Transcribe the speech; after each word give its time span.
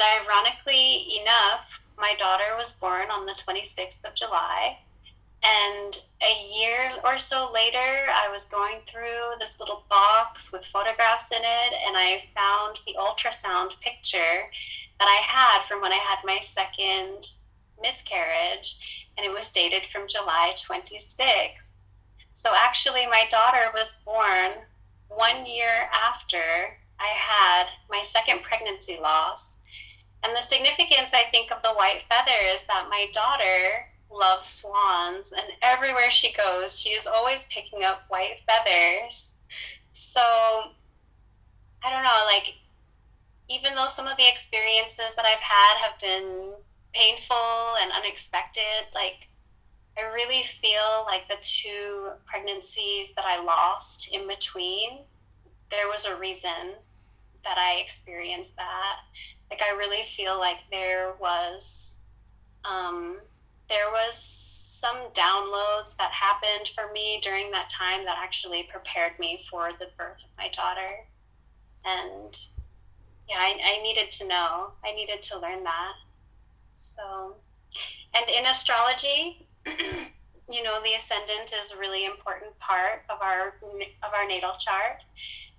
And 0.00 0.26
ironically 0.26 1.18
enough, 1.20 1.82
my 1.98 2.14
daughter 2.18 2.56
was 2.56 2.72
born 2.72 3.10
on 3.10 3.26
the 3.26 3.32
26th 3.32 4.02
of 4.04 4.14
July. 4.14 4.78
And 5.42 5.98
a 6.22 6.58
year 6.58 6.92
or 7.04 7.18
so 7.18 7.50
later, 7.52 8.06
I 8.10 8.28
was 8.30 8.46
going 8.46 8.80
through 8.86 9.34
this 9.38 9.60
little 9.60 9.84
box 9.90 10.52
with 10.52 10.64
photographs 10.64 11.32
in 11.32 11.42
it, 11.42 11.72
and 11.86 11.96
I 11.96 12.22
found 12.34 12.78
the 12.86 12.96
ultrasound 12.98 13.78
picture 13.80 14.50
that 14.98 15.08
I 15.08 15.20
had 15.26 15.66
from 15.66 15.82
when 15.82 15.92
I 15.92 15.96
had 15.96 16.18
my 16.24 16.40
second 16.40 17.26
miscarriage, 17.82 18.76
and 19.18 19.26
it 19.26 19.32
was 19.32 19.50
dated 19.50 19.84
from 19.84 20.08
July 20.08 20.54
26. 20.62 21.76
So 22.32 22.54
actually, 22.56 23.06
my 23.06 23.26
daughter 23.30 23.70
was 23.74 24.00
born 24.06 24.52
one 25.08 25.44
year 25.44 25.90
after 25.92 26.78
I 26.98 27.08
had 27.08 27.66
my 27.90 28.00
second 28.02 28.42
pregnancy 28.42 28.98
loss. 28.98 29.59
And 30.22 30.36
the 30.36 30.42
significance, 30.42 31.14
I 31.14 31.24
think, 31.30 31.50
of 31.50 31.62
the 31.62 31.72
white 31.72 32.02
feather 32.08 32.38
is 32.54 32.64
that 32.64 32.88
my 32.90 33.06
daughter 33.12 33.86
loves 34.10 34.48
swans, 34.48 35.32
and 35.32 35.46
everywhere 35.62 36.10
she 36.10 36.32
goes, 36.32 36.78
she 36.78 36.90
is 36.90 37.06
always 37.06 37.44
picking 37.44 37.84
up 37.84 38.02
white 38.08 38.40
feathers. 38.40 39.36
So, 39.92 40.20
I 40.20 41.90
don't 41.90 42.04
know, 42.04 42.24
like, 42.26 42.54
even 43.48 43.74
though 43.74 43.86
some 43.86 44.06
of 44.06 44.16
the 44.16 44.28
experiences 44.28 45.14
that 45.16 45.24
I've 45.24 45.40
had 45.40 45.78
have 45.78 46.00
been 46.00 46.52
painful 46.92 47.76
and 47.80 47.92
unexpected, 47.92 48.86
like, 48.94 49.28
I 49.98 50.02
really 50.12 50.42
feel 50.44 51.04
like 51.06 51.28
the 51.28 51.36
two 51.40 52.10
pregnancies 52.26 53.12
that 53.14 53.24
I 53.24 53.42
lost 53.42 54.08
in 54.12 54.26
between, 54.28 55.00
there 55.70 55.88
was 55.88 56.04
a 56.04 56.16
reason 56.16 56.74
that 57.44 57.58
I 57.58 57.80
experienced 57.80 58.56
that. 58.56 58.96
Like, 59.50 59.62
I 59.62 59.76
really 59.76 60.04
feel 60.04 60.38
like 60.38 60.58
there 60.70 61.14
was 61.20 61.98
um, 62.64 63.16
there 63.68 63.90
was 63.90 64.16
some 64.80 64.96
downloads 65.12 65.96
that 65.98 66.10
happened 66.10 66.68
for 66.74 66.90
me 66.92 67.20
during 67.22 67.50
that 67.50 67.68
time 67.68 68.04
that 68.06 68.16
actually 68.18 68.62
prepared 68.64 69.18
me 69.18 69.44
for 69.50 69.70
the 69.78 69.86
birth 69.98 70.24
of 70.24 70.30
my 70.38 70.48
daughter. 70.48 71.04
And 71.84 72.36
yeah, 73.28 73.36
I, 73.36 73.58
I 73.62 73.82
needed 73.82 74.10
to 74.12 74.26
know. 74.26 74.70
I 74.84 74.92
needed 74.92 75.22
to 75.22 75.38
learn 75.38 75.64
that. 75.64 75.92
So, 76.72 77.36
and 78.14 78.28
in 78.30 78.46
astrology, 78.46 79.46
you 79.66 80.62
know, 80.62 80.80
the 80.82 80.94
ascendant 80.94 81.52
is 81.58 81.72
a 81.72 81.78
really 81.78 82.06
important 82.06 82.58
part 82.58 83.02
of 83.10 83.18
our 83.20 83.54
of 84.02 84.14
our 84.14 84.26
natal 84.26 84.54
chart 84.58 85.02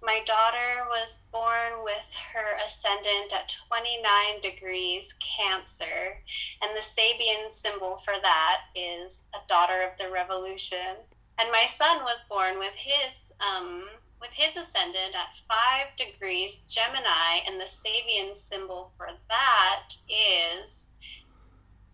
my 0.01 0.21
daughter 0.25 0.85
was 0.89 1.19
born 1.31 1.83
with 1.83 2.13
her 2.33 2.57
ascendant 2.65 3.33
at 3.33 3.55
29 3.67 4.41
degrees 4.41 5.13
Cancer, 5.19 6.17
and 6.61 6.75
the 6.75 6.81
Sabian 6.81 7.51
symbol 7.51 7.97
for 7.97 8.13
that 8.21 8.61
is 8.75 9.23
a 9.33 9.47
daughter 9.47 9.83
of 9.83 9.97
the 9.97 10.11
revolution. 10.11 10.95
And 11.37 11.51
my 11.51 11.65
son 11.65 12.03
was 12.03 12.25
born 12.29 12.57
with 12.57 12.73
his 12.75 13.31
um, 13.39 13.87
with 14.19 14.31
his 14.31 14.55
ascendant 14.55 15.15
at 15.15 15.35
five 15.47 15.95
degrees 15.97 16.61
Gemini, 16.67 17.39
and 17.47 17.59
the 17.59 17.65
Sabian 17.65 18.35
symbol 18.35 18.91
for 18.97 19.09
that 19.29 19.89
is 20.09 20.91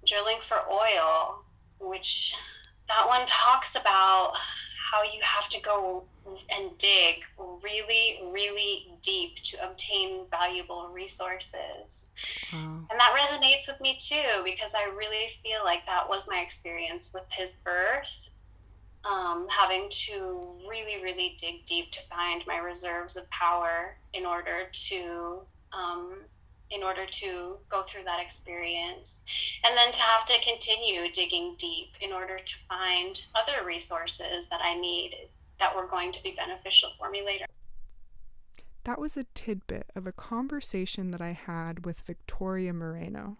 drilling 0.05 0.39
for 0.41 0.57
oil, 0.69 1.43
which 1.79 2.35
that 2.87 3.07
one 3.07 3.25
talks 3.25 3.75
about 3.75 4.37
how 4.89 5.03
you 5.03 5.19
have 5.21 5.49
to 5.49 5.61
go 5.61 6.03
and 6.25 6.77
dig 6.77 7.23
really, 7.63 8.19
really 8.31 8.87
deep 9.01 9.35
to 9.41 9.57
obtain 9.63 10.21
valuable 10.31 10.89
resources. 10.93 12.09
Wow. 12.53 12.85
And 12.89 12.99
that 12.99 13.15
resonates 13.17 13.67
with 13.67 13.81
me 13.81 13.97
too, 13.99 14.43
because 14.43 14.73
I 14.75 14.85
really 14.95 15.29
feel 15.43 15.63
like 15.63 15.85
that 15.87 16.09
was 16.09 16.27
my 16.29 16.39
experience 16.39 17.11
with 17.13 17.25
his 17.29 17.53
birth. 17.53 18.29
Um, 19.05 19.47
having 19.49 19.87
to 19.89 20.49
really, 20.67 21.01
really 21.01 21.37
dig 21.39 21.65
deep 21.65 21.91
to 21.91 22.01
find 22.09 22.43
my 22.45 22.57
reserves 22.57 23.15
of 23.15 23.29
power 23.29 23.95
in 24.13 24.25
order 24.25 24.67
to 24.89 25.39
um, 25.71 26.13
in 26.71 26.83
order 26.83 27.05
to 27.05 27.57
go 27.69 27.81
through 27.81 28.03
that 28.03 28.21
experience. 28.21 29.23
And 29.65 29.77
then 29.77 29.91
to 29.91 29.99
have 29.99 30.25
to 30.25 30.33
continue 30.41 31.11
digging 31.11 31.55
deep 31.57 31.89
in 32.01 32.11
order 32.11 32.37
to 32.37 32.55
find 32.67 33.21
other 33.35 33.65
resources 33.65 34.47
that 34.49 34.61
I 34.61 34.79
need 34.79 35.11
that 35.59 35.75
were 35.75 35.87
going 35.87 36.11
to 36.11 36.23
be 36.23 36.31
beneficial 36.31 36.89
for 36.99 37.09
me 37.09 37.23
later. 37.25 37.45
That 38.83 38.99
was 38.99 39.17
a 39.17 39.25
tidbit 39.33 39.89
of 39.95 40.07
a 40.07 40.13
conversation 40.13 41.11
that 41.11 41.21
I 41.21 41.31
had 41.31 41.85
with 41.85 42.01
Victoria 42.01 42.73
Moreno. 42.73 43.37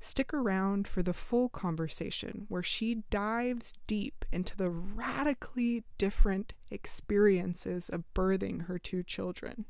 Stick 0.00 0.34
around 0.34 0.88
for 0.88 1.02
the 1.02 1.14
full 1.14 1.48
conversation 1.48 2.46
where 2.48 2.64
she 2.64 3.04
dives 3.10 3.74
deep 3.86 4.24
into 4.32 4.56
the 4.56 4.70
radically 4.70 5.84
different 5.98 6.54
experiences 6.70 7.88
of 7.88 8.02
birthing 8.12 8.66
her 8.66 8.78
two 8.78 9.04
children. 9.04 9.66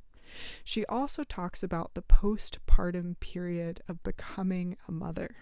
She 0.64 0.84
also 0.86 1.24
talks 1.24 1.62
about 1.62 1.94
the 1.94 2.02
postpartum 2.02 3.18
period 3.20 3.82
of 3.88 4.02
becoming 4.02 4.76
a 4.86 4.92
mother 4.92 5.36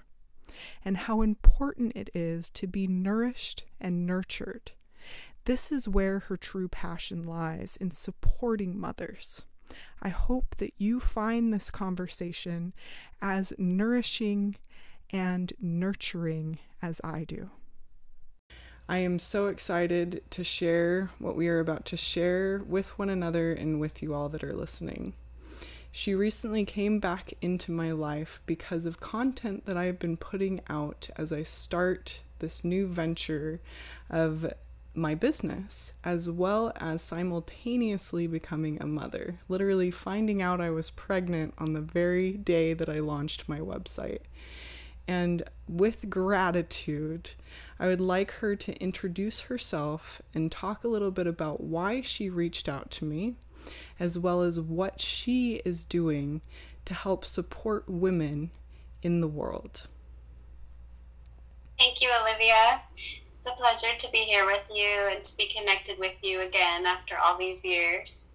and 0.84 0.96
how 0.96 1.22
important 1.22 1.96
it 1.96 2.10
is 2.14 2.50
to 2.50 2.66
be 2.66 2.86
nourished 2.86 3.64
and 3.80 4.06
nurtured. 4.06 4.72
This 5.44 5.70
is 5.70 5.88
where 5.88 6.20
her 6.20 6.36
true 6.36 6.68
passion 6.68 7.22
lies 7.22 7.76
in 7.80 7.90
supporting 7.90 8.78
mothers. 8.78 9.46
I 10.00 10.08
hope 10.08 10.56
that 10.56 10.74
you 10.78 11.00
find 11.00 11.52
this 11.52 11.70
conversation 11.70 12.72
as 13.20 13.52
nourishing 13.58 14.56
and 15.10 15.52
nurturing 15.60 16.58
as 16.82 17.00
I 17.04 17.24
do. 17.24 17.50
I 18.88 18.98
am 18.98 19.18
so 19.18 19.48
excited 19.48 20.22
to 20.30 20.44
share 20.44 21.10
what 21.18 21.34
we 21.34 21.48
are 21.48 21.58
about 21.58 21.84
to 21.86 21.96
share 21.96 22.62
with 22.68 22.96
one 22.98 23.10
another 23.10 23.52
and 23.52 23.80
with 23.80 24.00
you 24.00 24.14
all 24.14 24.28
that 24.28 24.44
are 24.44 24.52
listening. 24.52 25.14
She 25.90 26.14
recently 26.14 26.64
came 26.64 27.00
back 27.00 27.32
into 27.40 27.72
my 27.72 27.90
life 27.90 28.40
because 28.46 28.86
of 28.86 29.00
content 29.00 29.66
that 29.66 29.76
I 29.76 29.86
have 29.86 29.98
been 29.98 30.16
putting 30.16 30.60
out 30.68 31.10
as 31.16 31.32
I 31.32 31.42
start 31.42 32.20
this 32.38 32.62
new 32.62 32.86
venture 32.86 33.60
of 34.08 34.52
my 34.94 35.16
business, 35.16 35.92
as 36.04 36.30
well 36.30 36.72
as 36.76 37.02
simultaneously 37.02 38.28
becoming 38.28 38.80
a 38.80 38.86
mother. 38.86 39.40
Literally 39.48 39.90
finding 39.90 40.40
out 40.40 40.60
I 40.60 40.70
was 40.70 40.90
pregnant 40.90 41.54
on 41.58 41.72
the 41.72 41.80
very 41.80 42.32
day 42.32 42.72
that 42.72 42.88
I 42.88 43.00
launched 43.00 43.48
my 43.48 43.58
website. 43.58 44.20
And 45.08 45.42
with 45.68 46.10
gratitude, 46.10 47.30
I 47.78 47.86
would 47.86 48.00
like 48.00 48.30
her 48.32 48.56
to 48.56 48.74
introduce 48.82 49.40
herself 49.42 50.22
and 50.34 50.50
talk 50.50 50.82
a 50.82 50.88
little 50.88 51.10
bit 51.10 51.26
about 51.26 51.60
why 51.60 52.00
she 52.00 52.30
reached 52.30 52.68
out 52.68 52.90
to 52.92 53.04
me, 53.04 53.34
as 54.00 54.18
well 54.18 54.42
as 54.42 54.58
what 54.58 55.00
she 55.00 55.56
is 55.64 55.84
doing 55.84 56.40
to 56.86 56.94
help 56.94 57.24
support 57.24 57.88
women 57.88 58.50
in 59.02 59.20
the 59.20 59.28
world. 59.28 59.86
Thank 61.78 62.00
you, 62.00 62.10
Olivia. 62.22 62.80
It's 62.96 63.46
a 63.46 63.52
pleasure 63.52 63.96
to 63.98 64.10
be 64.10 64.18
here 64.18 64.46
with 64.46 64.64
you 64.72 65.08
and 65.10 65.22
to 65.22 65.36
be 65.36 65.48
connected 65.48 65.98
with 65.98 66.14
you 66.22 66.40
again 66.40 66.86
after 66.86 67.18
all 67.18 67.36
these 67.36 67.64
years. 67.64 68.28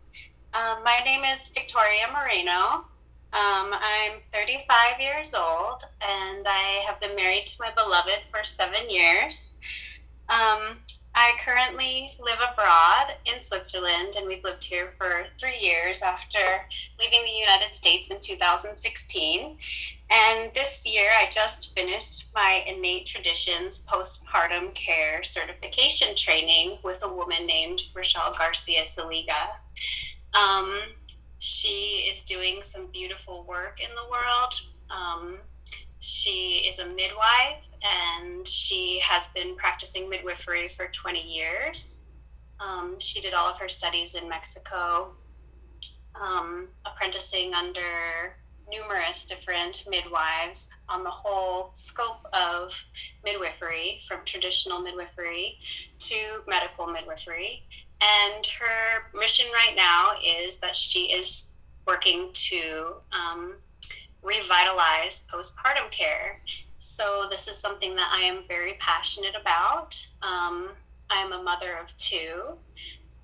Um, 0.54 0.84
my 0.84 1.02
name 1.04 1.24
is 1.24 1.50
Victoria 1.50 2.08
Moreno. 2.14 2.86
Um, 3.34 3.74
I'm 3.74 4.20
35 4.34 5.00
years 5.00 5.34
old 5.34 5.84
and 6.02 6.46
I 6.46 6.84
have 6.86 7.00
been 7.00 7.16
married 7.16 7.48
to 7.48 7.56
my 7.62 7.72
beloved 7.72 8.20
for 8.30 8.44
seven 8.44 8.90
years. 8.90 9.54
Um, 10.28 10.80
I 11.16 11.38
currently 11.44 12.12
live 12.20 12.40
abroad 12.52 13.16
in 13.26 13.42
Switzerland 13.42 14.16
and 14.18 14.28
we've 14.28 14.44
lived 14.44 14.66
here 14.66 14.94
for 14.98 15.26
three 15.40 15.60
years 15.60 16.02
after 16.02 16.68
leaving 17.00 17.24
the 17.24 17.32
United 17.32 17.74
States 17.74 18.12
in 18.12 18.20
2016. 18.20 19.58
And 20.10 20.54
this 20.54 20.86
year 20.86 21.10
I 21.18 21.30
just 21.30 21.74
finished 21.74 22.26
my 22.36 22.66
Innate 22.68 23.06
Traditions 23.06 23.82
postpartum 23.86 24.74
care 24.74 25.24
certification 25.24 26.18
training 26.18 26.80
with 26.84 27.02
a 27.04 27.08
woman 27.08 27.46
named 27.46 27.82
Rachelle 27.96 28.38
Garcia 28.38 28.82
Seliga. 28.82 29.52
Um, 30.34 30.82
she 31.42 32.06
is 32.08 32.24
doing 32.24 32.62
some 32.62 32.86
beautiful 32.92 33.44
work 33.46 33.80
in 33.82 33.90
the 33.96 34.12
world. 34.12 34.54
Um, 34.92 35.40
she 36.00 36.64
is 36.68 36.78
a 36.78 36.86
midwife 36.86 37.66
and 37.82 38.48
she 38.48 39.00
has 39.00 39.26
been 39.30 39.56
practicing 39.56 40.08
midwifery 40.08 40.70
for 40.70 40.86
20 40.88 41.20
years. 41.20 42.04
Um, 42.60 43.00
she 43.00 43.22
did 43.22 43.34
all 43.34 43.50
of 43.50 43.58
her 43.58 43.70
studies 43.70 44.14
in 44.14 44.30
Mexico, 44.30 45.16
um, 46.14 46.68
apprenticing 46.86 47.56
under 47.56 48.36
numerous 48.70 49.26
different 49.26 49.84
midwives 49.90 50.72
on 50.88 51.04
the 51.04 51.10
whole 51.10 51.72
scope 51.74 52.24
of 52.34 52.80
midwifery, 53.24 54.02
from 54.08 54.24
traditional 54.26 54.80
midwifery 54.80 55.58
to 55.98 56.44
medical 56.48 56.86
midwifery. 56.86 57.64
And 58.02 58.46
her 58.46 59.18
mission 59.18 59.46
right 59.54 59.76
now 59.76 60.14
is 60.26 60.58
that 60.60 60.76
she 60.76 61.12
is 61.12 61.54
working 61.86 62.30
to 62.34 62.96
um, 63.12 63.56
revitalize 64.24 65.24
postpartum 65.32 65.92
care. 65.92 66.42
So, 66.80 67.28
this 67.30 67.48
is 67.48 67.58
something 67.58 67.96
that 67.96 68.12
I 68.12 68.24
am 68.24 68.44
very 68.48 68.74
passionate 68.80 69.36
about. 69.40 70.04
Um, 70.24 70.70
I'm 71.12 71.32
a 71.32 71.44
mother 71.44 71.78
of 71.78 71.96
two. 71.98 72.58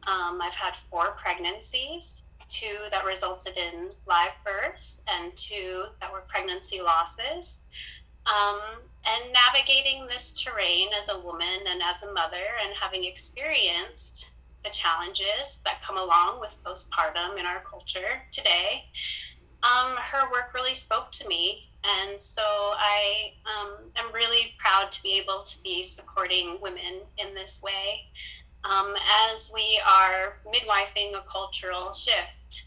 Um, 0.06 0.39
I've 0.41 0.53
had 0.53 0.75
four 0.91 1.12
pregnancies, 1.12 2.24
two 2.47 2.77
that 2.91 3.03
resulted 3.03 3.57
in 3.57 3.89
live 4.06 4.33
births, 4.45 5.01
and 5.07 5.35
two 5.35 5.85
that 6.00 6.13
were 6.13 6.21
pregnancy 6.27 6.81
losses. 6.81 7.62
Um, 8.27 8.59
and 9.06 9.33
navigating 9.33 10.06
this 10.06 10.39
terrain 10.39 10.89
as 11.01 11.09
a 11.09 11.18
woman 11.18 11.62
and 11.68 11.81
as 11.81 12.03
a 12.03 12.13
mother, 12.13 12.45
and 12.63 12.75
having 12.79 13.06
experienced 13.06 14.29
the 14.67 14.73
challenges 14.73 15.59
that 15.63 15.81
come 15.81 15.97
along 15.97 16.39
with 16.39 16.55
postpartum 16.63 17.39
in 17.39 17.45
our 17.45 17.61
culture 17.69 18.21
today, 18.31 18.85
um, 19.63 19.95
her 19.97 20.29
work 20.31 20.53
really 20.53 20.73
spoke 20.73 21.11
to 21.11 21.27
me. 21.27 21.69
And 21.83 22.21
so 22.21 22.41
I 22.41 23.31
um, 23.45 23.77
am 23.95 24.13
really 24.13 24.53
proud 24.57 24.91
to 24.91 25.03
be 25.03 25.19
able 25.19 25.39
to 25.39 25.63
be 25.63 25.83
supporting 25.83 26.57
women 26.61 27.01
in 27.17 27.33
this 27.33 27.61
way 27.63 28.01
um, 28.65 28.93
as 29.31 29.51
we 29.53 29.79
are 29.87 30.37
midwifing 30.45 31.15
a 31.15 31.23
cultural 31.31 31.93
shift. 31.93 32.65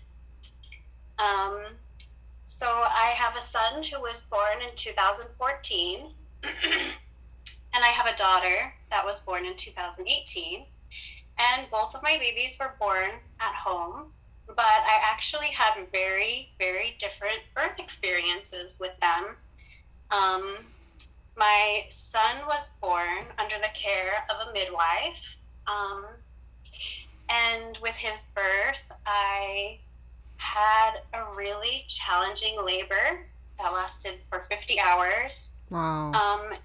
Um, 1.19 1.59
so 2.47 2.67
I 2.67 3.13
have 3.17 3.37
a 3.37 3.43
son 3.43 3.83
who 3.83 4.01
was 4.01 4.23
born 4.23 4.63
in 4.67 4.75
2014, 4.75 6.01
and 6.45 6.53
I 7.75 7.89
have 7.89 8.07
a 8.07 8.17
daughter 8.17 8.73
that 8.91 9.05
was 9.05 9.21
born 9.21 9.45
in 9.45 9.55
2018. 9.57 10.65
And 11.41 11.71
both 11.71 11.95
of 11.95 12.03
my 12.03 12.19
babies 12.19 12.57
were 12.61 12.75
born 12.79 13.11
at 13.41 13.55
home, 13.55 14.13
but 14.47 14.59
I 14.59 15.01
actually 15.03 15.49
had 15.49 15.73
very, 15.91 16.51
very 16.59 16.97
different 16.99 17.41
birth 17.55 17.79
experiences 17.79 18.77
with 18.79 18.93
them. 19.01 19.37
Um, 20.11 20.57
my 21.37 21.85
son 21.89 22.37
was 22.47 22.73
born 22.83 23.25
under 23.39 23.57
the 23.57 23.71
care 23.75 24.25
of 24.29 24.49
a 24.49 24.53
midwife. 24.53 25.37
Um, 25.67 26.05
and 27.31 27.79
with 27.81 27.97
his 27.97 28.25
birth, 28.35 28.93
I 29.07 29.79
had 30.37 30.93
a 31.15 31.25
really 31.37 31.85
challenging 31.89 32.63
labor 32.65 33.25
that 33.59 33.73
lasted 33.73 34.15
for 34.29 34.47
50 34.51 34.81
hours. 34.81 35.51
Wow. 35.71 36.13
Um, 36.13 36.59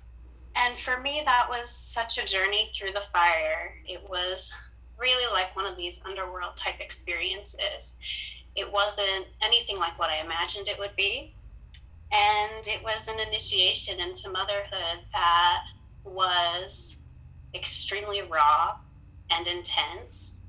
and 0.55 0.77
for 0.77 0.99
me, 0.99 1.21
that 1.25 1.47
was 1.49 1.69
such 1.69 2.17
a 2.17 2.25
journey 2.25 2.71
through 2.73 2.93
the 2.93 3.03
fire. 3.13 3.73
It 3.87 4.01
was 4.09 4.53
really 4.99 5.31
like 5.33 5.55
one 5.55 5.65
of 5.65 5.77
these 5.77 5.99
underworld 6.05 6.55
type 6.55 6.79
experiences. 6.79 7.97
It 8.55 8.71
wasn't 8.71 9.27
anything 9.43 9.77
like 9.77 9.99
what 9.99 10.09
I 10.09 10.23
imagined 10.23 10.67
it 10.67 10.79
would 10.79 10.95
be. 10.95 11.35
And 12.11 12.65
it 12.67 12.83
was 12.83 13.07
an 13.07 13.19
initiation 13.27 13.99
into 13.99 14.29
motherhood 14.29 15.03
that 15.13 15.59
was 16.05 16.97
extremely 17.53 18.21
raw 18.21 18.71
and 19.31 19.47
intense 19.47 20.43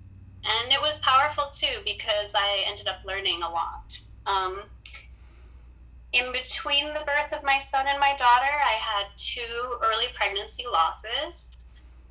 and 0.47 0.73
it 0.73 0.81
was 0.81 0.99
powerful 0.99 1.45
too 1.53 1.83
because 1.85 2.33
I 2.35 2.65
ended 2.69 2.87
up 2.87 3.01
learning 3.07 3.43
a 3.43 3.51
lot. 3.51 3.99
Um, 4.27 4.63
in 6.13 6.33
between 6.33 6.87
the 6.89 7.05
birth 7.07 7.33
of 7.33 7.43
my 7.43 7.59
son 7.59 7.87
and 7.89 7.99
my 7.99 8.13
daughter, 8.13 8.47
I 8.47 8.79
had 8.81 9.07
two 9.17 9.79
early 9.83 10.07
pregnancy 10.15 10.65
losses, 10.71 11.63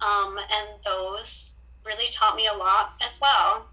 um, 0.01 0.37
and 0.37 0.67
those 0.83 1.59
really 1.85 2.09
taught 2.09 2.35
me 2.35 2.47
a 2.47 2.57
lot 2.57 2.93
as 3.05 3.19
well. 3.21 3.67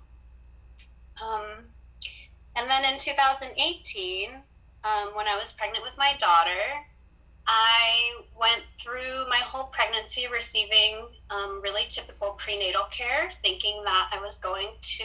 Um, 1.23 1.65
and 2.57 2.69
then 2.69 2.85
in 2.85 2.99
2018, 2.99 4.31
um, 4.85 5.15
when 5.15 5.29
I 5.29 5.39
was 5.39 5.53
pregnant 5.53 5.85
with 5.85 5.97
my 5.97 6.15
daughter, 6.19 6.61
I 7.47 8.23
went 8.39 8.63
through 8.79 9.29
my 9.29 9.39
whole 9.39 9.65
pregnancy 9.65 10.27
receiving 10.33 11.09
um, 11.31 11.61
really 11.63 11.87
typical 11.89 12.33
prenatal 12.33 12.85
care, 12.91 13.31
thinking 13.43 13.83
that 13.85 14.11
I 14.13 14.21
was 14.21 14.39
going 14.39 14.69
to 14.81 15.05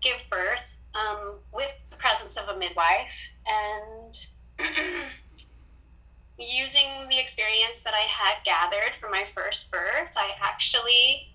give 0.00 0.16
birth 0.30 0.76
um, 0.94 1.34
with 1.52 1.72
the 1.90 1.96
presence 1.96 2.36
of 2.36 2.48
a 2.48 2.58
midwife. 2.58 3.14
And 3.46 4.18
using 6.38 7.08
the 7.08 7.18
experience 7.18 7.80
that 7.82 7.94
I 7.94 8.06
had 8.08 8.44
gathered 8.44 8.96
from 9.00 9.10
my 9.10 9.24
first 9.24 9.70
birth, 9.70 10.12
I 10.16 10.32
actually 10.42 11.28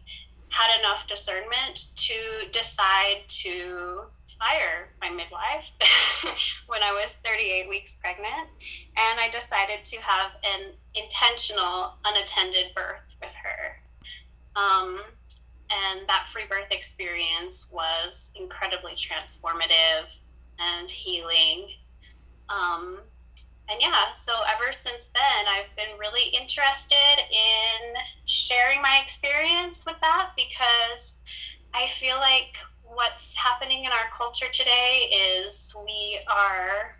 had 0.49 0.79
enough 0.79 1.07
discernment 1.07 1.85
to 1.95 2.13
decide 2.51 3.21
to 3.27 4.01
fire 4.39 4.89
my 5.01 5.09
midwife 5.09 5.69
when 6.67 6.81
I 6.81 6.93
was 6.93 7.11
38 7.25 7.69
weeks 7.69 7.95
pregnant, 7.95 8.47
and 8.97 9.19
I 9.19 9.29
decided 9.31 9.83
to 9.83 9.97
have 9.97 10.31
an 10.43 10.73
intentional 10.95 11.93
unattended 12.05 12.73
birth 12.73 13.17
with 13.21 13.33
her. 13.43 14.61
Um, 14.61 15.01
and 15.71 16.07
that 16.07 16.27
free 16.31 16.45
birth 16.49 16.71
experience 16.71 17.67
was 17.71 18.33
incredibly 18.39 18.93
transformative 18.93 20.07
and 20.57 20.89
healing. 20.89 21.67
Um, 22.49 22.99
and 23.69 23.79
yeah, 23.81 24.13
so 24.15 24.33
ever 24.51 24.73
since 24.73 25.09
then, 25.09 25.47
I've 25.47 25.73
been 25.75 25.97
really 25.99 26.29
interested 26.29 27.19
in 27.19 27.95
sharing 28.25 28.81
my 28.81 28.99
experience 29.03 29.85
with 29.85 29.97
that 30.01 30.31
because 30.35 31.19
I 31.73 31.87
feel 31.87 32.17
like 32.17 32.55
what's 32.83 33.35
happening 33.35 33.85
in 33.85 33.91
our 33.91 34.09
culture 34.11 34.47
today 34.51 35.37
is 35.45 35.75
we 35.85 36.19
are, 36.27 36.95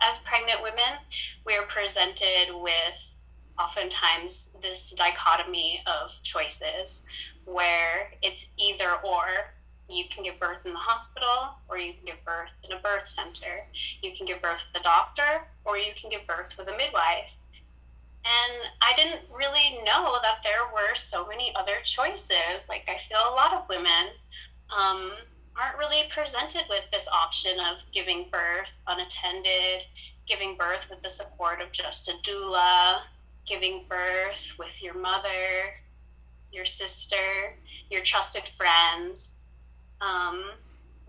as 0.00 0.18
pregnant 0.18 0.62
women, 0.62 0.98
we 1.44 1.56
are 1.56 1.66
presented 1.66 2.52
with 2.52 3.16
oftentimes 3.58 4.54
this 4.62 4.92
dichotomy 4.92 5.80
of 5.86 6.12
choices 6.22 7.06
where 7.44 8.10
it's 8.22 8.46
either 8.56 8.94
or. 9.04 9.26
You 9.88 10.04
can 10.08 10.24
give 10.24 10.38
birth 10.40 10.66
in 10.66 10.72
the 10.72 10.78
hospital 10.78 11.54
or 11.68 11.78
you 11.78 11.92
can 11.92 12.04
give 12.06 12.24
birth 12.24 12.52
in 12.64 12.76
a 12.76 12.80
birth 12.80 13.06
center. 13.06 13.66
You 14.02 14.12
can 14.12 14.26
give 14.26 14.40
birth 14.40 14.64
with 14.66 14.80
a 14.80 14.84
doctor 14.84 15.46
or 15.64 15.78
you 15.78 15.92
can 16.00 16.10
give 16.10 16.26
birth 16.26 16.56
with 16.58 16.68
a 16.68 16.76
midwife. 16.76 17.36
And 18.24 18.70
I 18.80 18.94
didn't 18.96 19.20
really 19.30 19.82
know 19.84 20.18
that 20.22 20.42
there 20.42 20.64
were 20.72 20.94
so 20.94 21.26
many 21.26 21.54
other 21.54 21.76
choices. 21.84 22.66
Like, 22.68 22.88
I 22.88 22.96
feel 22.96 23.18
a 23.18 23.34
lot 23.34 23.52
of 23.52 23.68
women 23.68 24.12
um, 24.74 25.12
aren't 25.60 25.76
really 25.76 26.04
presented 26.10 26.64
with 26.70 26.84
this 26.90 27.06
option 27.08 27.60
of 27.60 27.76
giving 27.92 28.26
birth 28.32 28.80
unattended, 28.86 29.82
giving 30.26 30.56
birth 30.56 30.88
with 30.88 31.02
the 31.02 31.10
support 31.10 31.60
of 31.60 31.70
just 31.70 32.08
a 32.08 32.12
doula, 32.22 33.02
giving 33.46 33.84
birth 33.88 34.54
with 34.58 34.82
your 34.82 34.94
mother, 34.94 35.74
your 36.50 36.64
sister, 36.64 37.56
your 37.90 38.00
trusted 38.00 38.44
friends, 38.44 39.33
um, 40.04 40.44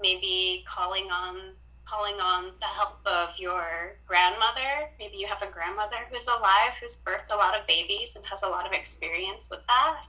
maybe 0.02 0.64
calling 0.68 1.06
on 1.12 1.54
calling 1.86 2.20
on 2.20 2.52
the 2.60 2.66
help 2.66 2.98
of 3.06 3.30
your 3.38 3.96
grandmother. 4.08 4.90
Maybe 4.98 5.18
you 5.18 5.28
have 5.28 5.44
a 5.44 5.52
grandmother 5.52 5.98
who's 6.10 6.26
alive, 6.26 6.74
who's 6.82 7.00
birthed 7.04 7.32
a 7.32 7.36
lot 7.36 7.58
of 7.58 7.68
babies 7.68 8.16
and 8.16 8.26
has 8.26 8.42
a 8.42 8.48
lot 8.48 8.66
of 8.66 8.74
experience 8.74 9.50
with 9.52 9.60
that. 9.68 10.02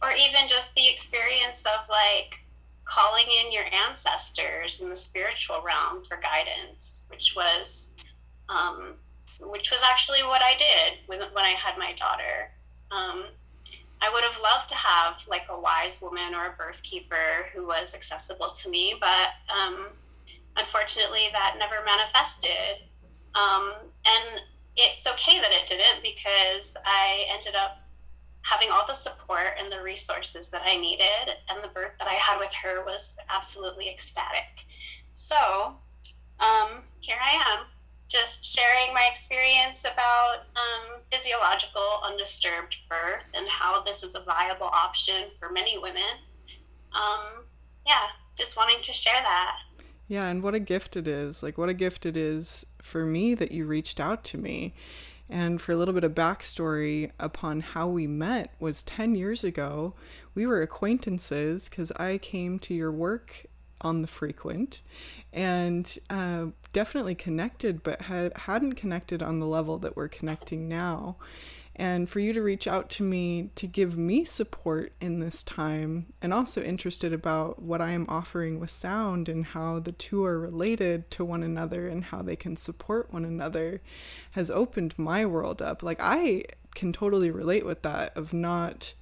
Or 0.00 0.12
even 0.12 0.48
just 0.48 0.74
the 0.74 0.88
experience 0.88 1.66
of 1.66 1.86
like 1.90 2.42
calling 2.84 3.26
in 3.44 3.52
your 3.52 3.64
ancestors 3.88 4.80
in 4.80 4.88
the 4.88 4.96
spiritual 4.96 5.60
realm 5.60 6.02
for 6.04 6.16
guidance, 6.16 7.06
which 7.10 7.34
was 7.36 7.94
um, 8.48 8.94
which 9.38 9.70
was 9.70 9.82
actually 9.82 10.22
what 10.22 10.42
I 10.42 10.56
did 10.56 10.98
when, 11.06 11.20
when 11.32 11.44
I 11.44 11.50
had 11.50 11.78
my 11.78 11.92
daughter. 11.92 12.50
Um, 12.90 13.24
I 14.02 14.10
would 14.12 14.24
have 14.24 14.38
loved 14.42 14.68
to 14.70 14.74
have 14.74 15.22
like 15.28 15.46
a 15.48 15.58
wise 15.58 16.02
woman 16.02 16.34
or 16.34 16.46
a 16.46 16.56
birth 16.58 16.82
keeper 16.82 17.46
who 17.54 17.66
was 17.66 17.94
accessible 17.94 18.48
to 18.48 18.68
me, 18.68 18.94
but 18.98 19.28
um, 19.48 19.86
unfortunately 20.56 21.28
that 21.32 21.56
never 21.58 21.84
manifested. 21.84 22.88
Um, 23.34 23.72
and 24.04 24.40
it's 24.76 25.06
okay 25.06 25.38
that 25.38 25.52
it 25.52 25.66
didn't 25.66 26.02
because 26.02 26.76
I 26.84 27.26
ended 27.32 27.54
up 27.54 27.78
having 28.42 28.70
all 28.70 28.84
the 28.88 28.94
support 28.94 29.54
and 29.60 29.70
the 29.70 29.80
resources 29.80 30.48
that 30.48 30.62
I 30.64 30.76
needed. 30.76 31.30
And 31.48 31.62
the 31.62 31.68
birth 31.68 31.92
that 32.00 32.08
I 32.08 32.14
had 32.14 32.40
with 32.40 32.52
her 32.54 32.84
was 32.84 33.16
absolutely 33.30 33.88
ecstatic. 33.88 34.66
So 35.12 35.76
um, 36.40 36.82
here 36.98 37.18
I 37.22 37.34
am, 37.52 37.66
just 38.12 38.44
sharing 38.44 38.92
my 38.92 39.08
experience 39.10 39.84
about 39.84 40.44
um, 40.54 41.00
physiological 41.10 42.00
undisturbed 42.04 42.76
birth 42.88 43.26
and 43.34 43.48
how 43.48 43.82
this 43.82 44.02
is 44.02 44.14
a 44.14 44.20
viable 44.20 44.66
option 44.66 45.30
for 45.40 45.50
many 45.50 45.78
women. 45.78 46.20
Um, 46.94 47.44
yeah, 47.86 48.04
just 48.36 48.56
wanting 48.56 48.82
to 48.82 48.92
share 48.92 49.20
that. 49.22 49.56
Yeah, 50.08 50.28
and 50.28 50.42
what 50.42 50.54
a 50.54 50.60
gift 50.60 50.96
it 50.96 51.08
is. 51.08 51.42
Like, 51.42 51.56
what 51.56 51.70
a 51.70 51.74
gift 51.74 52.04
it 52.04 52.16
is 52.16 52.66
for 52.82 53.06
me 53.06 53.34
that 53.34 53.50
you 53.50 53.64
reached 53.64 53.98
out 53.98 54.24
to 54.24 54.38
me. 54.38 54.74
And 55.30 55.58
for 55.58 55.72
a 55.72 55.76
little 55.76 55.94
bit 55.94 56.04
of 56.04 56.14
backstory 56.14 57.12
upon 57.18 57.60
how 57.60 57.88
we 57.88 58.06
met 58.06 58.52
was 58.60 58.82
10 58.82 59.14
years 59.14 59.42
ago. 59.42 59.94
We 60.34 60.46
were 60.46 60.60
acquaintances 60.60 61.70
because 61.70 61.90
I 61.92 62.18
came 62.18 62.58
to 62.58 62.74
your 62.74 62.92
work 62.92 63.46
on 63.82 64.02
the 64.02 64.08
frequent 64.08 64.80
and 65.32 65.98
uh, 66.10 66.46
definitely 66.72 67.14
connected, 67.14 67.82
but 67.82 68.02
had, 68.02 68.36
hadn't 68.36 68.74
connected 68.74 69.22
on 69.22 69.40
the 69.40 69.46
level 69.46 69.78
that 69.78 69.96
we're 69.96 70.08
connecting 70.08 70.68
now. 70.68 71.16
And 71.74 72.08
for 72.08 72.20
you 72.20 72.34
to 72.34 72.42
reach 72.42 72.66
out 72.66 72.90
to 72.90 73.02
me 73.02 73.48
to 73.54 73.66
give 73.66 73.96
me 73.96 74.24
support 74.24 74.92
in 75.00 75.20
this 75.20 75.42
time, 75.42 76.12
and 76.20 76.32
also 76.32 76.62
interested 76.62 77.14
about 77.14 77.62
what 77.62 77.80
I 77.80 77.92
am 77.92 78.04
offering 78.10 78.60
with 78.60 78.70
sound 78.70 79.26
and 79.26 79.46
how 79.46 79.78
the 79.78 79.92
two 79.92 80.22
are 80.22 80.38
related 80.38 81.10
to 81.12 81.24
one 81.24 81.42
another 81.42 81.88
and 81.88 82.04
how 82.04 82.20
they 82.20 82.36
can 82.36 82.56
support 82.56 83.10
one 83.10 83.24
another, 83.24 83.80
has 84.32 84.50
opened 84.50 84.98
my 84.98 85.24
world 85.24 85.62
up. 85.62 85.82
Like, 85.82 85.98
I 85.98 86.44
can 86.74 86.92
totally 86.92 87.30
relate 87.30 87.64
with 87.64 87.80
that 87.82 88.14
of 88.18 88.34
not 88.34 88.92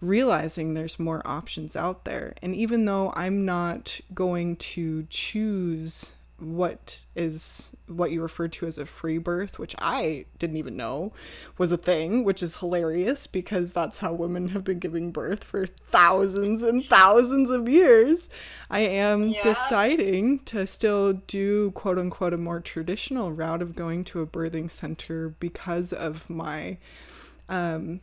realizing 0.00 0.74
there's 0.74 0.98
more 0.98 1.22
options 1.24 1.76
out 1.76 2.04
there. 2.04 2.34
And 2.42 2.54
even 2.54 2.84
though 2.84 3.12
I'm 3.14 3.44
not 3.44 4.00
going 4.14 4.56
to 4.56 5.06
choose 5.10 6.12
what 6.40 7.00
is 7.14 7.70
what 7.86 8.10
you 8.10 8.22
referred 8.22 8.52
to 8.52 8.66
as 8.66 8.78
a 8.78 8.86
free 8.86 9.18
birth, 9.18 9.58
which 9.58 9.74
I 9.78 10.24
didn't 10.38 10.56
even 10.56 10.76
know 10.76 11.12
was 11.58 11.70
a 11.72 11.76
thing, 11.76 12.24
which 12.24 12.42
is 12.42 12.58
hilarious 12.58 13.26
because 13.26 13.72
that's 13.72 13.98
how 13.98 14.12
women 14.12 14.48
have 14.50 14.64
been 14.64 14.78
giving 14.78 15.10
birth 15.10 15.44
for 15.44 15.66
thousands 15.66 16.62
and 16.62 16.84
thousands 16.84 17.50
of 17.50 17.68
years. 17.68 18.30
I 18.70 18.80
am 18.80 19.28
yeah. 19.28 19.42
deciding 19.42 20.40
to 20.46 20.66
still 20.66 21.12
do 21.12 21.72
quote 21.72 21.98
unquote 21.98 22.32
a 22.32 22.38
more 22.38 22.60
traditional 22.60 23.32
route 23.32 23.62
of 23.62 23.76
going 23.76 24.04
to 24.04 24.20
a 24.20 24.26
birthing 24.26 24.70
center 24.70 25.30
because 25.40 25.92
of 25.92 26.30
my 26.30 26.78
um, 27.48 28.00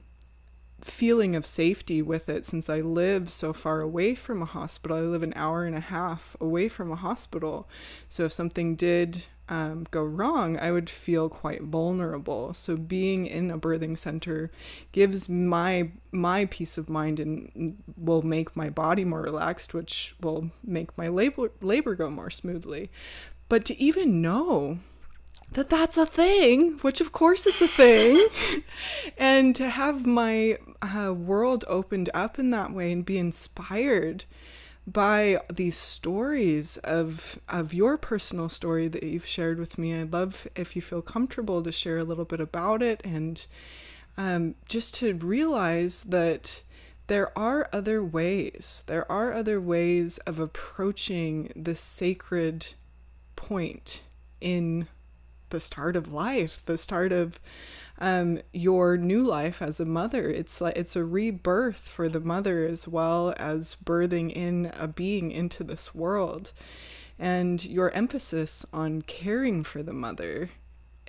feeling 0.88 1.36
of 1.36 1.46
safety 1.46 2.02
with 2.02 2.30
it 2.30 2.46
since 2.46 2.70
I 2.70 2.82
live 2.82 3.30
so 3.30 3.54
far 3.54 3.82
away 3.82 4.16
from 4.16 4.42
a 4.42 4.46
hospital. 4.46 4.98
I 4.98 5.02
live 5.02 5.24
an 5.24 5.34
hour 5.36 5.66
and 5.66 5.76
a 5.76 5.82
half 5.82 6.36
away 6.40 6.68
from 6.68 6.92
a 6.92 6.96
hospital. 6.96 7.70
So 8.10 8.26
if 8.26 8.34
something 8.34 8.76
did 8.76 9.26
um, 9.50 9.86
go 9.92 10.04
wrong, 10.04 10.58
I 10.58 10.72
would 10.72 10.90
feel 10.90 11.30
quite 11.30 11.64
vulnerable. 11.64 12.54
So 12.54 12.76
being 12.76 13.28
in 13.28 13.50
a 13.52 13.58
birthing 13.58 13.98
center 13.98 14.52
gives 14.92 15.30
my 15.30 15.92
my 16.12 16.46
peace 16.46 16.78
of 16.78 16.90
mind 16.90 17.20
and 17.20 17.78
will 17.96 18.22
make 18.22 18.56
my 18.56 18.70
body 18.70 19.06
more 19.06 19.22
relaxed, 19.22 19.74
which 19.74 20.16
will 20.22 20.52
make 20.64 20.98
my 20.98 21.08
labor 21.08 21.52
labor 21.62 21.96
go 21.96 22.10
more 22.10 22.30
smoothly. 22.30 22.90
But 23.50 23.64
to 23.66 23.82
even 23.82 24.22
know 24.22 24.80
that 25.52 25.70
that's 25.70 25.98
a 25.98 26.06
thing, 26.06 26.78
which 26.80 27.02
of 27.02 27.12
course 27.12 27.48
it's 27.48 27.62
a 27.62 27.68
thing, 27.68 28.28
and 29.18 29.56
to 29.56 29.70
have 29.70 30.06
my 30.06 30.58
uh, 30.82 31.14
world 31.14 31.66
opened 31.68 32.10
up 32.14 32.38
in 32.38 32.50
that 32.52 32.72
way 32.72 32.92
and 32.92 33.06
be 33.06 33.18
inspired 33.18 34.26
by 34.86 35.38
these 35.54 35.76
stories 35.76 36.78
of 36.78 37.40
of 37.50 37.74
your 37.74 37.98
personal 37.98 38.48
story 38.48 38.88
that 38.88 39.04
you've 39.04 39.26
shared 39.26 39.60
with 39.60 39.78
me. 39.78 39.94
I'd 39.94 40.14
love 40.14 40.48
if 40.56 40.76
you 40.76 40.82
feel 40.82 41.02
comfortable 41.02 41.62
to 41.64 41.72
share 41.72 41.98
a 41.98 42.04
little 42.04 42.26
bit 42.26 42.40
about 42.40 42.82
it 42.82 43.02
and 43.04 43.46
um, 44.18 44.56
just 44.68 44.96
to 44.96 45.14
realize 45.16 46.04
that 46.04 46.64
there 47.08 47.38
are 47.38 47.70
other 47.72 48.04
ways. 48.04 48.84
There 48.88 49.10
are 49.12 49.34
other 49.34 49.62
ways 49.62 50.18
of 50.20 50.40
approaching 50.40 51.52
the 51.56 51.76
sacred 51.76 52.74
point 53.36 54.04
in 54.42 54.88
the 55.50 55.60
start 55.60 55.96
of 55.96 56.12
life, 56.12 56.62
the 56.66 56.78
start 56.78 57.12
of 57.12 57.40
um, 58.00 58.40
your 58.54 58.98
new 58.98 59.24
life 59.24 59.62
as 59.62 59.80
a 59.80 59.86
mother. 59.86 60.30
It's 60.30 60.62
like 60.62 60.78
it's 60.78 60.96
a 60.96 61.04
rebirth 61.04 61.88
for 61.88 62.10
the 62.10 62.20
mother 62.20 62.66
as 62.66 62.88
well 62.88 63.34
as 63.38 63.76
birthing 63.84 64.32
in 64.32 64.72
a 64.78 64.88
being 64.88 65.32
into 65.32 65.64
this 65.64 65.96
world. 65.96 66.52
And 67.20 67.64
your 67.66 67.92
emphasis 67.92 68.66
on 68.72 69.02
caring 69.02 69.64
for 69.64 69.82
the 69.82 69.94
mother 69.94 70.52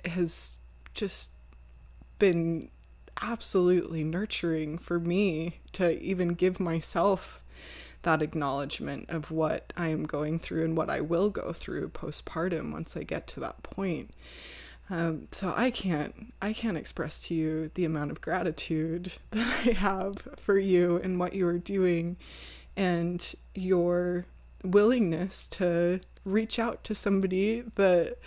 has 0.05 0.59
just 0.93 1.31
been 2.17 2.69
absolutely 3.21 4.03
nurturing 4.03 4.77
for 4.77 4.99
me 4.99 5.59
to 5.73 5.99
even 6.01 6.29
give 6.29 6.59
myself 6.59 7.43
that 8.03 8.21
acknowledgement 8.21 9.09
of 9.09 9.31
what 9.31 9.73
I 9.75 9.89
am 9.89 10.05
going 10.05 10.39
through 10.39 10.63
and 10.63 10.77
what 10.77 10.89
I 10.89 11.01
will 11.01 11.29
go 11.29 11.51
through 11.53 11.89
postpartum 11.89 12.71
once 12.71 12.95
I 12.95 13.03
get 13.03 13.27
to 13.27 13.39
that 13.41 13.63
point. 13.63 14.11
Um, 14.89 15.27
so 15.31 15.53
I 15.55 15.69
can't 15.69 16.33
I 16.41 16.51
can't 16.53 16.77
express 16.77 17.19
to 17.27 17.35
you 17.35 17.69
the 17.75 17.85
amount 17.85 18.11
of 18.11 18.21
gratitude 18.21 19.13
that 19.31 19.65
I 19.65 19.71
have 19.71 20.27
for 20.37 20.57
you 20.57 20.97
and 20.97 21.19
what 21.19 21.33
you 21.33 21.47
are 21.47 21.59
doing 21.59 22.17
and 22.75 23.33
your 23.53 24.25
willingness 24.63 25.47
to 25.47 25.99
reach 26.25 26.59
out 26.59 26.83
to 26.85 26.95
somebody 26.95 27.63
that 27.75 28.17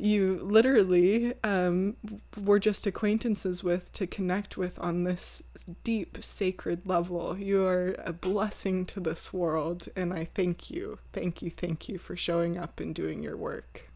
you 0.00 0.40
literally 0.42 1.34
um, 1.44 1.96
were 2.42 2.58
just 2.58 2.86
acquaintances 2.86 3.62
with 3.62 3.92
to 3.92 4.06
connect 4.06 4.56
with 4.56 4.78
on 4.78 5.04
this 5.04 5.42
deep 5.84 6.18
sacred 6.20 6.86
level. 6.86 7.36
You 7.38 7.66
are 7.66 7.94
a 8.04 8.12
blessing 8.12 8.86
to 8.86 9.00
this 9.00 9.32
world, 9.32 9.88
and 9.94 10.12
I 10.12 10.24
thank 10.24 10.70
you, 10.70 10.98
thank 11.12 11.42
you, 11.42 11.50
thank 11.50 11.88
you 11.88 11.98
for 11.98 12.16
showing 12.16 12.56
up 12.56 12.80
and 12.80 12.94
doing 12.94 13.22
your 13.22 13.36
work. 13.36 13.90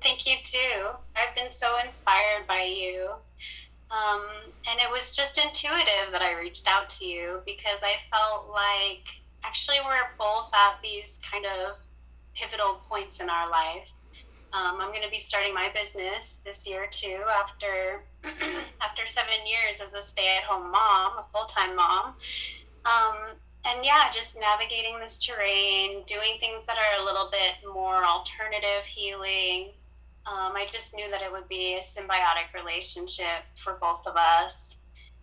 Thank 0.00 0.26
you 0.26 0.36
too. 0.42 0.88
I've 1.16 1.34
been 1.34 1.50
so 1.50 1.76
inspired 1.84 2.46
by 2.46 2.62
you. 2.62 3.10
Um, 3.90 4.22
and 4.70 4.80
it 4.80 4.90
was 4.90 5.14
just 5.14 5.38
intuitive 5.38 6.12
that 6.12 6.22
I 6.22 6.38
reached 6.38 6.66
out 6.66 6.88
to 6.90 7.04
you 7.04 7.40
because 7.44 7.80
I 7.82 7.96
felt 8.10 8.48
like 8.50 9.04
actually 9.44 9.78
we're 9.84 10.08
both 10.16 10.50
at 10.54 10.80
these 10.82 11.18
kind 11.30 11.44
of 11.44 11.76
pivotal 12.34 12.80
points 12.88 13.20
in 13.20 13.28
our 13.28 13.50
life. 13.50 13.90
Um, 14.52 14.80
I'm 14.80 14.90
going 14.90 15.02
to 15.02 15.10
be 15.10 15.18
starting 15.18 15.54
my 15.54 15.70
business 15.74 16.38
this 16.44 16.68
year 16.68 16.86
too 16.90 17.22
after 17.40 18.02
after 18.82 19.06
seven 19.06 19.46
years 19.46 19.80
as 19.80 19.94
a 19.94 20.02
stay-at-home 20.02 20.70
mom, 20.70 21.18
a 21.18 21.24
full-time 21.32 21.74
mom. 21.74 22.14
Um, 22.84 23.16
and 23.64 23.84
yeah, 23.84 24.10
just 24.12 24.38
navigating 24.38 24.98
this 25.00 25.24
terrain, 25.24 26.02
doing 26.06 26.36
things 26.38 26.66
that 26.66 26.76
are 26.76 27.02
a 27.02 27.04
little 27.04 27.30
bit 27.30 27.72
more 27.72 28.04
alternative 28.04 28.84
healing. 28.84 29.70
Um, 30.26 30.52
I 30.54 30.66
just 30.70 30.94
knew 30.94 31.10
that 31.10 31.22
it 31.22 31.32
would 31.32 31.48
be 31.48 31.76
a 31.76 31.80
symbiotic 31.80 32.52
relationship 32.54 33.44
for 33.54 33.78
both 33.80 34.06
of 34.06 34.16
us. 34.16 34.76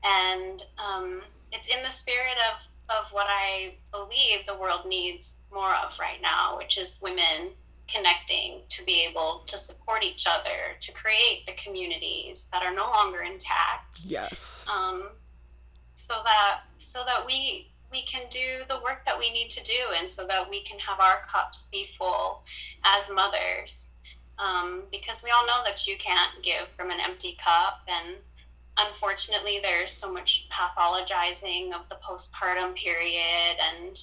And 0.04 0.64
um, 0.78 1.22
it's 1.52 1.68
in 1.68 1.84
the 1.84 1.90
spirit 1.90 2.38
of, 2.52 3.06
of 3.06 3.12
what 3.12 3.28
I 3.30 3.74
believe 3.92 4.46
the 4.48 4.58
world 4.58 4.88
needs 4.88 5.38
more 5.54 5.76
of 5.76 5.98
right 6.00 6.22
now, 6.22 6.58
which 6.58 6.78
is 6.80 6.98
women 7.02 7.52
connecting 7.94 8.62
to 8.70 8.84
be 8.84 9.06
able 9.06 9.44
to 9.48 9.58
support 9.58 10.04
each 10.04 10.28
other, 10.28 10.76
to 10.82 10.92
create 10.92 11.46
the 11.46 11.54
communities 11.54 12.48
that 12.52 12.64
are 12.64 12.74
no 12.74 12.90
longer 12.90 13.22
intact. 13.22 14.02
Yes. 14.06 14.66
Um, 14.72 15.10
so 15.96 16.16
that 16.24 16.62
so 16.78 17.04
that 17.06 17.26
we 17.26 17.70
we 17.92 18.02
can 18.04 18.22
do 18.30 18.64
the 18.68 18.80
work 18.84 19.06
that 19.06 19.18
we 19.18 19.32
need 19.32 19.50
to 19.52 19.64
do 19.64 19.80
and 19.98 20.10
so 20.10 20.26
that 20.28 20.50
we 20.50 20.62
can 20.62 20.78
have 20.80 21.00
our 21.00 21.26
cups 21.28 21.68
be 21.72 21.88
full 21.98 22.44
as 22.84 23.10
mothers 23.14 23.90
um, 24.38 24.84
because 24.92 25.24
we 25.24 25.32
all 25.32 25.46
know 25.46 25.62
that 25.66 25.88
you 25.88 25.98
can't 25.98 26.32
give 26.44 26.68
from 26.78 26.92
an 26.92 27.00
empty 27.00 27.38
cup 27.44 27.82
and 27.88 28.16
unfortunately 28.78 29.60
there's 29.62 29.92
so 29.92 30.12
much 30.12 30.48
pathologizing 30.50 31.74
of 31.74 31.88
the 31.90 31.98
postpartum 32.04 32.76
period 32.76 33.58
and 33.74 34.00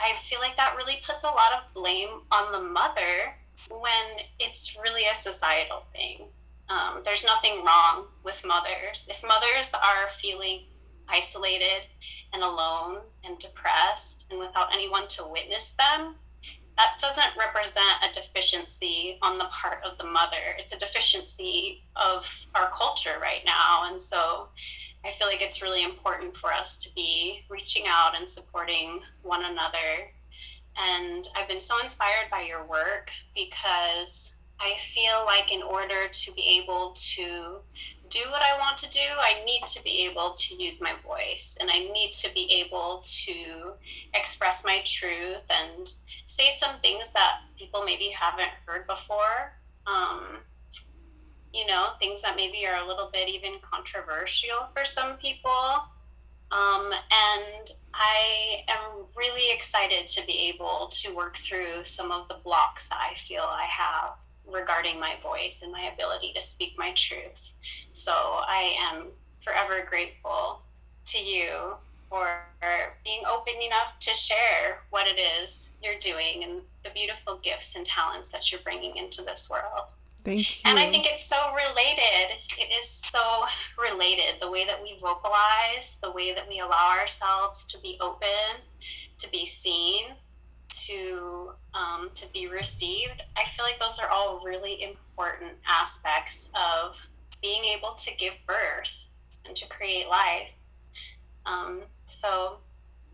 i 0.00 0.14
feel 0.28 0.40
like 0.40 0.56
that 0.56 0.74
really 0.76 1.00
puts 1.06 1.24
a 1.24 1.26
lot 1.26 1.52
of 1.52 1.74
blame 1.74 2.20
on 2.30 2.52
the 2.52 2.60
mother 2.60 3.34
when 3.70 4.24
it's 4.38 4.76
really 4.82 5.04
a 5.10 5.14
societal 5.14 5.82
thing 5.92 6.26
um, 6.68 7.02
there's 7.04 7.24
nothing 7.24 7.64
wrong 7.64 8.06
with 8.24 8.42
mothers 8.44 9.08
if 9.10 9.22
mothers 9.22 9.72
are 9.74 10.08
feeling 10.20 10.60
isolated 11.08 11.82
and 12.32 12.42
alone 12.42 12.98
and 13.24 13.38
depressed 13.38 14.26
and 14.30 14.38
without 14.38 14.72
anyone 14.72 15.06
to 15.08 15.24
witness 15.26 15.74
them, 15.78 16.16
that 16.76 16.98
doesn't 17.00 17.38
represent 17.38 18.02
a 18.02 18.12
deficiency 18.12 19.16
on 19.22 19.38
the 19.38 19.44
part 19.44 19.78
of 19.84 19.96
the 19.96 20.04
mother. 20.04 20.56
It's 20.58 20.74
a 20.74 20.78
deficiency 20.78 21.84
of 21.94 22.28
our 22.54 22.70
culture 22.70 23.18
right 23.22 23.42
now. 23.46 23.88
And 23.88 24.00
so 24.00 24.48
I 25.04 25.10
feel 25.12 25.26
like 25.26 25.42
it's 25.42 25.60
really 25.60 25.84
important 25.84 26.36
for 26.36 26.52
us 26.52 26.78
to 26.78 26.94
be 26.94 27.44
reaching 27.50 27.84
out 27.86 28.16
and 28.16 28.28
supporting 28.28 29.00
one 29.22 29.44
another. 29.44 30.10
And 30.78 31.26
I've 31.36 31.46
been 31.46 31.60
so 31.60 31.80
inspired 31.82 32.30
by 32.30 32.42
your 32.42 32.64
work 32.64 33.10
because 33.34 34.34
I 34.60 34.76
feel 34.78 35.24
like 35.26 35.52
in 35.52 35.62
order 35.62 36.08
to 36.08 36.32
be 36.32 36.60
able 36.62 36.94
to 37.14 37.60
do 38.08 38.20
what 38.30 38.42
I 38.42 38.58
want 38.58 38.78
to 38.78 38.88
do, 38.88 39.00
I 39.00 39.44
need 39.44 39.66
to 39.66 39.82
be 39.82 40.06
able 40.10 40.32
to 40.32 40.62
use 40.62 40.80
my 40.80 40.94
voice 41.06 41.58
and 41.60 41.70
I 41.70 41.80
need 41.80 42.12
to 42.12 42.32
be 42.32 42.64
able 42.64 43.02
to 43.04 43.72
express 44.14 44.64
my 44.64 44.80
truth 44.84 45.46
and 45.50 45.90
say 46.26 46.50
some 46.50 46.78
things 46.80 47.10
that 47.12 47.40
people 47.58 47.84
maybe 47.84 48.08
haven't 48.08 48.50
heard 48.66 48.86
before. 48.86 49.52
Um, 49.86 50.38
you 51.54 51.66
know, 51.66 51.90
things 52.00 52.22
that 52.22 52.36
maybe 52.36 52.66
are 52.66 52.84
a 52.84 52.86
little 52.86 53.08
bit 53.12 53.28
even 53.28 53.52
controversial 53.60 54.68
for 54.74 54.84
some 54.84 55.16
people. 55.16 55.50
Um, 56.50 56.92
and 56.92 57.70
I 57.94 58.64
am 58.68 59.06
really 59.16 59.52
excited 59.52 60.08
to 60.08 60.26
be 60.26 60.52
able 60.54 60.88
to 61.02 61.14
work 61.14 61.36
through 61.36 61.84
some 61.84 62.10
of 62.10 62.28
the 62.28 62.34
blocks 62.44 62.88
that 62.88 62.98
I 63.00 63.14
feel 63.14 63.42
I 63.42 63.66
have 63.70 64.12
regarding 64.46 65.00
my 65.00 65.16
voice 65.22 65.62
and 65.62 65.72
my 65.72 65.90
ability 65.92 66.32
to 66.34 66.40
speak 66.40 66.74
my 66.76 66.92
truth. 66.92 67.54
So 67.92 68.12
I 68.12 68.76
am 68.92 69.06
forever 69.42 69.84
grateful 69.88 70.60
to 71.06 71.18
you 71.18 71.76
for 72.08 72.42
being 73.04 73.22
open 73.30 73.54
enough 73.60 73.98
to 74.00 74.14
share 74.14 74.82
what 74.90 75.06
it 75.06 75.18
is 75.18 75.68
you're 75.82 75.98
doing 75.98 76.44
and 76.44 76.62
the 76.82 76.90
beautiful 76.90 77.38
gifts 77.42 77.74
and 77.76 77.84
talents 77.84 78.32
that 78.32 78.50
you're 78.50 78.60
bringing 78.60 78.96
into 78.96 79.22
this 79.22 79.48
world. 79.50 79.92
Thank 80.24 80.64
you. 80.64 80.70
And 80.70 80.78
I 80.78 80.90
think 80.90 81.06
it's 81.06 81.26
so 81.26 81.36
related. 81.52 82.38
It 82.58 82.72
is 82.80 82.88
so 82.88 83.44
related. 83.78 84.40
The 84.40 84.50
way 84.50 84.64
that 84.64 84.82
we 84.82 84.98
vocalize, 85.00 85.98
the 86.02 86.10
way 86.10 86.32
that 86.32 86.48
we 86.48 86.60
allow 86.60 86.96
ourselves 86.98 87.66
to 87.66 87.78
be 87.78 87.98
open, 88.00 88.62
to 89.18 89.30
be 89.30 89.44
seen, 89.44 90.04
to 90.86 91.52
um, 91.74 92.10
to 92.14 92.26
be 92.32 92.48
received. 92.48 93.22
I 93.36 93.44
feel 93.50 93.64
like 93.64 93.78
those 93.78 93.98
are 93.98 94.08
all 94.08 94.42
really 94.44 94.82
important 94.82 95.52
aspects 95.68 96.50
of 96.54 97.00
being 97.42 97.64
able 97.64 97.90
to 97.90 98.10
give 98.16 98.32
birth 98.46 99.06
and 99.46 99.54
to 99.56 99.68
create 99.68 100.08
life. 100.08 100.48
Um, 101.44 101.82
so 102.06 102.56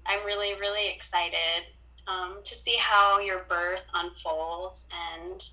I'm 0.06 0.24
really, 0.24 0.54
really 0.54 0.88
excited 0.88 1.66
um, 2.06 2.38
to 2.44 2.54
see 2.54 2.76
how 2.78 3.18
your 3.18 3.40
birth 3.48 3.84
unfolds 3.94 4.86
and 4.92 5.44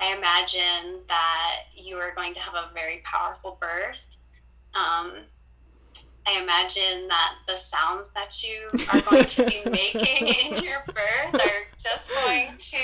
I 0.00 0.14
imagine 0.16 1.00
that 1.08 1.62
you 1.74 1.96
are 1.96 2.14
going 2.14 2.34
to 2.34 2.40
have 2.40 2.54
a 2.54 2.72
very 2.74 3.02
powerful 3.04 3.56
birth. 3.60 4.04
Um, 4.74 5.12
I 6.26 6.40
imagine 6.42 7.08
that 7.08 7.34
the 7.46 7.56
sounds 7.56 8.10
that 8.14 8.42
you 8.42 8.68
are 8.92 9.00
going 9.00 9.24
to 9.24 9.46
be 9.46 9.62
making 9.70 10.26
in 10.26 10.62
your 10.62 10.82
birth 10.86 11.34
are 11.34 11.66
just 11.78 12.10
going 12.12 12.50
to, 12.58 12.78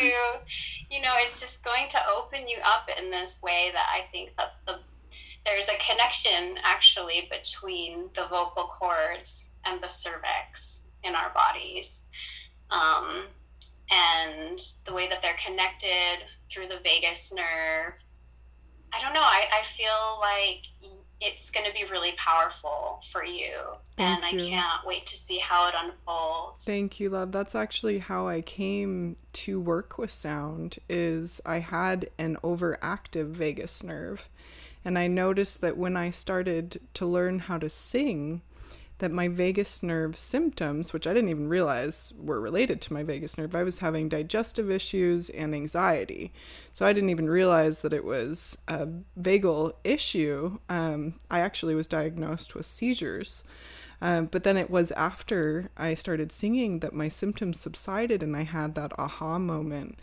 you 0.90 1.02
know, 1.02 1.12
it's 1.16 1.40
just 1.40 1.64
going 1.64 1.88
to 1.90 1.99
open 2.16 2.49
you 2.49 2.59
up 2.64 2.88
in 2.99 3.11
this 3.11 3.42
way 3.42 3.71
that 3.73 3.87
I 3.92 4.07
think 4.12 4.31
that 4.37 4.54
the 4.66 4.78
there's 5.45 5.69
a 5.69 5.76
connection 5.78 6.57
actually 6.62 7.28
between 7.31 8.09
the 8.14 8.26
vocal 8.31 8.71
cords 8.78 9.49
and 9.64 9.83
the 9.83 9.88
cervix 9.88 10.85
in 11.02 11.16
our 11.16 11.31
bodies. 11.31 12.07
Um, 12.71 13.25
and 13.90 14.59
the 14.87 14.95
way 14.95 15.09
that 15.09 15.21
they're 15.21 15.37
connected 15.45 16.25
through 16.52 16.68
the 16.68 16.80
vagus 16.85 17.32
nerve. 17.32 17.94
I 18.92 19.00
don't 19.00 19.14
know. 19.14 19.23
I, 19.23 19.47
I 19.52 19.64
feel 19.64 20.21
like 20.21 20.66
it's 21.21 21.50
going 21.50 21.66
to 21.66 21.73
be 21.73 21.85
really 21.90 22.12
powerful 22.12 23.00
for 23.11 23.25
you. 23.25 23.52
Thank 23.97 24.25
and 24.25 24.40
you. 24.40 24.47
I 24.47 24.50
can't 24.50 24.87
wait 24.87 25.06
to 25.06 25.16
see 25.16 25.38
how 25.38 25.68
it 25.68 25.75
unfolds. 25.78 26.64
Thank 26.64 27.00
you, 27.00 27.09
love. 27.09 27.32
That's 27.32 27.54
actually 27.54 27.99
how 27.99 28.26
I 28.26 28.40
came 28.40 29.16
to 29.35 29.61
work 29.61 29.99
with 29.99 30.11
sound 30.11 30.78
is 30.88 31.40
I 31.47 31.61
had 31.61 32.11
an 32.18 32.37
overactive 32.42 33.28
vagus 33.28 33.82
nerve. 33.82 34.28
And 34.85 34.99
I 34.99 35.06
noticed 35.06 35.61
that 35.61 35.76
when 35.76 35.97
I 35.97 36.11
started 36.11 36.80
to 36.94 37.06
learn 37.06 37.38
how 37.38 37.59
to 37.59 37.71
sing, 37.71 38.42
that 39.02 39.11
my 39.11 39.26
vagus 39.26 39.82
nerve 39.82 40.16
symptoms, 40.16 40.92
which 40.92 41.09
I 41.09 41.12
didn't 41.12 41.30
even 41.30 41.49
realize 41.49 42.14
were 42.16 42.40
related 42.40 42.80
to 42.82 42.92
my 42.92 43.02
vagus 43.02 43.37
nerve, 43.37 43.56
I 43.56 43.64
was 43.64 43.80
having 43.80 44.09
digestive 44.09 44.71
issues 44.71 45.28
and 45.28 45.56
anxiety. 45.56 46.32
So 46.73 46.87
I 46.87 46.92
didn't 46.92 47.11
even 47.11 47.28
realize 47.28 47.82
that 47.82 47.92
it 47.92 48.04
was 48.04 48.56
a 48.68 48.87
vagal 49.21 49.73
issue. 49.82 50.59
Um, 50.68 51.14
I 51.28 51.40
actually 51.40 51.75
was 51.75 51.88
diagnosed 51.88 52.54
with 52.54 52.64
seizures. 52.64 53.42
Um, 54.00 54.26
but 54.26 54.44
then 54.44 54.56
it 54.56 54.71
was 54.71 54.92
after 54.92 55.68
I 55.76 55.94
started 55.94 56.30
singing 56.30 56.78
that 56.78 56.94
my 56.94 57.09
symptoms 57.09 57.59
subsided 57.59 58.23
and 58.23 58.37
I 58.37 58.44
had 58.44 58.76
that 58.76 58.92
aha 59.00 59.40
moment. 59.40 59.99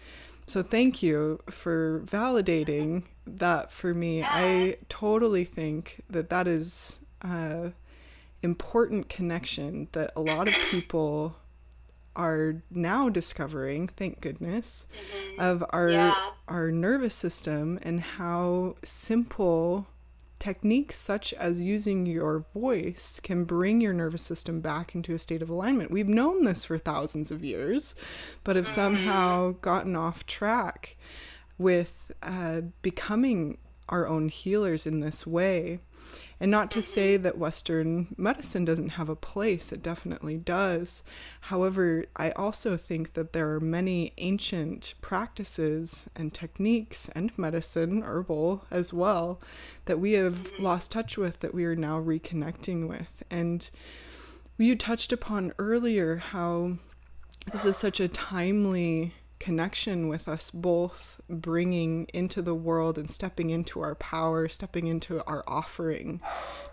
So 0.45 0.61
thank 0.61 1.01
you 1.01 1.39
for 1.49 2.01
validating 2.05 3.03
that 3.25 3.71
for 3.71 3.93
me. 3.93 4.23
I 4.25 4.75
totally 4.89 5.45
think 5.45 6.01
that 6.09 6.29
that 6.29 6.49
is. 6.49 6.99
Uh, 7.21 7.69
important 8.41 9.09
connection 9.09 9.87
that 9.91 10.11
a 10.15 10.21
lot 10.21 10.47
of 10.47 10.53
people 10.69 11.35
are 12.15 12.61
now 12.69 13.09
discovering, 13.09 13.87
thank 13.87 14.21
goodness, 14.21 14.85
mm-hmm. 14.91 15.39
of 15.39 15.63
our 15.69 15.89
yeah. 15.89 16.13
our 16.47 16.71
nervous 16.71 17.13
system 17.13 17.79
and 17.83 18.01
how 18.01 18.75
simple 18.83 19.87
techniques 20.39 20.97
such 20.97 21.33
as 21.33 21.59
using 21.59 22.05
your 22.05 22.45
voice 22.53 23.19
can 23.19 23.43
bring 23.43 23.81
your 23.81 23.93
nervous 23.93 24.21
system 24.21 24.61
back 24.61 24.95
into 24.95 25.13
a 25.13 25.19
state 25.19 25.41
of 25.41 25.49
alignment. 25.49 25.91
We've 25.91 26.07
known 26.07 26.45
this 26.45 26.65
for 26.65 26.77
thousands 26.77 27.29
of 27.29 27.43
years, 27.43 27.93
but 28.43 28.55
have 28.55 28.65
mm-hmm. 28.65 28.75
somehow 28.75 29.51
gotten 29.61 29.95
off 29.95 30.25
track 30.25 30.97
with 31.57 32.11
uh, 32.23 32.61
becoming 32.81 33.57
our 33.89 34.07
own 34.07 34.29
healers 34.29 34.85
in 34.85 35.01
this 35.01 35.27
way. 35.27 35.79
And 36.39 36.49
not 36.49 36.71
to 36.71 36.81
say 36.81 37.17
that 37.17 37.37
Western 37.37 38.15
medicine 38.17 38.63
doesn't 38.63 38.89
have 38.89 39.09
a 39.09 39.15
place, 39.15 39.73
it 39.73 39.83
definitely 39.83 40.37
does. 40.37 41.03
However, 41.41 42.05
I 42.15 42.31
also 42.31 42.77
think 42.77 43.13
that 43.13 43.33
there 43.33 43.51
are 43.53 43.59
many 43.59 44.13
ancient 44.17 44.93
practices 45.01 46.09
and 46.15 46.33
techniques 46.33 47.09
and 47.09 47.37
medicine, 47.37 48.03
herbal 48.03 48.65
as 48.71 48.93
well, 48.93 49.41
that 49.85 49.99
we 49.99 50.13
have 50.13 50.51
lost 50.59 50.91
touch 50.91 51.17
with 51.17 51.41
that 51.41 51.53
we 51.53 51.65
are 51.65 51.75
now 51.75 52.01
reconnecting 52.01 52.87
with. 52.87 53.21
And 53.29 53.69
you 54.57 54.75
touched 54.75 55.11
upon 55.11 55.53
earlier 55.59 56.17
how 56.17 56.77
this 57.51 57.65
is 57.65 57.77
such 57.77 57.99
a 57.99 58.07
timely 58.07 59.13
connection 59.39 60.07
with 60.07 60.27
us 60.27 60.51
both 60.51 61.19
bringing 61.29 62.05
into 62.13 62.41
the 62.41 62.55
world 62.55 62.97
and 62.97 63.09
stepping 63.09 63.49
into 63.49 63.81
our 63.81 63.95
power, 63.95 64.47
stepping 64.47 64.87
into 64.87 65.23
our 65.25 65.43
offering 65.47 66.21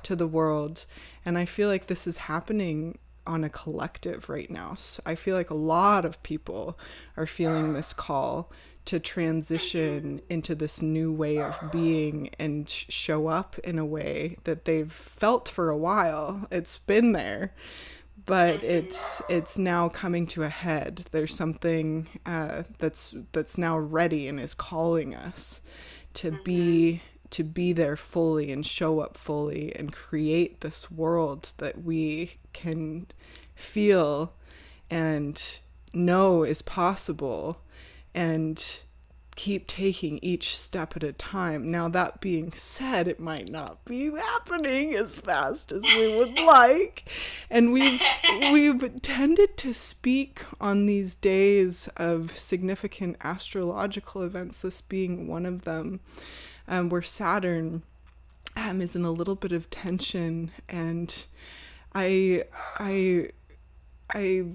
to 0.02 0.16
the 0.16 0.26
world. 0.26 0.86
And 1.24 1.38
I 1.38 1.44
feel 1.44 1.68
like 1.68 1.86
this 1.86 2.06
is 2.06 2.18
happening 2.18 2.98
on 3.26 3.44
a 3.44 3.48
collective 3.48 4.28
right 4.28 4.50
now. 4.50 4.74
So 4.74 5.02
I 5.04 5.14
feel 5.14 5.36
like 5.36 5.50
a 5.50 5.54
lot 5.54 6.04
of 6.04 6.22
people 6.22 6.78
are 7.16 7.26
feeling 7.26 7.72
this 7.72 7.92
call 7.92 8.52
to 8.84 9.00
transition 9.00 10.20
into 10.30 10.54
this 10.54 10.80
new 10.80 11.12
way 11.12 11.38
of 11.38 11.58
being 11.72 12.30
and 12.38 12.68
show 12.68 13.26
up 13.26 13.58
in 13.60 13.80
a 13.80 13.84
way 13.84 14.36
that 14.44 14.64
they've 14.64 14.92
felt 14.92 15.48
for 15.48 15.68
a 15.68 15.76
while. 15.76 16.46
It's 16.52 16.78
been 16.78 17.10
there 17.12 17.52
but 18.26 18.62
it's 18.64 19.22
it's 19.28 19.56
now 19.56 19.88
coming 19.88 20.26
to 20.26 20.42
a 20.42 20.48
head. 20.48 21.06
There's 21.12 21.34
something 21.34 22.08
uh, 22.26 22.64
that's 22.78 23.14
that's 23.32 23.56
now 23.56 23.78
ready 23.78 24.28
and 24.28 24.40
is 24.40 24.52
calling 24.52 25.14
us 25.14 25.60
to 26.14 26.38
be 26.44 27.02
to 27.30 27.44
be 27.44 27.72
there 27.72 27.96
fully 27.96 28.52
and 28.52 28.66
show 28.66 29.00
up 29.00 29.16
fully 29.16 29.74
and 29.76 29.92
create 29.92 30.60
this 30.60 30.90
world 30.90 31.52
that 31.58 31.82
we 31.82 32.34
can 32.52 33.06
feel 33.54 34.32
and 34.90 35.60
know 35.92 36.42
is 36.44 36.62
possible 36.62 37.60
and 38.14 38.82
keep 39.36 39.66
taking 39.66 40.18
each 40.22 40.56
step 40.56 40.96
at 40.96 41.04
a 41.04 41.12
time. 41.12 41.70
Now, 41.70 41.88
that 41.90 42.20
being 42.20 42.52
said, 42.52 43.06
it 43.06 43.20
might 43.20 43.50
not 43.50 43.84
be 43.84 44.10
happening 44.10 44.94
as 44.94 45.14
fast 45.14 45.70
as 45.72 45.82
we 45.82 46.16
would 46.16 46.38
like. 46.46 47.04
And 47.50 47.72
we've, 47.72 48.00
we've 48.50 49.00
tended 49.02 49.56
to 49.58 49.74
speak 49.74 50.40
on 50.60 50.86
these 50.86 51.14
days 51.14 51.88
of 51.98 52.36
significant 52.36 53.18
astrological 53.20 54.22
events, 54.22 54.62
this 54.62 54.80
being 54.80 55.28
one 55.28 55.44
of 55.44 55.62
them, 55.62 56.00
um, 56.66 56.88
where 56.88 57.02
Saturn 57.02 57.82
um, 58.56 58.80
is 58.80 58.96
in 58.96 59.04
a 59.04 59.10
little 59.10 59.36
bit 59.36 59.52
of 59.52 59.68
tension. 59.68 60.50
And 60.66 61.26
I, 61.94 62.44
I, 62.78 63.28
I 64.14 64.46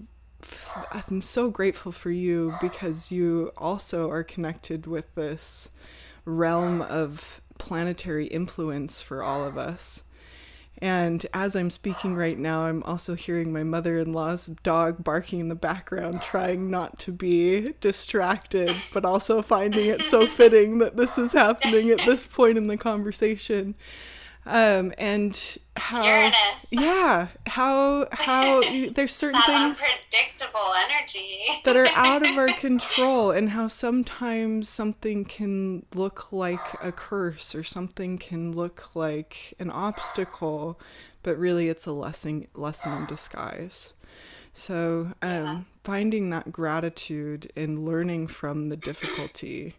I'm 0.92 1.22
so 1.22 1.50
grateful 1.50 1.92
for 1.92 2.12
you 2.12 2.56
because 2.62 3.12
you 3.12 3.52
also 3.58 4.10
are 4.10 4.24
connected 4.24 4.88
with 4.88 5.14
this 5.16 5.70
realm 6.26 6.82
of 6.82 7.42
planetary 7.58 8.26
influence 8.26 9.02
for 9.02 9.24
all 9.24 9.44
of 9.44 9.58
us. 9.58 10.04
And 10.84 11.24
as 11.32 11.56
I'm 11.56 11.70
speaking 11.70 12.16
right 12.16 12.38
now, 12.40 12.62
I'm 12.62 12.82
also 12.84 13.14
hearing 13.14 13.54
my 13.54 13.64
mother 13.64 14.00
in 14.00 14.14
law's 14.14 14.48
dog 14.48 15.04
barking 15.04 15.40
in 15.40 15.48
the 15.48 15.56
background, 15.56 16.24
trying 16.24 16.72
not 16.72 16.98
to 17.00 17.12
be 17.12 17.74
distracted, 17.82 18.76
but 18.92 19.06
also 19.06 19.44
finding 19.44 19.86
it 19.86 20.04
so 20.04 20.26
fitting 20.38 20.80
that 20.80 20.98
this 20.98 21.20
is 21.20 21.34
happening 21.34 21.92
at 21.92 22.04
this 22.06 22.26
point 22.26 22.58
in 22.58 22.68
the 22.68 22.78
conversation 22.78 23.76
um, 24.46 24.92
and 24.98 25.58
how 25.78 26.04
Uranus. 26.04 26.66
yeah 26.72 27.28
how 27.48 28.08
how 28.12 28.62
there's 28.94 29.12
certain 29.14 29.40
that 29.40 29.46
things 29.48 29.82
unpredictable 29.82 30.74
energy 30.90 31.44
that 31.64 31.78
are 31.78 31.88
out 31.96 32.26
of 32.26 32.38
our 32.38 32.48
control 32.58 33.32
and 33.32 33.52
how 33.52 33.68
sometimes 33.68 34.68
something 34.68 35.24
can 35.26 35.86
look 35.94 36.32
like 36.32 36.60
a 36.84 36.92
curse 36.92 37.54
or 37.56 37.64
something 37.64 38.18
can 38.18 38.52
look 38.52 38.96
like 38.96 39.54
an 39.60 39.70
obstacle 39.70 40.80
but 41.24 41.38
really 41.38 41.70
it's 41.70 41.86
a 41.86 41.92
lesson 41.92 42.48
lesson 42.56 42.94
in 42.94 43.06
disguise 43.06 43.94
So, 44.54 45.14
um, 45.22 45.46
yeah. 45.46 45.60
finding 45.84 46.30
that 46.32 46.52
gratitude 46.52 47.52
and 47.56 47.86
learning 47.86 48.28
from 48.28 48.68
the 48.70 48.76
difficulty 48.78 49.76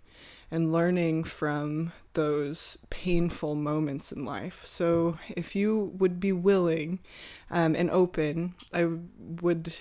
and 0.53 0.71
learning 0.71 1.25
from 1.25 1.91
those 2.12 2.77
painful 2.91 3.55
moments 3.55 4.12
in 4.12 4.23
life. 4.25 4.67
So, 4.67 5.19
if 5.31 5.57
you 5.57 5.93
would 5.97 6.21
be 6.21 6.31
willing 6.31 7.01
um, 7.51 7.75
and 7.75 7.91
open, 7.91 8.55
I 8.73 8.87
would 9.19 9.75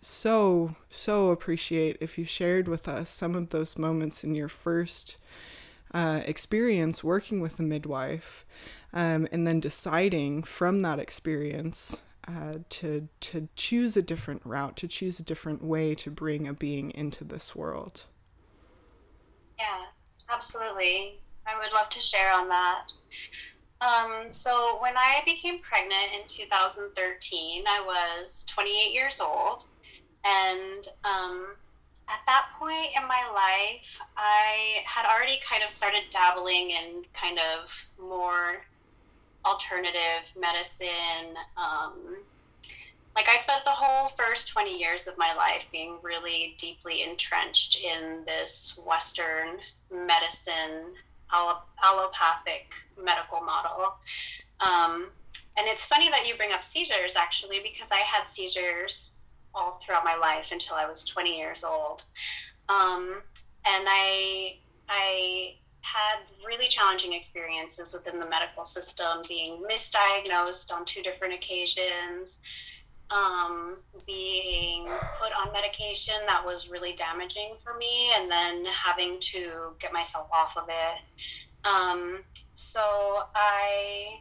so, 0.00 0.74
so 0.88 1.28
appreciate 1.28 1.98
if 2.00 2.16
you 2.16 2.24
shared 2.24 2.66
with 2.66 2.88
us 2.88 3.10
some 3.10 3.34
of 3.34 3.50
those 3.50 3.76
moments 3.76 4.24
in 4.24 4.34
your 4.34 4.48
first 4.48 5.18
uh, 5.92 6.22
experience 6.24 7.04
working 7.04 7.40
with 7.40 7.58
a 7.58 7.62
midwife 7.62 8.46
um, 8.94 9.28
and 9.30 9.46
then 9.46 9.60
deciding 9.60 10.42
from 10.42 10.80
that 10.80 10.98
experience. 10.98 12.00
Uh, 12.28 12.54
to 12.68 13.08
to 13.20 13.48
choose 13.54 13.96
a 13.96 14.02
different 14.02 14.42
route, 14.44 14.76
to 14.76 14.88
choose 14.88 15.20
a 15.20 15.22
different 15.22 15.62
way 15.62 15.94
to 15.94 16.10
bring 16.10 16.48
a 16.48 16.52
being 16.52 16.90
into 16.90 17.22
this 17.22 17.54
world. 17.54 18.06
Yeah, 19.56 19.84
Absolutely. 20.30 21.18
I 21.46 21.58
would 21.58 21.72
love 21.72 21.88
to 21.90 22.00
share 22.00 22.32
on 22.32 22.48
that. 22.48 22.92
Um, 23.80 24.30
so, 24.30 24.78
when 24.80 24.96
I 24.96 25.22
became 25.24 25.60
pregnant 25.60 26.14
in 26.18 26.26
2013, 26.26 27.64
I 27.66 28.16
was 28.20 28.44
28 28.48 28.92
years 28.92 29.20
old. 29.20 29.64
And 30.24 30.88
um, 31.04 31.46
at 32.08 32.20
that 32.26 32.48
point 32.58 32.90
in 32.96 33.06
my 33.06 33.22
life, 33.32 34.00
I 34.16 34.82
had 34.84 35.06
already 35.06 35.38
kind 35.48 35.62
of 35.62 35.70
started 35.70 36.02
dabbling 36.10 36.70
in 36.70 37.04
kind 37.12 37.38
of 37.38 37.86
more 38.00 38.64
alternative 39.44 40.32
medicine. 40.38 41.36
Um, 41.56 42.16
like 43.14 43.28
I 43.28 43.38
spent 43.38 43.64
the 43.64 43.70
whole 43.70 44.08
first 44.10 44.48
20 44.48 44.78
years 44.78 45.06
of 45.06 45.16
my 45.16 45.34
life 45.34 45.68
being 45.70 45.96
really 46.02 46.54
deeply 46.58 47.02
entrenched 47.02 47.82
in 47.82 48.24
this 48.26 48.78
Western 48.84 49.58
medicine, 49.90 50.94
allopathic 51.32 52.72
medical 53.02 53.40
model. 53.40 53.94
Um, 54.60 55.10
and 55.58 55.66
it's 55.68 55.86
funny 55.86 56.10
that 56.10 56.26
you 56.26 56.36
bring 56.36 56.52
up 56.52 56.64
seizures 56.64 57.16
actually, 57.16 57.60
because 57.60 57.90
I 57.90 57.98
had 57.98 58.26
seizures 58.26 59.16
all 59.54 59.80
throughout 59.82 60.04
my 60.04 60.16
life 60.16 60.50
until 60.52 60.76
I 60.76 60.86
was 60.88 61.04
20 61.04 61.36
years 61.36 61.64
old. 61.64 62.02
Um, 62.68 63.22
and 63.64 63.86
I, 63.88 64.56
I 64.88 65.54
had 65.80 66.18
really 66.46 66.68
challenging 66.68 67.12
experiences 67.12 67.92
within 67.92 68.18
the 68.18 68.26
medical 68.26 68.64
system, 68.64 69.22
being 69.28 69.62
misdiagnosed 69.70 70.72
on 70.72 70.84
two 70.84 71.02
different 71.02 71.34
occasions, 71.34 72.40
um, 73.10 73.76
being 74.06 74.86
put 75.20 75.32
on 75.32 75.52
medication 75.52 76.14
that 76.26 76.44
was 76.44 76.68
really 76.68 76.92
damaging 76.92 77.54
for 77.62 77.74
me, 77.74 78.10
and 78.16 78.30
then 78.30 78.64
having 78.66 79.18
to 79.20 79.74
get 79.78 79.92
myself 79.92 80.28
off 80.32 80.56
of 80.56 80.68
it. 80.68 81.68
Um, 81.68 82.22
so 82.54 82.80
I, 83.34 84.18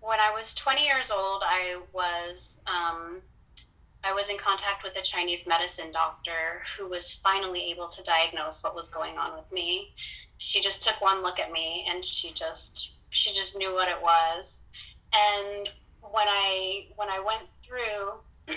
when 0.00 0.20
I 0.20 0.32
was 0.34 0.54
20 0.54 0.84
years 0.84 1.10
old, 1.10 1.42
I 1.44 1.80
was 1.92 2.60
um, 2.66 3.22
I 4.04 4.12
was 4.14 4.28
in 4.30 4.38
contact 4.38 4.82
with 4.82 4.96
a 4.96 5.02
Chinese 5.02 5.46
medicine 5.46 5.92
doctor 5.92 6.62
who 6.76 6.88
was 6.88 7.12
finally 7.12 7.70
able 7.70 7.88
to 7.88 8.02
diagnose 8.02 8.62
what 8.62 8.74
was 8.74 8.88
going 8.88 9.16
on 9.16 9.36
with 9.36 9.50
me. 9.52 9.88
She 10.38 10.60
just 10.60 10.82
took 10.82 11.00
one 11.00 11.22
look 11.22 11.38
at 11.38 11.52
me 11.52 11.86
and 11.88 12.04
she 12.04 12.32
just 12.32 12.92
she 13.10 13.32
just 13.32 13.56
knew 13.56 13.72
what 13.72 13.88
it 13.88 14.02
was. 14.02 14.64
And 15.14 15.68
when 16.10 16.28
I 16.28 16.86
when 16.96 17.08
I 17.08 17.20
went 17.20 17.48
through 17.64 18.56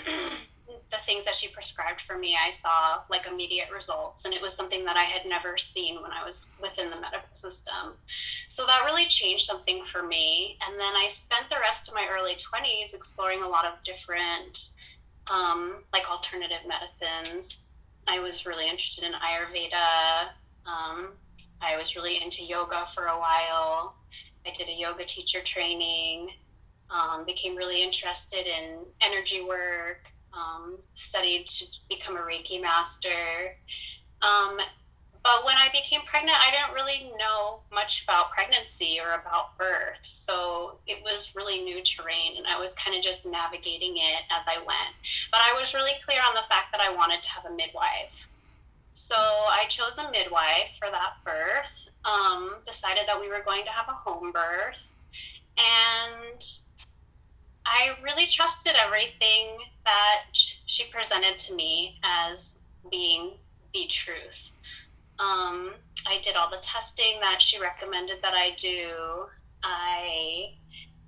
the 0.90 0.98
things 0.98 1.24
that 1.24 1.34
she 1.34 1.48
prescribed 1.48 2.00
for 2.00 2.18
me, 2.18 2.36
I 2.36 2.50
saw 2.50 3.00
like 3.08 3.26
immediate 3.26 3.68
results, 3.72 4.24
and 4.24 4.34
it 4.34 4.42
was 4.42 4.54
something 4.54 4.84
that 4.86 4.96
I 4.96 5.04
had 5.04 5.26
never 5.26 5.56
seen 5.56 6.02
when 6.02 6.12
I 6.12 6.24
was 6.24 6.46
within 6.60 6.90
the 6.90 6.96
medical 6.96 7.34
system. 7.34 7.94
So 8.48 8.66
that 8.66 8.82
really 8.84 9.06
changed 9.06 9.44
something 9.44 9.84
for 9.84 10.02
me. 10.02 10.58
And 10.66 10.78
then 10.78 10.94
I 10.96 11.08
spent 11.08 11.48
the 11.50 11.56
rest 11.60 11.88
of 11.88 11.94
my 11.94 12.08
early 12.10 12.34
20s 12.34 12.94
exploring 12.94 13.42
a 13.42 13.48
lot 13.48 13.64
of 13.64 13.72
different, 13.84 14.68
um, 15.28 15.76
like 15.92 16.10
alternative 16.10 16.60
medicines. 16.66 17.60
I 18.08 18.20
was 18.20 18.46
really 18.46 18.68
interested 18.68 19.04
in 19.04 19.12
Ayurveda. 19.12 20.28
Um, 20.66 21.12
I 21.60 21.76
was 21.76 21.96
really 21.96 22.22
into 22.22 22.44
yoga 22.44 22.86
for 22.94 23.06
a 23.06 23.18
while. 23.18 23.94
I 24.46 24.50
did 24.50 24.68
a 24.68 24.72
yoga 24.72 25.04
teacher 25.04 25.40
training 25.42 26.30
um, 26.90 27.24
became 27.24 27.56
really 27.56 27.82
interested 27.82 28.46
in 28.46 28.78
energy 29.00 29.42
work, 29.42 30.06
um, 30.32 30.78
studied 30.94 31.46
to 31.46 31.66
become 31.88 32.16
a 32.16 32.20
Reiki 32.20 32.60
master. 32.60 33.56
Um, 34.22 34.58
but 35.22 35.44
when 35.44 35.56
I 35.56 35.68
became 35.72 36.02
pregnant, 36.02 36.36
I 36.38 36.52
didn't 36.52 36.72
really 36.74 37.10
know 37.18 37.58
much 37.72 38.04
about 38.04 38.30
pregnancy 38.30 39.00
or 39.00 39.14
about 39.14 39.58
birth. 39.58 40.04
So 40.06 40.78
it 40.86 41.02
was 41.02 41.34
really 41.34 41.64
new 41.64 41.82
terrain, 41.82 42.36
and 42.36 42.46
I 42.46 42.60
was 42.60 42.76
kind 42.76 42.96
of 42.96 43.02
just 43.02 43.26
navigating 43.26 43.96
it 43.96 44.22
as 44.30 44.44
I 44.46 44.58
went. 44.58 44.94
But 45.32 45.40
I 45.40 45.58
was 45.58 45.74
really 45.74 45.94
clear 46.04 46.20
on 46.20 46.34
the 46.34 46.46
fact 46.48 46.70
that 46.70 46.80
I 46.80 46.94
wanted 46.94 47.22
to 47.22 47.28
have 47.30 47.44
a 47.44 47.50
midwife. 47.50 48.28
So 48.92 49.16
I 49.16 49.64
chose 49.68 49.98
a 49.98 50.08
midwife 50.12 50.70
for 50.78 50.88
that 50.90 51.14
birth, 51.24 51.88
um, 52.04 52.54
decided 52.64 53.08
that 53.08 53.20
we 53.20 53.28
were 53.28 53.42
going 53.44 53.64
to 53.64 53.70
have 53.70 53.88
a 53.88 53.92
home 53.92 54.30
birth. 54.30 54.94
And 55.58 56.40
I 57.66 57.96
really 58.02 58.26
trusted 58.26 58.74
everything 58.80 59.58
that 59.84 60.26
she 60.32 60.84
presented 60.84 61.36
to 61.38 61.54
me 61.54 61.98
as 62.04 62.58
being 62.90 63.32
the 63.74 63.86
truth. 63.86 64.52
Um, 65.18 65.72
I 66.06 66.20
did 66.22 66.36
all 66.36 66.48
the 66.48 66.58
testing 66.62 67.18
that 67.20 67.42
she 67.42 67.60
recommended 67.60 68.22
that 68.22 68.34
I 68.34 68.54
do. 68.56 69.26
I 69.64 70.52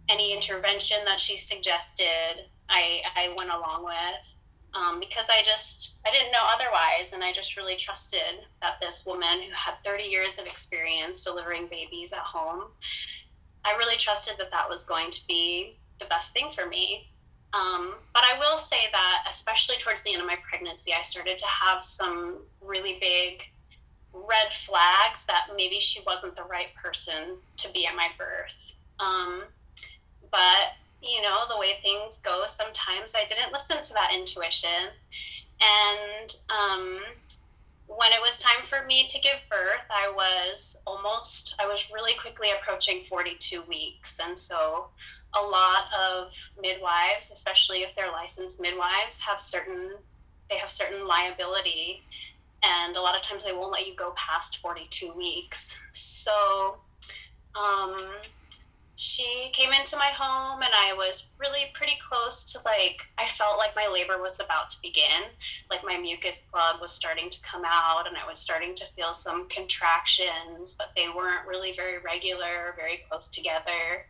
any 0.08 0.32
intervention 0.34 0.96
that 1.04 1.20
she 1.20 1.36
suggested, 1.36 2.46
I, 2.68 3.02
I 3.14 3.34
went 3.36 3.50
along 3.50 3.84
with 3.84 4.36
um, 4.74 5.00
because 5.00 5.26
I 5.30 5.42
just 5.44 5.94
I 6.06 6.10
didn't 6.10 6.32
know 6.32 6.44
otherwise, 6.44 7.12
and 7.12 7.22
I 7.22 7.32
just 7.32 7.56
really 7.56 7.76
trusted 7.76 8.46
that 8.62 8.80
this 8.80 9.04
woman 9.06 9.42
who 9.42 9.52
had 9.52 9.74
30 9.84 10.04
years 10.04 10.38
of 10.38 10.46
experience 10.46 11.24
delivering 11.24 11.68
babies 11.68 12.12
at 12.12 12.20
home, 12.20 12.64
I 13.64 13.76
really 13.76 13.96
trusted 13.96 14.34
that 14.38 14.50
that 14.50 14.68
was 14.68 14.84
going 14.84 15.10
to 15.10 15.26
be 15.26 15.78
the 15.98 16.06
best 16.06 16.32
thing 16.32 16.50
for 16.54 16.66
me. 16.66 17.08
Um, 17.52 17.94
but 18.12 18.24
I 18.24 18.38
will 18.38 18.58
say 18.58 18.88
that, 18.92 19.24
especially 19.28 19.76
towards 19.78 20.02
the 20.02 20.12
end 20.12 20.20
of 20.20 20.26
my 20.26 20.36
pregnancy, 20.48 20.92
I 20.92 21.00
started 21.00 21.38
to 21.38 21.46
have 21.46 21.82
some 21.82 22.36
really 22.62 22.98
big 23.00 23.42
red 24.12 24.52
flags 24.52 25.24
that 25.26 25.48
maybe 25.56 25.80
she 25.80 26.00
wasn't 26.06 26.36
the 26.36 26.42
right 26.44 26.74
person 26.74 27.36
to 27.58 27.72
be 27.72 27.86
at 27.86 27.94
my 27.96 28.08
birth. 28.18 28.76
Um, 29.00 29.42
but, 30.30 30.72
you 31.02 31.22
know, 31.22 31.44
the 31.48 31.56
way 31.58 31.78
things 31.82 32.18
go, 32.18 32.44
sometimes 32.48 33.14
I 33.14 33.24
didn't 33.26 33.52
listen 33.52 33.82
to 33.82 33.92
that 33.94 34.10
intuition. 34.14 34.90
And 35.60 36.34
um, 36.50 37.00
when 37.86 38.12
it 38.12 38.20
was 38.20 38.38
time 38.38 38.64
for 38.66 38.84
me 38.86 39.08
to 39.08 39.20
give 39.20 39.38
birth, 39.50 39.86
I 39.90 40.12
was 40.14 40.80
almost, 40.86 41.54
I 41.58 41.66
was 41.66 41.90
really 41.90 42.14
quickly 42.14 42.50
approaching 42.50 43.02
42 43.04 43.62
weeks. 43.62 44.20
And 44.22 44.36
so 44.36 44.88
a 45.34 45.40
lot 45.40 45.84
of 45.98 46.32
midwives, 46.60 47.30
especially 47.32 47.78
if 47.82 47.94
they're 47.94 48.12
licensed 48.12 48.60
midwives, 48.60 49.20
have 49.20 49.40
certain 49.40 49.90
they 50.50 50.56
have 50.56 50.70
certain 50.70 51.06
liability, 51.06 52.02
and 52.62 52.96
a 52.96 53.00
lot 53.00 53.14
of 53.14 53.22
times 53.22 53.44
they 53.44 53.52
won't 53.52 53.70
let 53.72 53.86
you 53.86 53.94
go 53.94 54.14
past 54.16 54.58
42 54.58 55.12
weeks. 55.12 55.78
So, 55.92 56.78
um, 57.54 57.96
she 58.96 59.50
came 59.52 59.72
into 59.72 59.96
my 59.96 60.10
home, 60.18 60.60
and 60.60 60.72
I 60.74 60.94
was 60.94 61.28
really 61.38 61.70
pretty 61.72 61.96
close 62.08 62.52
to 62.52 62.58
like 62.64 62.98
I 63.16 63.26
felt 63.26 63.56
like 63.56 63.76
my 63.76 63.88
labor 63.92 64.20
was 64.20 64.40
about 64.40 64.70
to 64.70 64.76
begin, 64.82 65.22
like 65.70 65.84
my 65.84 65.96
mucus 65.98 66.42
plug 66.50 66.80
was 66.80 66.92
starting 66.92 67.30
to 67.30 67.40
come 67.42 67.62
out, 67.64 68.08
and 68.08 68.16
I 68.16 68.26
was 68.26 68.38
starting 68.38 68.74
to 68.74 68.84
feel 68.96 69.12
some 69.12 69.48
contractions, 69.48 70.74
but 70.76 70.90
they 70.96 71.08
weren't 71.08 71.46
really 71.46 71.74
very 71.74 71.98
regular, 71.98 72.74
very 72.76 73.00
close 73.08 73.28
together. 73.28 74.04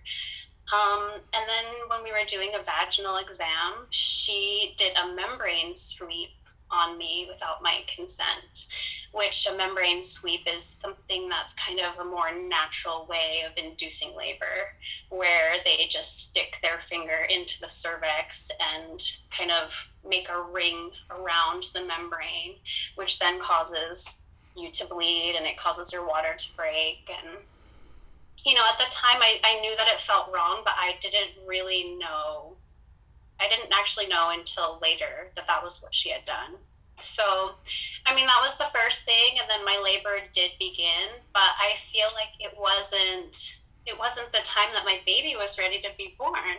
Um, 0.73 1.13
and 1.33 1.49
then 1.49 1.65
when 1.89 2.05
we 2.05 2.13
were 2.13 2.27
doing 2.27 2.51
a 2.55 2.63
vaginal 2.63 3.17
exam, 3.17 3.87
she 3.91 4.75
did 4.77 4.97
a 4.97 5.15
membrane 5.15 5.75
sweep 5.77 6.31
on 6.71 6.99
me 6.99 7.27
without 7.29 7.63
my 7.63 7.83
consent, 7.95 8.67
which 9.13 9.47
a 9.47 9.57
membrane 9.57 10.03
sweep 10.03 10.43
is 10.47 10.63
something 10.63 11.29
that's 11.29 11.55
kind 11.55 11.81
of 11.81 11.99
a 11.99 12.05
more 12.05 12.31
natural 12.35 13.07
way 13.09 13.45
of 13.47 13.57
inducing 13.57 14.15
labor, 14.15 14.75
where 15.09 15.55
they 15.65 15.87
just 15.89 16.27
stick 16.27 16.59
their 16.63 16.79
finger 16.79 17.27
into 17.31 17.59
the 17.61 17.69
cervix 17.69 18.51
and 18.75 19.03
kind 19.31 19.51
of 19.51 19.89
make 20.07 20.29
a 20.29 20.43
ring 20.53 20.91
around 21.11 21.65
the 21.73 21.85
membrane, 21.85 22.57
which 22.97 23.19
then 23.19 23.41
causes 23.41 24.23
you 24.55 24.71
to 24.73 24.85
bleed 24.87 25.35
and 25.37 25.47
it 25.47 25.57
causes 25.57 25.93
your 25.93 26.07
water 26.07 26.35
to 26.37 26.57
break 26.57 27.09
and 27.09 27.39
you 28.45 28.55
know, 28.55 28.63
at 28.69 28.79
the 28.79 28.91
time 28.91 29.19
I, 29.21 29.41
I 29.45 29.61
knew 29.61 29.77
that 29.77 29.89
it 29.89 30.01
felt 30.01 30.33
wrong, 30.33 30.63
but 30.65 30.75
I 30.77 30.95
didn't 31.01 31.47
really 31.47 31.97
know 31.99 32.57
I 33.41 33.49
didn't 33.49 33.73
actually 33.73 34.07
know 34.07 34.31
until 34.31 34.79
later 34.83 35.31
that 35.37 35.47
that 35.47 35.63
was 35.63 35.81
what 35.81 35.95
she 35.95 36.11
had 36.11 36.25
done. 36.25 36.57
So, 37.01 37.53
I 38.05 38.15
mean, 38.15 38.27
that 38.27 38.41
was 38.43 38.57
the 38.57 38.67
first 38.75 39.05
thing, 39.05 39.39
and 39.41 39.49
then 39.49 39.65
my 39.65 39.81
labor 39.83 40.19
did 40.33 40.51
begin, 40.59 41.09
but 41.33 41.43
I 41.43 41.77
feel 41.77 42.07
like 42.15 42.35
it 42.41 42.55
wasn't 42.59 43.57
it 43.87 43.99
wasn't 43.99 44.31
the 44.33 44.41
time 44.45 44.69
that 44.75 44.85
my 44.85 45.01
baby 45.07 45.35
was 45.37 45.59
ready 45.59 45.81
to 45.81 45.89
be 45.97 46.15
born, 46.19 46.59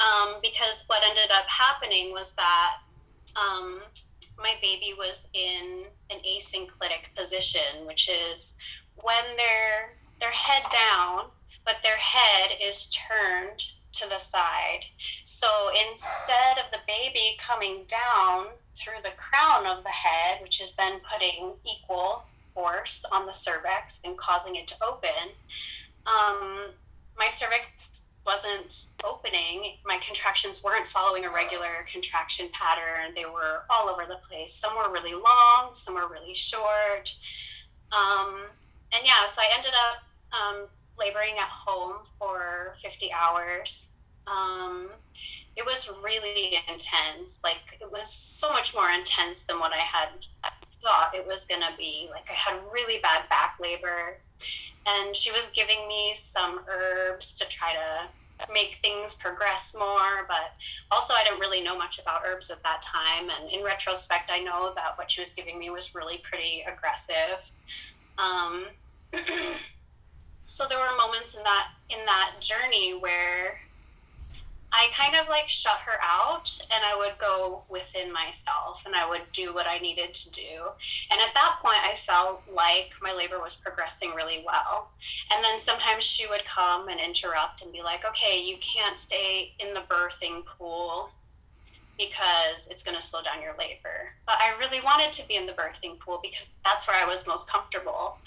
um, 0.00 0.36
because 0.40 0.84
what 0.86 1.02
ended 1.04 1.30
up 1.30 1.44
happening 1.46 2.12
was 2.12 2.32
that 2.34 2.70
um, 3.36 3.80
my 4.38 4.54
baby 4.62 4.94
was 4.96 5.28
in 5.34 5.84
an 6.10 6.18
asynclitic 6.24 7.14
position, 7.16 7.84
which 7.86 8.08
is 8.08 8.56
when 9.02 9.24
they're 9.36 9.92
their 10.20 10.32
head 10.32 10.62
down, 10.70 11.26
but 11.64 11.76
their 11.82 11.96
head 11.96 12.50
is 12.62 12.90
turned 12.90 13.60
to 13.94 14.08
the 14.08 14.18
side. 14.18 14.80
So 15.24 15.46
instead 15.90 16.58
of 16.58 16.70
the 16.72 16.80
baby 16.86 17.38
coming 17.38 17.84
down 17.86 18.46
through 18.74 19.02
the 19.02 19.12
crown 19.16 19.66
of 19.66 19.84
the 19.84 19.90
head, 19.90 20.40
which 20.42 20.60
is 20.60 20.74
then 20.74 21.00
putting 21.12 21.52
equal 21.64 22.24
force 22.54 23.04
on 23.12 23.26
the 23.26 23.32
cervix 23.32 24.00
and 24.04 24.18
causing 24.18 24.56
it 24.56 24.68
to 24.68 24.74
open, 24.82 25.30
um, 26.06 26.70
my 27.16 27.28
cervix 27.28 28.02
wasn't 28.26 28.86
opening. 29.04 29.76
My 29.84 29.98
contractions 30.04 30.62
weren't 30.64 30.88
following 30.88 31.24
a 31.24 31.30
regular 31.30 31.84
contraction 31.90 32.48
pattern. 32.52 33.14
They 33.14 33.26
were 33.26 33.62
all 33.70 33.88
over 33.88 34.06
the 34.06 34.18
place. 34.28 34.54
Some 34.54 34.76
were 34.76 34.90
really 34.90 35.14
long, 35.14 35.72
some 35.72 35.94
were 35.94 36.08
really 36.08 36.34
short. 36.34 37.14
Um, 37.92 38.46
and 38.94 39.06
yeah, 39.06 39.26
so 39.26 39.42
I 39.42 39.50
ended 39.56 39.72
up 39.72 40.02
um, 40.32 40.68
laboring 40.98 41.34
at 41.38 41.48
home 41.48 41.96
for 42.18 42.76
50 42.82 43.10
hours. 43.12 43.88
Um, 44.26 44.88
it 45.56 45.64
was 45.64 45.90
really 46.02 46.58
intense. 46.68 47.40
Like, 47.44 47.78
it 47.80 47.90
was 47.90 48.12
so 48.12 48.50
much 48.50 48.74
more 48.74 48.90
intense 48.90 49.44
than 49.44 49.58
what 49.58 49.72
I 49.72 49.78
had 49.78 50.08
thought 50.82 51.12
it 51.14 51.26
was 51.26 51.44
going 51.44 51.60
to 51.60 51.76
be. 51.78 52.08
Like, 52.10 52.28
I 52.30 52.34
had 52.34 52.60
really 52.72 53.00
bad 53.00 53.28
back 53.28 53.56
labor. 53.60 54.18
And 54.86 55.16
she 55.16 55.32
was 55.32 55.48
giving 55.50 55.88
me 55.88 56.12
some 56.14 56.60
herbs 56.68 57.34
to 57.36 57.46
try 57.46 57.72
to 57.72 58.52
make 58.52 58.80
things 58.82 59.14
progress 59.14 59.74
more. 59.78 60.26
But 60.28 60.52
also, 60.90 61.14
I 61.14 61.24
didn't 61.24 61.40
really 61.40 61.62
know 61.62 61.78
much 61.78 61.98
about 61.98 62.22
herbs 62.26 62.50
at 62.50 62.62
that 62.64 62.82
time. 62.82 63.30
And 63.30 63.50
in 63.50 63.64
retrospect, 63.64 64.30
I 64.32 64.40
know 64.40 64.72
that 64.74 64.98
what 64.98 65.10
she 65.10 65.20
was 65.20 65.32
giving 65.32 65.58
me 65.58 65.70
was 65.70 65.94
really 65.94 66.18
pretty 66.18 66.64
aggressive. 66.66 67.40
Um, 68.18 68.66
so 70.46 70.66
there 70.68 70.78
were 70.78 70.96
moments 70.96 71.34
in 71.34 71.42
that 71.42 71.68
in 71.90 72.04
that 72.06 72.34
journey 72.40 72.96
where 72.98 73.58
I 74.76 74.88
kind 74.96 75.14
of 75.14 75.28
like 75.28 75.48
shut 75.48 75.78
her 75.86 75.98
out 76.02 76.50
and 76.74 76.82
I 76.84 76.96
would 76.96 77.16
go 77.20 77.62
within 77.68 78.12
myself 78.12 78.82
and 78.84 78.94
I 78.94 79.08
would 79.08 79.22
do 79.32 79.54
what 79.54 79.68
I 79.68 79.78
needed 79.78 80.12
to 80.14 80.30
do. 80.32 80.66
And 81.12 81.20
at 81.20 81.32
that 81.34 81.58
point, 81.62 81.78
I 81.80 81.94
felt 81.94 82.42
like 82.52 82.90
my 83.00 83.12
labor 83.12 83.38
was 83.38 83.54
progressing 83.54 84.10
really 84.16 84.42
well. 84.44 84.90
And 85.32 85.44
then 85.44 85.60
sometimes 85.60 86.02
she 86.02 86.26
would 86.26 86.44
come 86.44 86.88
and 86.88 86.98
interrupt 86.98 87.62
and 87.62 87.72
be 87.72 87.82
like, 87.82 88.04
okay, 88.04 88.42
you 88.44 88.56
can't 88.58 88.98
stay 88.98 89.52
in 89.60 89.74
the 89.74 89.82
birthing 89.82 90.42
pool 90.44 91.08
because 91.96 92.66
it's 92.68 92.82
going 92.82 92.96
to 92.96 93.06
slow 93.06 93.22
down 93.22 93.40
your 93.40 93.54
labor. 93.56 94.10
But 94.26 94.38
I 94.40 94.58
really 94.58 94.80
wanted 94.80 95.12
to 95.12 95.28
be 95.28 95.36
in 95.36 95.46
the 95.46 95.52
birthing 95.52 96.00
pool 96.00 96.18
because 96.20 96.50
that's 96.64 96.88
where 96.88 97.00
I 97.00 97.08
was 97.08 97.28
most 97.28 97.48
comfortable 97.48 98.18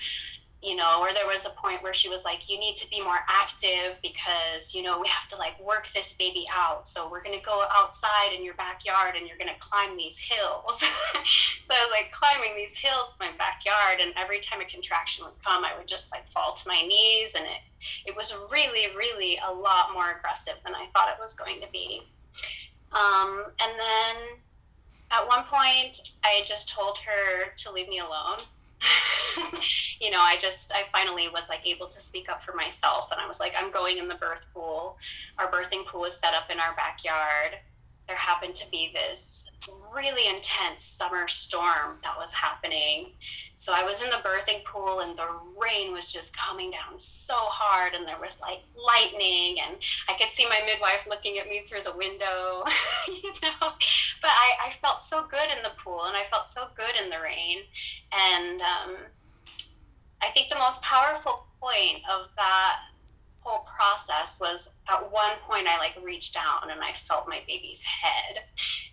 you 0.63 0.75
know, 0.75 1.01
or 1.01 1.13
there 1.13 1.27
was 1.27 1.45
a 1.45 1.51
point 1.51 1.83
where 1.83 1.93
she 1.93 2.09
was 2.09 2.25
like, 2.25 2.49
you 2.49 2.59
need 2.59 2.77
to 2.77 2.89
be 2.89 2.99
more 2.99 3.19
active 3.29 3.95
because, 4.01 4.73
you 4.73 4.81
know, 4.81 4.99
we 4.99 5.07
have 5.07 5.27
to 5.27 5.37
like 5.37 5.59
work 5.63 5.87
this 5.93 6.13
baby 6.13 6.45
out. 6.51 6.87
So 6.87 7.09
we're 7.09 7.21
going 7.21 7.37
to 7.37 7.45
go 7.45 7.63
outside 7.71 8.33
in 8.35 8.43
your 8.43 8.55
backyard 8.55 9.15
and 9.15 9.27
you're 9.27 9.37
going 9.37 9.53
to 9.53 9.59
climb 9.59 9.95
these 9.95 10.17
hills. 10.17 10.79
so 10.79 11.69
I 11.69 11.85
was 11.85 11.91
like 11.91 12.11
climbing 12.11 12.55
these 12.55 12.75
hills 12.75 13.15
in 13.19 13.27
my 13.27 13.37
backyard. 13.37 13.99
And 14.01 14.13
every 14.17 14.39
time 14.39 14.59
a 14.59 14.65
contraction 14.65 15.25
would 15.25 15.35
come, 15.45 15.63
I 15.63 15.77
would 15.77 15.87
just 15.87 16.11
like 16.11 16.27
fall 16.27 16.53
to 16.53 16.63
my 16.67 16.81
knees. 16.81 17.35
And 17.35 17.45
it, 17.45 17.61
it 18.07 18.15
was 18.15 18.35
really, 18.51 18.95
really 18.95 19.39
a 19.47 19.53
lot 19.53 19.93
more 19.93 20.17
aggressive 20.17 20.55
than 20.65 20.73
I 20.73 20.87
thought 20.91 21.09
it 21.09 21.21
was 21.21 21.35
going 21.35 21.61
to 21.61 21.67
be. 21.71 22.01
Um, 22.91 23.43
and 23.61 23.73
then 23.79 24.15
at 25.11 25.27
one 25.27 25.43
point, 25.43 25.99
I 26.23 26.41
just 26.47 26.69
told 26.69 26.97
her 26.97 27.53
to 27.57 27.71
leave 27.71 27.89
me 27.89 27.99
alone 27.99 28.39
you 29.99 30.11
know, 30.11 30.19
I 30.19 30.37
just, 30.39 30.71
I 30.73 30.83
finally 30.91 31.27
was 31.29 31.49
like 31.49 31.65
able 31.65 31.87
to 31.87 31.99
speak 31.99 32.29
up 32.29 32.41
for 32.41 32.53
myself. 32.53 33.11
And 33.11 33.19
I 33.19 33.27
was 33.27 33.39
like, 33.39 33.55
I'm 33.57 33.71
going 33.71 33.97
in 33.97 34.07
the 34.07 34.15
birth 34.15 34.45
pool. 34.53 34.97
Our 35.37 35.51
birthing 35.51 35.85
pool 35.85 36.05
is 36.05 36.17
set 36.17 36.33
up 36.33 36.49
in 36.51 36.59
our 36.59 36.75
backyard. 36.75 37.57
There 38.07 38.17
happened 38.17 38.55
to 38.55 38.69
be 38.71 38.91
this 38.93 39.37
really 39.93 40.27
intense 40.33 40.83
summer 40.83 41.27
storm 41.27 41.97
that 42.03 42.15
was 42.17 42.31
happening. 42.31 43.11
So 43.55 43.73
I 43.75 43.83
was 43.83 44.01
in 44.03 44.09
the 44.09 44.17
birthing 44.17 44.63
pool 44.63 44.99
and 44.99 45.17
the 45.17 45.27
rain 45.59 45.91
was 45.91 46.13
just 46.13 46.35
coming 46.37 46.71
down 46.71 46.99
so 46.99 47.33
hard 47.35 47.95
and 47.95 48.07
there 48.07 48.19
was 48.19 48.39
like 48.39 48.59
lightning 48.75 49.57
and 49.59 49.77
I 50.07 50.13
could 50.13 50.29
see 50.29 50.47
my 50.47 50.61
midwife 50.65 51.07
looking 51.09 51.39
at 51.39 51.47
me 51.47 51.63
through 51.67 51.81
the 51.83 51.95
window, 51.95 52.63
you 53.07 53.31
know. 53.41 53.73
But 54.21 54.31
I, 54.31 54.67
I 54.67 54.69
felt 54.81 55.01
so 55.01 55.25
good 55.27 55.49
in 55.55 55.63
the 55.63 55.71
pool 55.83 56.05
and 56.05 56.15
I 56.15 56.23
felt 56.25 56.47
so 56.47 56.67
good 56.75 56.95
in 57.03 57.09
the 57.09 57.19
rain. 57.19 57.59
And 58.13 58.61
um, 58.61 58.95
I 60.21 60.29
think 60.33 60.49
the 60.49 60.59
most 60.59 60.81
powerful 60.81 61.45
point 61.59 62.03
of 62.09 62.33
that 62.35 62.77
whole 63.47 63.65
process 63.65 64.39
was 64.41 64.69
at 64.89 65.11
one 65.11 65.31
point 65.47 65.67
I 65.67 65.77
like 65.77 65.95
reached 66.03 66.33
down 66.33 66.69
and 66.69 66.81
I 66.81 66.93
felt 66.93 67.29
my 67.29 67.41
baby's 67.47 67.81
head. 67.81 68.43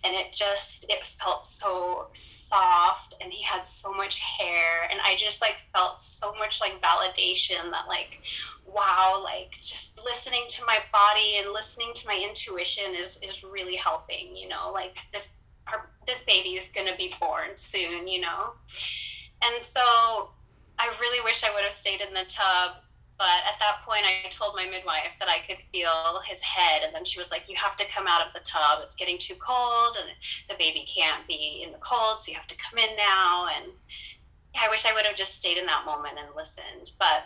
And 0.03 0.15
it 0.15 0.31
just 0.31 0.85
it 0.89 1.05
felt 1.05 1.43
so 1.43 2.07
soft 2.13 3.15
and 3.19 3.33
he 3.33 3.43
had 3.43 3.65
so 3.65 3.93
much 3.93 4.19
hair. 4.19 4.87
And 4.89 4.99
I 5.03 5.17
just 5.17 5.41
like 5.41 5.59
felt 5.59 5.99
so 5.99 6.33
much 6.35 6.61
like 6.61 6.81
validation 6.81 7.71
that 7.71 7.87
like 7.87 8.21
wow 8.65 9.21
like 9.23 9.51
just 9.61 9.99
listening 10.03 10.43
to 10.47 10.65
my 10.65 10.79
body 10.91 11.37
and 11.37 11.51
listening 11.53 11.91
to 11.93 12.07
my 12.07 12.25
intuition 12.27 12.95
is 12.95 13.19
is 13.21 13.43
really 13.43 13.75
helping 13.75 14.35
you 14.35 14.49
know 14.49 14.71
like 14.73 14.97
this 15.13 15.35
our, 15.67 15.87
this 16.07 16.23
baby 16.23 16.49
is 16.49 16.69
going 16.69 16.87
to 16.87 16.97
be 16.97 17.13
born 17.19 17.49
soon 17.55 18.07
you 18.07 18.21
know? 18.21 18.53
And 19.43 19.61
so 19.61 19.81
I 20.79 20.93
really 20.99 21.23
wish 21.23 21.43
I 21.43 21.53
would 21.53 21.63
have 21.63 21.73
stayed 21.73 22.01
in 22.01 22.13
the 22.13 22.25
tub 22.25 22.71
but 23.17 23.41
at 23.47 23.57
that 23.59 23.85
point, 23.85 24.03
I 24.03 24.29
told 24.29 24.55
my 24.55 24.65
midwife 24.65 25.15
that 25.19 25.29
I 25.29 25.39
could 25.47 25.63
feel 25.71 26.21
his 26.25 26.41
head. 26.41 26.81
And 26.83 26.93
then 26.93 27.05
she 27.05 27.19
was 27.19 27.31
like, 27.31 27.43
You 27.47 27.55
have 27.55 27.77
to 27.77 27.85
come 27.93 28.07
out 28.07 28.25
of 28.25 28.33
the 28.33 28.41
tub. 28.41 28.79
It's 28.83 28.95
getting 28.95 29.17
too 29.17 29.35
cold, 29.35 29.97
and 29.99 30.09
the 30.49 30.55
baby 30.55 30.85
can't 30.85 31.25
be 31.27 31.63
in 31.65 31.71
the 31.71 31.79
cold, 31.79 32.19
so 32.19 32.31
you 32.31 32.37
have 32.37 32.47
to 32.47 32.57
come 32.57 32.77
in 32.77 32.95
now. 32.97 33.47
And 33.55 33.71
I 34.59 34.69
wish 34.69 34.85
I 34.85 34.93
would 34.93 35.05
have 35.05 35.15
just 35.15 35.35
stayed 35.35 35.57
in 35.57 35.65
that 35.67 35.85
moment 35.85 36.17
and 36.19 36.35
listened. 36.35 36.91
But 36.99 37.25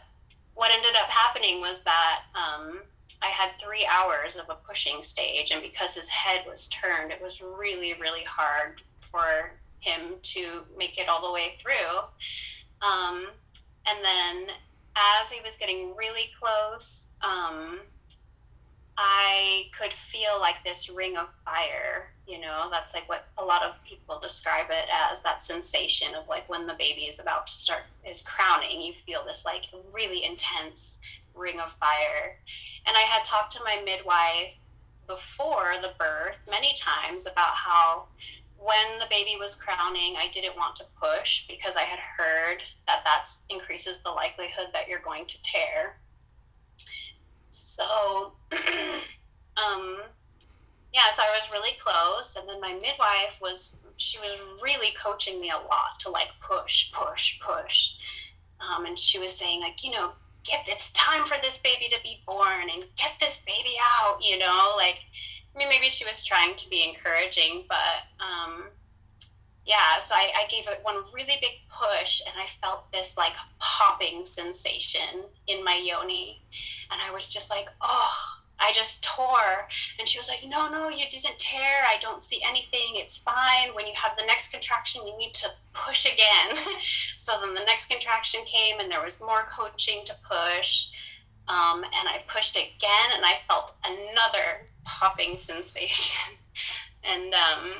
what 0.54 0.72
ended 0.72 0.94
up 1.02 1.10
happening 1.10 1.62
was 1.62 1.82
that 1.84 2.22
um, 2.36 2.82
I 3.22 3.28
had 3.28 3.52
three 3.60 3.88
hours 3.90 4.36
of 4.36 4.50
a 4.50 4.56
pushing 4.56 5.02
stage. 5.02 5.52
And 5.52 5.62
because 5.62 5.96
his 5.96 6.10
head 6.10 6.44
was 6.48 6.68
turned, 6.68 7.12
it 7.12 7.22
was 7.22 7.42
really, 7.42 7.94
really 7.94 8.24
hard 8.24 8.82
for 9.00 9.54
him 9.80 10.16
to 10.22 10.62
make 10.78 11.00
it 11.00 11.10
all 11.10 11.26
the 11.26 11.34
way 11.34 11.56
through. 11.60 11.98
Um, 12.88 13.28
and 13.88 14.06
then 14.06 14.48
as 15.22 15.32
he 15.32 15.40
was 15.42 15.58
getting 15.58 15.96
really 15.96 16.30
close, 16.40 17.08
um, 17.22 17.80
I 18.98 19.68
could 19.80 19.94
feel 19.94 20.40
like 20.40 20.56
this 20.66 20.90
ring 20.90 21.18
of 21.18 21.28
fire. 21.46 22.12
You 22.28 22.40
know, 22.42 22.68
that's 22.70 22.94
like 22.94 23.08
what 23.08 23.26
a 23.38 23.46
lot 23.46 23.64
of 23.64 23.74
people 23.88 24.20
describe 24.20 24.68
it 24.70 24.86
as 25.12 25.22
that 25.24 25.42
sensation 25.42 26.14
of 26.16 26.28
like 26.28 26.50
when 26.50 26.68
the 26.68 26.74
baby 26.74 27.04
is 27.04 27.20
about 27.20 27.48
to 27.48 27.54
start 27.54 27.84
is 28.08 28.22
crowning, 28.22 28.82
you 28.82 28.94
feel 29.06 29.24
this 29.26 29.46
like 29.46 29.66
really 29.94 30.24
intense 30.26 31.00
ring 31.34 31.60
of 31.60 31.72
fire. 31.72 32.38
And 32.86 32.96
I 32.96 33.02
had 33.02 33.24
talked 33.24 33.54
to 33.54 33.64
my 33.64 33.82
midwife 33.86 34.54
before 35.08 35.76
the 35.82 35.94
birth 35.98 36.48
many 36.50 36.76
times 36.78 37.26
about 37.26 37.56
how 37.56 38.06
when 38.62 39.00
the 39.00 39.06
baby 39.10 39.36
was 39.40 39.56
crowning, 39.56 40.16
I 40.18 40.28
didn't 40.32 40.56
want 40.56 40.76
to 40.78 40.84
push 41.02 41.48
because 41.48 41.76
I 41.76 41.84
had 41.84 42.00
heard 42.00 42.58
that 42.88 43.04
that 43.06 43.30
increases 43.50 44.00
the 44.00 44.10
likelihood 44.10 44.68
that 44.74 44.88
you're 44.88 45.02
going 45.02 45.26
to 45.26 45.42
tear. 45.44 45.96
So, 47.50 48.34
um, 48.52 49.98
yeah, 50.94 51.10
so 51.14 51.24
I 51.24 51.32
was 51.36 51.52
really 51.52 51.78
close, 51.80 52.36
and 52.36 52.48
then 52.50 52.60
my 52.60 52.74
midwife 52.74 53.40
was 53.42 53.78
she 53.98 54.20
was 54.20 54.32
really 54.62 54.94
coaching 55.02 55.40
me 55.40 55.50
a 55.50 55.58
lot 55.58 56.00
to 56.00 56.10
like 56.10 56.30
push, 56.42 56.92
push, 56.92 57.40
push, 57.40 57.96
um, 58.60 58.86
and 58.86 58.98
she 58.98 59.20
was 59.20 59.36
saying 59.36 59.62
like 59.62 59.84
you 59.84 59.92
know 59.92 60.12
get 60.44 60.66
it's 60.68 60.92
time 60.92 61.26
for 61.26 61.38
this 61.42 61.60
baby 61.60 61.88
to 61.92 61.98
be 62.04 62.22
born 62.26 62.70
and 62.74 62.84
get 62.96 63.12
this 63.20 63.42
baby 63.46 63.76
out, 63.82 64.20
you 64.22 64.38
know, 64.38 64.74
like 64.78 64.98
I 65.56 65.60
mean, 65.60 65.70
maybe 65.70 65.90
she 65.90 66.06
was 66.06 66.24
trying 66.24 66.56
to 66.56 66.70
be 66.70 66.84
encouraging, 66.84 67.66
but 67.68 68.24
um, 68.24 68.66
yeah, 69.66 70.00
so 70.00 70.16
I, 70.16 70.32
I 70.36 70.48
gave 70.50 70.68
it 70.68 70.80
one 70.84 71.04
really 71.14 71.38
big 71.42 71.52
push 71.70 72.22
and 72.26 72.36
I 72.38 72.48
felt 72.62 72.92
this 72.92 73.16
like 73.18 73.34
popping 73.60 74.26
sensation 74.26 75.24
in 75.48 75.64
my 75.64 75.76
yoni. 75.76 76.42
And 76.92 77.02
I 77.02 77.12
was 77.12 77.28
just 77.28 77.50
like, 77.50 77.68
oh, 77.82 78.40
I 78.60 78.72
just 78.74 79.04
tore. 79.04 79.68
And 79.98 80.08
she 80.08 80.20
was 80.20 80.28
like, 80.28 80.44
No, 80.46 80.70
no, 80.70 80.90
you 80.90 81.06
didn't 81.10 81.40
tear. 81.40 81.86
I 81.88 81.98
don't 82.02 82.24
see 82.24 82.42
anything. 82.46 82.96
It's 82.96 83.18
fine. 83.18 83.74
When 83.74 83.88
you 83.88 83.94
have 83.96 84.18
the 84.18 84.26
next 84.26 84.52
contraction, 84.52 85.08
you 85.08 85.18
need 85.18 85.34
to 85.36 85.52
push 85.74 86.06
again. 86.06 86.58
so 87.16 87.40
then 87.40 87.54
the 87.54 87.64
next 87.64 87.90
contraction 87.90 88.42
came, 88.46 88.80
and 88.80 88.92
there 88.92 89.04
was 89.04 89.22
more 89.22 89.48
coaching 89.50 90.04
to 90.06 90.16
push. 90.28 90.90
Um, 91.48 91.84
and 91.84 92.08
I 92.08 92.22
pushed 92.28 92.56
again, 92.56 93.10
and 93.16 93.26
I 93.26 93.40
felt 93.48 93.74
another 93.84 94.68
popping 94.90 95.38
sensation. 95.38 96.34
and 97.04 97.34
um, 97.34 97.74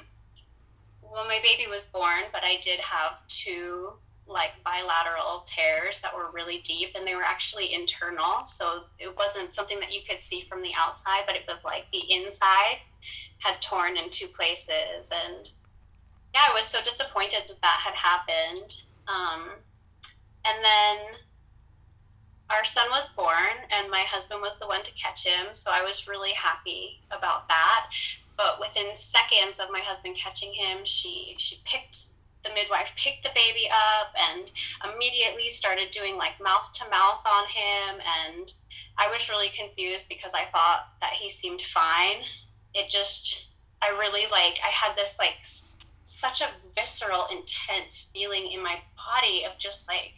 well, 1.02 1.26
my 1.26 1.40
baby 1.44 1.68
was 1.70 1.86
born, 1.86 2.24
but 2.32 2.44
I 2.44 2.60
did 2.62 2.80
have 2.80 3.28
two 3.28 3.94
like 4.28 4.52
bilateral 4.64 5.44
tears 5.48 6.02
that 6.02 6.16
were 6.16 6.30
really 6.32 6.60
deep 6.60 6.90
and 6.96 7.06
they 7.06 7.16
were 7.16 7.24
actually 7.24 7.74
internal. 7.74 8.46
So 8.46 8.84
it 9.00 9.16
wasn't 9.18 9.52
something 9.54 9.80
that 9.80 9.92
you 9.92 10.02
could 10.08 10.22
see 10.22 10.42
from 10.42 10.62
the 10.62 10.72
outside, 10.78 11.24
but 11.26 11.36
it 11.36 11.42
was 11.48 11.66
like 11.66 11.88
the 11.92 12.04
inside 12.14 12.78
had 13.40 13.60
torn 13.60 13.98
in 13.98 14.10
two 14.12 14.28
places. 14.28 15.10
And 15.12 15.50
yeah, 16.36 16.42
I 16.48 16.54
was 16.54 16.66
so 16.66 16.80
disappointed 16.84 17.42
that 17.48 17.62
that 17.62 17.80
had 17.84 17.96
happened. 17.96 18.76
Um, 19.08 19.50
and 20.46 20.64
then 20.64 20.98
our 22.50 22.66
son 22.66 22.90
was 22.90 23.10
born, 23.16 23.56
and 23.72 23.92
my 23.92 24.02
husband 24.02 24.42
was 24.42 24.58
the 24.60 24.68
one 24.68 24.84
to 24.84 24.92
catch 24.94 25.26
him. 25.26 25.54
So 25.54 25.72
I 25.72 25.84
was 25.84 26.08
really 26.08 26.34
happy 26.34 27.02
about 27.12 27.48
that. 27.50 27.88
But 28.38 28.60
within 28.60 28.96
seconds 28.96 29.60
of 29.60 29.70
my 29.72 29.82
husband 29.82 30.16
catching 30.16 30.54
him, 30.54 30.86
she 30.86 31.36
she 31.38 31.62
picked 31.66 31.98
the 32.44 32.54
midwife 32.54 32.94
picked 32.96 33.24
the 33.24 33.32
baby 33.36 33.70
up 33.70 34.14
and 34.32 34.50
immediately 34.94 35.50
started 35.50 35.92
doing 35.92 36.16
like 36.18 36.40
mouth 36.42 36.72
to 36.74 36.90
mouth 36.90 37.22
on 37.26 37.46
him 37.48 38.00
and 38.00 38.54
I 38.98 39.08
was 39.10 39.30
really 39.30 39.50
confused 39.50 40.08
because 40.10 40.34
I 40.34 40.46
thought 40.46 40.82
that 41.02 41.14
he 41.14 41.30
seemed 41.30 41.62
fine. 41.62 42.24
It 42.74 42.90
just 42.90 43.46
I 43.82 43.90
really 43.90 44.24
like 44.32 44.60
I 44.64 44.70
had 44.70 44.96
this 44.96 45.16
like 45.20 45.36
s- 45.40 46.00
such 46.06 46.42
a 46.42 46.50
visceral 46.76 47.26
intense 47.32 48.08
feeling 48.14 48.52
in 48.52 48.62
my 48.62 48.78
body 48.96 49.46
of 49.46 49.58
just 49.58 49.88
like 49.88 50.14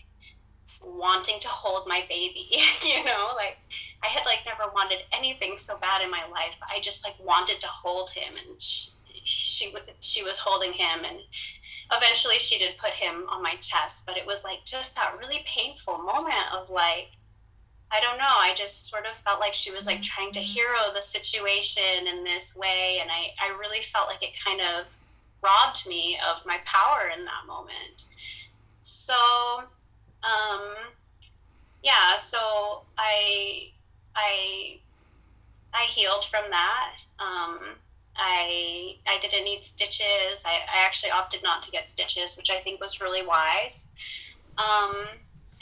wanting 0.84 1.40
to 1.40 1.48
hold 1.48 1.88
my 1.88 2.04
baby, 2.10 2.48
you 2.84 3.04
know, 3.04 3.30
like 3.36 3.58
I 4.04 4.08
had 4.08 4.26
like 4.26 4.42
never 4.46 4.72
wanted 4.74 5.00
anything 5.14 5.58
so 5.58 5.78
bad 5.78 6.02
in 6.02 6.10
my 6.10 6.26
life. 6.32 6.58
I 6.70 6.80
just 6.82 7.04
like 7.04 7.16
wanted 7.24 7.62
to 7.62 7.68
hold 7.68 8.10
him 8.10 8.34
and 8.34 8.62
she, 8.62 8.92
she, 9.24 9.74
she 10.00 10.24
was 10.24 10.40
holding 10.40 10.74
him 10.74 11.06
and 11.06 11.20
eventually 11.92 12.40
she 12.40 12.58
did 12.58 12.78
put 12.78 12.92
him 12.92 13.26
on 13.30 13.44
my 13.44 13.56
chest, 13.56 14.06
but 14.06 14.18
it 14.18 14.26
was 14.26 14.44
like 14.44 14.64
just 14.66 14.96
that 14.96 15.18
really 15.20 15.44
painful 15.46 15.98
moment 15.98 16.54
of 16.54 16.70
like, 16.70 17.10
I 17.92 18.00
don't 18.00 18.18
know. 18.18 18.24
I 18.24 18.54
just 18.56 18.90
sort 18.90 19.06
of 19.06 19.18
felt 19.24 19.42
like 19.42 19.54
she 19.54 19.72
was 19.72 19.86
like 19.86 20.02
trying 20.02 20.32
to 20.34 20.40
mm-hmm. 20.40 20.46
hero 20.46 20.94
the 20.94 21.02
situation 21.02 22.08
in 22.08 22.24
this 22.24 22.56
way. 22.56 23.00
And 23.02 23.12
I, 23.12 23.32
I 23.40 23.58
really 23.60 23.82
felt 23.82 24.08
like 24.08 24.24
it 24.24 24.32
kind 24.44 24.62
of 24.62 24.86
robbed 25.44 25.86
me 25.86 26.18
of 26.32 26.46
my 26.46 26.60
power 26.66 27.12
in 27.18 27.26
that 27.26 27.46
moment. 27.48 28.06
So, 28.82 29.14
um, 30.24 30.76
yeah, 31.84 32.18
so 32.18 32.84
I, 32.98 33.70
I, 34.16 34.80
I 35.74 35.84
healed 35.86 36.26
from 36.26 36.44
that. 36.50 36.98
Um, 37.20 37.60
I 38.16 38.96
I 39.08 39.20
didn't 39.22 39.46
need 39.46 39.64
stitches. 39.64 40.44
I, 40.46 40.60
I 40.74 40.86
actually 40.86 41.12
opted 41.12 41.44
not 41.44 41.64
to 41.64 41.72
get 41.72 41.90
stitches, 41.90 42.36
which 42.36 42.50
I 42.50 42.60
think 42.60 42.82
was 42.82 43.02
really 43.02 43.26
wise. 43.26 43.88
Um, 44.58 45.06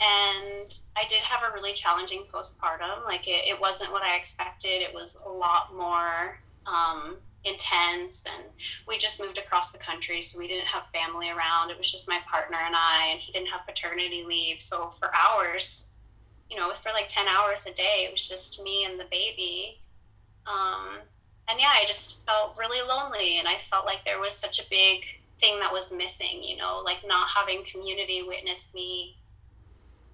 and 0.00 0.74
I 0.96 1.04
did 1.08 1.20
have 1.22 1.42
a 1.48 1.54
really 1.54 1.72
challenging 1.72 2.24
postpartum. 2.32 3.04
Like 3.04 3.28
it, 3.28 3.46
it 3.46 3.60
wasn't 3.60 3.92
what 3.92 4.02
I 4.02 4.16
expected. 4.16 4.82
It 4.82 4.92
was 4.94 5.22
a 5.26 5.30
lot 5.30 5.74
more 5.76 6.38
um, 6.66 7.16
intense, 7.44 8.26
and 8.26 8.44
we 8.86 8.98
just 8.98 9.20
moved 9.20 9.38
across 9.38 9.72
the 9.72 9.78
country, 9.78 10.20
so 10.22 10.38
we 10.38 10.48
didn't 10.48 10.66
have 10.66 10.82
family 10.92 11.30
around. 11.30 11.70
It 11.70 11.78
was 11.78 11.90
just 11.90 12.08
my 12.08 12.20
partner 12.30 12.58
and 12.64 12.74
I, 12.76 13.08
and 13.12 13.20
he 13.20 13.32
didn't 13.32 13.48
have 13.48 13.66
paternity 13.66 14.24
leave. 14.26 14.60
So 14.60 14.90
for 14.90 15.10
hours, 15.14 15.88
you 16.50 16.56
know, 16.56 16.72
for 16.74 16.90
like 16.92 17.08
ten 17.08 17.28
hours 17.28 17.66
a 17.66 17.74
day, 17.74 18.04
it 18.06 18.12
was 18.12 18.28
just 18.28 18.62
me 18.62 18.84
and 18.84 18.98
the 18.98 19.06
baby. 19.10 19.80
Um, 20.46 20.98
and 21.48 21.58
yeah, 21.58 21.70
I 21.72 21.84
just 21.86 22.24
felt 22.26 22.56
really 22.58 22.86
lonely, 22.86 23.38
and 23.38 23.48
I 23.48 23.58
felt 23.58 23.86
like 23.86 24.04
there 24.04 24.20
was 24.20 24.34
such 24.34 24.58
a 24.58 24.68
big 24.70 25.04
thing 25.40 25.58
that 25.60 25.72
was 25.72 25.92
missing. 25.92 26.42
You 26.42 26.56
know, 26.56 26.82
like 26.84 27.06
not 27.06 27.28
having 27.34 27.64
community 27.64 28.22
witness 28.22 28.72
me, 28.74 29.16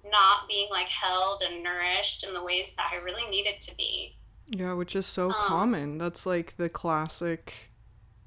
not 0.09 0.47
being 0.47 0.69
like 0.69 0.87
held 0.87 1.41
and 1.41 1.63
nourished 1.63 2.23
in 2.23 2.33
the 2.33 2.43
ways 2.43 2.73
that 2.77 2.89
I 2.91 2.97
really 2.97 3.29
needed 3.29 3.59
to 3.61 3.75
be. 3.75 4.16
Yeah, 4.49 4.73
which 4.73 4.95
is 4.95 5.05
so 5.05 5.29
um, 5.29 5.35
common. 5.37 5.97
That's 5.97 6.25
like 6.25 6.57
the 6.57 6.69
classic 6.69 7.71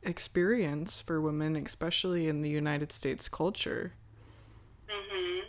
experience 0.02 1.00
for 1.00 1.20
women, 1.20 1.56
especially 1.56 2.28
in 2.28 2.42
the 2.42 2.50
United 2.50 2.92
States 2.92 3.28
culture. 3.28 3.94
Mhm. 4.88 5.44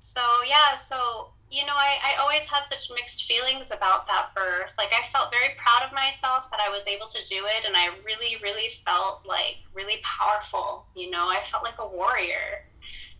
So 0.00 0.22
yeah, 0.46 0.74
so 0.76 1.30
you 1.52 1.66
know, 1.66 1.76
I, 1.76 1.98
I 2.02 2.20
always 2.22 2.44
had 2.46 2.64
such 2.66 2.90
mixed 2.94 3.24
feelings 3.24 3.70
about 3.70 4.06
that 4.06 4.30
birth. 4.34 4.72
Like, 4.78 4.90
I 4.94 5.06
felt 5.08 5.30
very 5.30 5.54
proud 5.58 5.86
of 5.86 5.92
myself 5.92 6.50
that 6.50 6.60
I 6.60 6.70
was 6.70 6.86
able 6.86 7.06
to 7.08 7.18
do 7.26 7.44
it, 7.44 7.66
and 7.66 7.76
I 7.76 7.88
really, 8.06 8.40
really 8.42 8.70
felt 8.86 9.20
like 9.26 9.60
really 9.74 10.00
powerful. 10.02 10.86
You 10.96 11.10
know, 11.10 11.28
I 11.28 11.42
felt 11.44 11.62
like 11.62 11.78
a 11.78 11.86
warrior. 11.86 12.64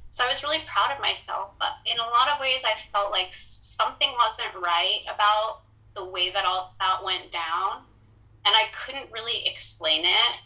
So 0.09 0.25
I 0.25 0.29
was 0.29 0.43
really 0.43 0.65
proud 0.67 0.97
of 0.97 1.01
myself, 1.01 1.53
but 1.59 1.77
in 1.85 1.99
a 1.99 2.09
lot 2.09 2.31
of 2.33 2.41
ways, 2.41 2.63
I 2.65 2.75
felt 2.91 3.13
like 3.13 3.33
something 3.33 4.09
wasn't 4.19 4.55
right 4.63 5.01
about 5.15 5.61
the 5.95 6.05
way 6.05 6.31
that 6.31 6.45
all 6.45 6.75
that 6.81 7.05
went 7.05 7.31
down, 7.31 7.83
and 8.45 8.55
I 8.55 8.67
couldn't 8.73 9.13
really 9.13 9.47
explain 9.47 10.05
it 10.05 10.41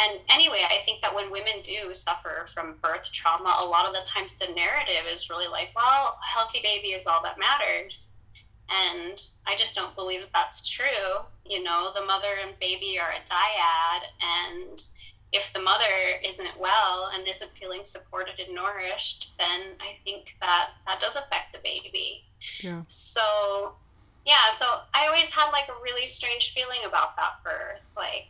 and 0.00 0.18
anyway, 0.30 0.64
I 0.68 0.82
think 0.84 1.02
that 1.02 1.14
when 1.14 1.30
women 1.30 1.60
do 1.62 1.92
suffer 1.92 2.46
from 2.54 2.76
birth 2.82 3.10
trauma, 3.12 3.60
a 3.62 3.66
lot 3.66 3.86
of 3.86 3.94
the 3.94 4.00
times 4.06 4.34
the 4.34 4.46
narrative 4.46 5.06
is 5.10 5.28
really 5.28 5.48
like, 5.48 5.70
well, 5.76 6.18
a 6.22 6.26
healthy 6.26 6.60
baby 6.62 6.88
is 6.88 7.06
all 7.06 7.22
that 7.22 7.38
matters. 7.38 8.12
And 8.70 9.20
I 9.46 9.56
just 9.56 9.74
don't 9.74 9.94
believe 9.94 10.22
that 10.22 10.32
that's 10.32 10.68
true. 10.68 10.86
You 11.44 11.62
know, 11.62 11.92
the 11.94 12.04
mother 12.04 12.28
and 12.46 12.58
baby 12.60 12.98
are 12.98 13.10
a 13.10 13.30
dyad. 13.30 14.00
And 14.22 14.82
if 15.32 15.52
the 15.52 15.60
mother 15.60 15.84
isn't 16.24 16.58
well 16.58 17.10
and 17.12 17.28
isn't 17.28 17.50
feeling 17.58 17.84
supported 17.84 18.38
and 18.38 18.54
nourished, 18.54 19.36
then 19.38 19.60
I 19.80 19.98
think 20.04 20.36
that 20.40 20.70
that 20.86 21.00
does 21.00 21.16
affect 21.16 21.52
the 21.52 21.58
baby. 21.62 22.24
Yeah. 22.62 22.82
So, 22.86 23.74
yeah, 24.26 24.50
so 24.54 24.66
I 24.94 25.06
always 25.06 25.30
had 25.30 25.50
like 25.50 25.68
a 25.68 25.82
really 25.82 26.06
strange 26.06 26.52
feeling 26.52 26.80
about 26.86 27.16
that 27.16 27.42
birth. 27.42 27.84
Like, 27.96 28.28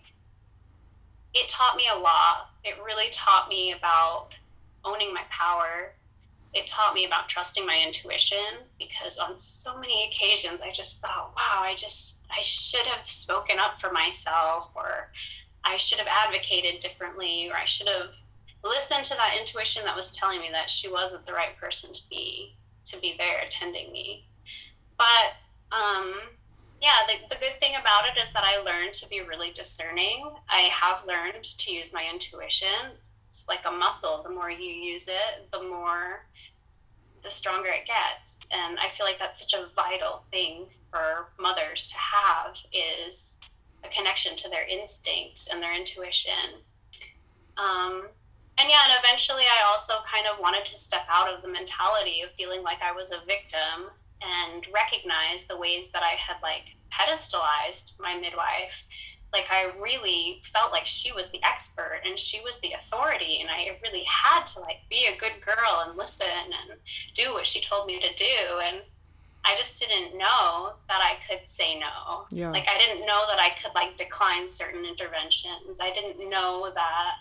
it 1.35 1.49
taught 1.49 1.77
me 1.77 1.89
a 1.93 1.99
lot. 1.99 2.51
It 2.65 2.75
really 2.85 3.11
taught 3.11 3.49
me 3.49 3.73
about 3.73 4.29
owning 4.85 5.13
my 5.13 5.23
power. 5.31 5.93
It 6.53 6.67
taught 6.67 6.95
me 6.95 7.05
about 7.05 7.29
trusting 7.29 7.65
my 7.65 7.81
intuition 7.87 8.45
because 8.79 9.19
on 9.19 9.39
so 9.39 9.79
many 9.79 10.09
occasions 10.09 10.63
I 10.63 10.73
just 10.73 11.01
thought, 11.01 11.33
wow, 11.37 11.63
I 11.63 11.75
just, 11.77 12.25
I 12.31 12.41
should 12.41 12.87
have 12.87 13.09
spoken 13.09 13.59
up 13.61 13.81
for 13.81 13.93
myself 13.93 14.73
or 14.75 15.13
I 15.63 15.77
should 15.77 15.99
have 15.99 16.09
advocated 16.09 16.81
differently 16.81 17.49
or 17.51 17.57
I 17.57 17.67
should 17.67 17.89
have 17.89 18.11
listened 18.65 19.05
to 19.05 19.15
that 19.15 19.37
intuition 19.39 19.85
that 19.85 19.97
was 19.97 20.11
telling 20.11 20.41
me 20.41 20.49
that 20.53 20.69
she 20.69 20.91
wasn't 20.91 21.25
the 21.27 21.33
right 21.33 21.57
person 21.57 21.93
to 21.93 22.01
be, 22.11 22.57
to 22.87 22.99
be 22.99 23.15
there 23.17 23.41
attending 23.43 23.93
me. 23.93 24.27
But, 24.99 25.35
um, 25.73 26.15
yeah, 26.81 26.97
the, 27.07 27.35
the 27.35 27.41
good 27.41 27.61
thing 27.61 27.75
about 27.79 28.07
it 28.07 28.19
is 28.21 28.33
that 28.33 28.45
I 28.45 28.63
learned 28.63 28.95
to 28.95 29.09
be 29.09 29.21
really 29.21 29.51
discerning. 29.53 30.29
I 30.49 30.71
have 30.73 31.05
learned 31.07 31.45
to 31.45 31.73
use 31.73 31.93
my 31.93 32.09
intuition. 32.11 32.69
It's 33.29 33.47
like 33.49 33.67
a 33.67 33.71
muscle. 33.71 34.23
The 34.23 34.31
more 34.31 34.51
you 34.51 34.71
use 34.71 35.09
it, 35.09 35.51
the 35.53 35.63
more, 35.63 36.25
the 37.23 37.31
stronger 37.31 37.69
it 37.69 37.87
gets. 37.87 38.41
And 38.51 38.79
I 38.79 38.89
feel 38.89 39.05
like 39.05 39.19
that's 39.19 39.41
such 39.41 39.53
a 39.53 39.69
vital 39.77 40.25
thing 40.31 40.67
for 40.91 41.29
mothers 41.39 41.89
to 41.89 41.97
have 41.97 42.57
is 42.73 43.41
a 43.85 43.89
connection 43.89 44.37
to 44.39 44.49
their 44.49 44.67
instincts 44.67 45.49
and 45.53 45.63
their 45.63 45.77
intuition. 45.77 46.33
Um, 47.59 48.09
and 48.59 48.69
yeah, 48.69 48.81
and 48.85 49.05
eventually 49.05 49.45
I 49.45 49.71
also 49.71 49.95
kind 50.11 50.27
of 50.27 50.41
wanted 50.41 50.65
to 50.67 50.77
step 50.77 51.07
out 51.11 51.33
of 51.33 51.43
the 51.43 51.49
mentality 51.49 52.23
of 52.23 52.33
feeling 52.33 52.63
like 52.63 52.79
I 52.83 52.93
was 52.93 53.13
a 53.13 53.25
victim 53.27 53.91
and 54.23 54.67
recognize 54.73 55.45
the 55.45 55.57
ways 55.57 55.91
that 55.91 56.03
I 56.03 56.17
had 56.17 56.37
like 56.43 56.77
pedestalized 56.93 57.99
my 57.99 58.19
midwife. 58.19 58.87
Like 59.33 59.47
I 59.51 59.71
really 59.81 60.43
felt 60.53 60.73
like 60.73 60.87
she 60.87 61.13
was 61.13 61.31
the 61.31 61.43
expert 61.45 62.01
and 62.05 62.19
she 62.19 62.41
was 62.41 62.59
the 62.61 62.73
authority, 62.73 63.39
and 63.41 63.49
I 63.49 63.79
really 63.83 64.05
had 64.05 64.45
to 64.47 64.61
like 64.61 64.79
be 64.91 65.07
a 65.07 65.17
good 65.17 65.41
girl 65.41 65.85
and 65.87 65.97
listen 65.97 66.27
and 66.27 66.79
do 67.15 67.33
what 67.33 67.47
she 67.47 67.61
told 67.61 67.87
me 67.87 68.01
to 68.01 68.15
do. 68.15 68.59
And 68.65 68.83
I 69.45 69.55
just 69.57 69.81
didn't 69.81 70.19
know 70.19 70.73
that 70.89 71.01
I 71.01 71.17
could 71.29 71.47
say 71.47 71.79
no. 71.79 72.27
Yeah. 72.31 72.51
Like 72.51 72.69
I 72.69 72.77
didn't 72.79 73.07
know 73.07 73.25
that 73.29 73.39
I 73.39 73.51
could 73.63 73.73
like 73.75 73.97
decline 73.97 74.49
certain 74.49 74.85
interventions. 74.85 75.81
I 75.81 75.93
didn't 75.93 76.29
know 76.29 76.71
that 76.75 77.13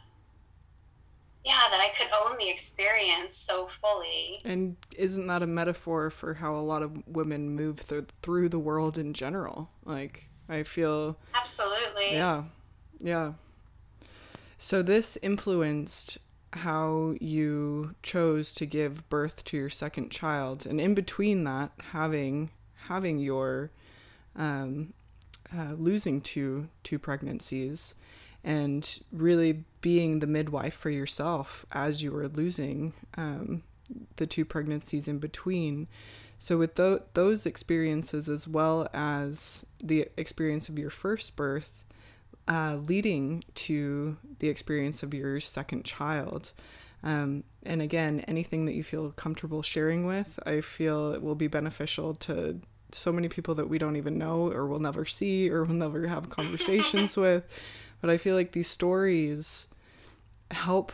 yeah, 1.49 1.67
that 1.71 1.81
I 1.81 1.89
could 1.97 2.11
own 2.13 2.37
the 2.37 2.47
experience 2.47 3.35
so 3.35 3.65
fully. 3.65 4.39
And 4.45 4.75
isn't 4.95 5.25
that 5.25 5.41
a 5.41 5.47
metaphor 5.47 6.11
for 6.11 6.35
how 6.35 6.55
a 6.55 6.61
lot 6.61 6.83
of 6.83 7.07
women 7.07 7.55
move 7.55 7.87
th- 7.87 8.05
through 8.21 8.49
the 8.49 8.59
world 8.59 8.99
in 8.99 9.13
general? 9.13 9.71
Like, 9.83 10.29
I 10.47 10.61
feel. 10.61 11.17
Absolutely. 11.33 12.11
Yeah. 12.11 12.43
Yeah. 12.99 13.33
So, 14.59 14.83
this 14.83 15.17
influenced 15.23 16.19
how 16.53 17.15
you 17.19 17.95
chose 18.03 18.53
to 18.53 18.67
give 18.67 19.09
birth 19.09 19.43
to 19.45 19.57
your 19.57 19.69
second 19.69 20.11
child 20.11 20.65
and 20.65 20.81
in 20.81 20.95
between 20.95 21.43
that 21.43 21.71
having 21.91 22.49
having 22.87 23.19
your 23.19 23.69
um, 24.35 24.93
uh, 25.55 25.73
losing 25.73 26.21
two 26.21 26.67
two 26.83 26.97
pregnancies 26.97 27.93
and 28.43 28.99
really 29.11 29.63
being 29.81 30.19
the 30.19 30.27
midwife 30.27 30.73
for 30.73 30.89
yourself 30.89 31.65
as 31.71 32.03
you 32.03 32.11
were 32.11 32.27
losing 32.27 32.93
um, 33.17 33.63
the 34.17 34.27
two 34.27 34.45
pregnancies 34.45 35.07
in 35.07 35.19
between. 35.19 35.87
So, 36.37 36.57
with 36.57 36.75
th- 36.75 37.01
those 37.13 37.45
experiences, 37.45 38.29
as 38.29 38.47
well 38.47 38.87
as 38.93 39.65
the 39.83 40.07
experience 40.15 40.69
of 40.69 40.79
your 40.79 40.89
first 40.89 41.35
birth, 41.35 41.83
uh, 42.47 42.77
leading 42.87 43.43
to 43.55 44.17
the 44.39 44.47
experience 44.47 45.03
of 45.03 45.13
your 45.13 45.39
second 45.39 45.83
child, 45.83 46.53
um, 47.03 47.43
and 47.63 47.81
again, 47.81 48.21
anything 48.21 48.65
that 48.65 48.73
you 48.73 48.83
feel 48.83 49.11
comfortable 49.11 49.61
sharing 49.61 50.05
with, 50.05 50.39
I 50.45 50.61
feel 50.61 51.13
it 51.13 51.21
will 51.21 51.35
be 51.35 51.47
beneficial 51.47 52.15
to 52.15 52.59
so 52.91 53.11
many 53.11 53.29
people 53.29 53.55
that 53.55 53.69
we 53.69 53.77
don't 53.77 53.95
even 53.95 54.17
know 54.17 54.51
or 54.51 54.65
will 54.65 54.79
never 54.79 55.05
see 55.05 55.49
or 55.49 55.63
will 55.63 55.75
never 55.75 56.07
have 56.07 56.29
conversations 56.29 57.15
with. 57.15 57.45
But 58.01 58.09
I 58.09 58.17
feel 58.17 58.35
like 58.35 58.51
these 58.51 58.69
stories 58.69 59.67
help 60.51 60.91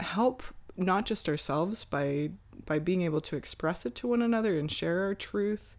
help 0.00 0.42
not 0.76 1.06
just 1.06 1.28
ourselves 1.28 1.84
by 1.84 2.30
by 2.66 2.78
being 2.78 3.02
able 3.02 3.20
to 3.20 3.36
express 3.36 3.84
it 3.84 3.94
to 3.96 4.08
one 4.08 4.22
another 4.22 4.58
and 4.58 4.70
share 4.70 5.02
our 5.02 5.14
truth, 5.14 5.76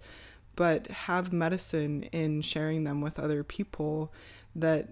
but 0.55 0.87
have 0.87 1.33
medicine 1.33 2.03
in 2.11 2.41
sharing 2.41 2.83
them 2.83 3.01
with 3.01 3.19
other 3.19 3.43
people 3.43 4.13
that 4.55 4.89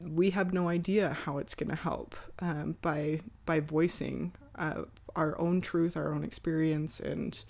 we 0.00 0.30
have 0.30 0.52
no 0.52 0.68
idea 0.68 1.10
how 1.24 1.38
it's 1.38 1.54
going 1.54 1.70
to 1.70 1.76
help 1.76 2.14
um, 2.40 2.76
by 2.82 3.20
by 3.46 3.60
voicing 3.60 4.32
uh, 4.56 4.82
our 5.16 5.38
own 5.40 5.60
truth, 5.60 5.96
our 5.96 6.12
own 6.12 6.24
experience, 6.24 7.00
and 7.00 7.44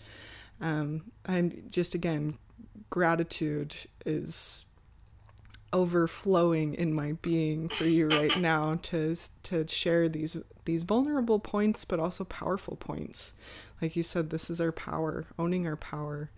um, 0.61 1.11
just 1.71 1.95
again 1.95 2.39
gratitude 2.91 3.75
is 4.05 4.65
overflowing 5.73 6.75
in 6.75 6.93
my 6.93 7.13
being 7.23 7.69
for 7.69 7.85
you 7.85 8.09
right 8.09 8.39
now 8.39 8.79
to 8.83 9.17
to 9.43 9.67
share 9.67 10.09
these 10.09 10.37
these 10.65 10.83
vulnerable 10.83 11.39
points 11.39 11.85
but 11.85 12.01
also 12.01 12.25
powerful 12.25 12.77
points. 12.77 13.33
Like 13.81 13.97
you 13.97 14.03
said 14.03 14.31
this 14.31 14.51
is 14.51 14.61
our 14.61 14.73
power 14.73 15.27
owning 15.39 15.67
our 15.67 15.77
power 15.77 16.31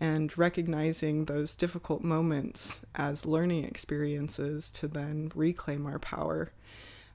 and 0.00 0.36
recognizing 0.38 1.26
those 1.26 1.54
difficult 1.54 2.02
moments 2.02 2.80
as 2.94 3.26
learning 3.26 3.64
experiences 3.64 4.70
to 4.70 4.88
then 4.88 5.30
reclaim 5.34 5.86
our 5.86 5.98
power 5.98 6.52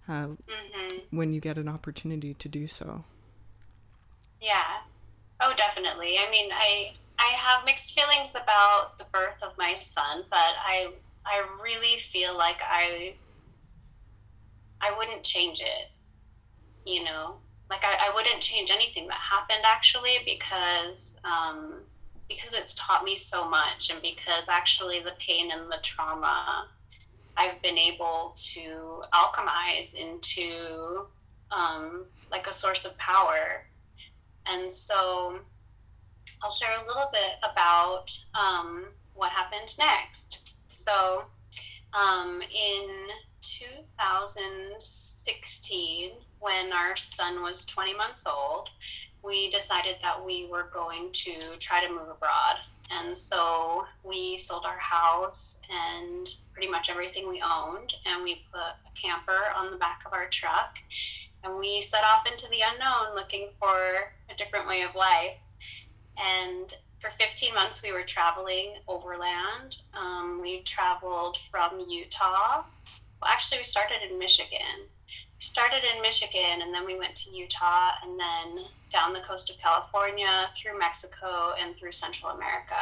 uh, 0.08 0.28
mm-hmm. 0.28 0.98
when 1.10 1.34
you 1.34 1.42
get 1.42 1.58
an 1.58 1.68
opportunity 1.68 2.36
to 2.36 2.48
do 2.48 2.68
so. 2.68 3.04
Yeah. 4.40 4.82
Oh 5.42 5.54
definitely. 5.58 6.18
I 6.20 6.30
mean 6.30 6.50
i 6.52 6.94
i 7.18 7.30
have 7.30 7.66
mixed 7.66 7.94
feelings 7.94 8.36
about 8.36 8.98
the 8.98 9.06
birth 9.12 9.42
of 9.42 9.58
my 9.58 9.78
son 9.80 10.24
but 10.30 10.54
i 10.66 10.92
I 11.26 11.44
really 11.62 11.98
feel 12.00 12.38
like 12.38 12.62
I 12.64 13.16
I 14.82 14.94
wouldn't 14.98 15.24
change 15.24 15.62
it. 15.62 15.92
You 16.86 17.04
know, 17.04 17.36
like 17.70 17.84
I, 17.84 18.10
I 18.10 18.16
wouldn't 18.16 18.42
change 18.42 18.70
anything 18.72 19.08
that 19.08 19.18
happened 19.18 19.64
actually 19.66 20.18
because 20.26 21.18
um, 21.24 21.82
because 22.30 22.54
it's 22.54 22.76
taught 22.76 23.04
me 23.04 23.16
so 23.16 23.50
much 23.50 23.90
and 23.92 24.02
because 24.02 24.50
actually 24.50 25.00
the 25.00 25.14
pain 25.20 25.52
and 25.52 25.72
the 25.72 25.78
trauma 25.82 26.68
I've 27.38 27.62
been 27.62 27.78
able 27.78 28.34
to 28.54 29.04
alchemize 29.14 29.94
into 29.94 31.06
um, 31.52 32.06
like 32.32 32.48
a 32.48 32.54
source 32.54 32.86
of 32.86 32.98
power. 32.98 33.66
And 34.48 34.72
so 34.72 35.40
I'll 36.42 36.52
share 36.52 36.78
a 36.82 36.88
little 36.88 37.10
bit 37.12 37.34
about 37.44 38.06
um, 38.34 38.86
what 39.14 39.32
happened 39.32 39.74
next. 39.78 40.45
So 40.76 41.26
um, 41.94 42.42
in 42.42 42.90
2016, 43.42 46.12
when 46.40 46.74
our 46.74 46.96
son 46.96 47.42
was 47.42 47.66
20 47.66 47.96
months 47.96 48.28
old, 48.28 48.70
we 49.24 49.50
decided 49.50 49.96
that 50.02 50.24
we 50.24 50.48
were 50.52 50.70
going 50.72 51.12
to 51.12 51.34
try 51.60 51.84
to 51.86 51.92
move 51.92 52.08
abroad. 52.10 52.58
And 52.92 53.18
so 53.18 53.86
we 54.04 54.38
sold 54.38 54.66
our 54.66 54.78
house 54.78 55.60
and 55.72 56.30
pretty 56.54 56.70
much 56.70 56.88
everything 56.90 57.28
we 57.28 57.42
owned, 57.42 57.96
and 58.06 58.24
we 58.24 58.46
put 58.52 58.62
a 58.62 58.92
camper 58.94 59.50
on 59.56 59.72
the 59.72 59.78
back 59.78 60.04
of 60.06 60.14
our 60.14 60.28
truck. 60.28 60.78
And 61.44 61.58
we 61.58 61.82
set 61.82 62.04
off 62.04 62.28
into 62.32 62.48
the 62.50 62.62
unknown 62.62 63.16
looking 63.16 63.50
for 63.60 64.14
a 64.30 64.36
different 64.38 64.68
way 64.68 64.84
of 64.84 64.94
life. 64.96 65.40
And 66.18 66.72
for 67.00 67.10
15 67.10 67.54
months 67.54 67.82
we 67.84 67.92
were 67.92 68.04
traveling 68.04 68.76
overland. 68.88 69.78
Um, 69.94 70.40
we 70.42 70.62
traveled 70.62 71.38
from 71.52 71.80
Utah. 71.88 72.64
Well, 73.22 73.32
actually, 73.32 73.60
we 73.60 73.64
started 73.64 73.98
in 74.10 74.18
Michigan. 74.20 74.80
We 74.80 75.42
started 75.42 75.84
in 75.96 76.02
Michigan 76.02 76.62
and 76.62 76.74
then 76.74 76.86
we 76.86 76.98
went 76.98 77.16
to 77.16 77.30
Utah 77.30 77.92
and 78.04 78.20
then 78.20 78.66
down 78.90 79.14
the 79.14 79.20
coast 79.20 79.50
of 79.50 79.58
California, 79.60 80.48
through 80.56 80.80
Mexico, 80.80 81.54
and 81.60 81.76
through 81.76 81.92
Central 81.92 82.32
America. 82.32 82.76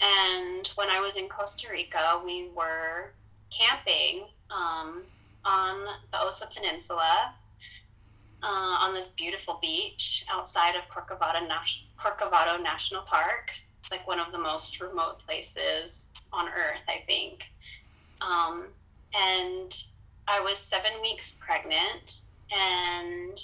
And 0.00 0.66
when 0.74 0.90
I 0.90 1.00
was 1.00 1.16
in 1.16 1.28
Costa 1.28 1.68
Rica, 1.70 2.20
we 2.24 2.48
were 2.54 3.12
camping 3.50 4.26
um, 4.50 5.02
on 5.44 5.86
the 6.10 6.20
Osa 6.20 6.46
Peninsula 6.54 7.34
uh, 8.42 8.46
on 8.46 8.94
this 8.94 9.10
beautiful 9.10 9.58
beach 9.62 10.24
outside 10.30 10.74
of 10.76 10.82
Corcovado, 10.88 11.46
Nas- 11.48 11.83
Corcovado 11.98 12.62
National 12.62 13.02
Park. 13.02 13.50
It's 13.80 13.90
like 13.90 14.06
one 14.06 14.20
of 14.20 14.32
the 14.32 14.38
most 14.38 14.80
remote 14.80 15.18
places 15.20 16.12
on 16.32 16.48
earth, 16.48 16.82
I 16.88 17.04
think. 17.06 17.44
Um, 18.20 18.64
and 19.14 19.76
I 20.26 20.40
was 20.40 20.58
seven 20.58 20.92
weeks 21.02 21.36
pregnant, 21.38 22.22
and 22.50 23.38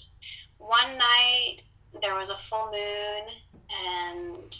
one 0.58 0.98
night 0.98 1.58
there 2.00 2.14
was 2.14 2.30
a 2.30 2.36
full 2.36 2.70
moon, 2.72 3.24
and 3.86 4.58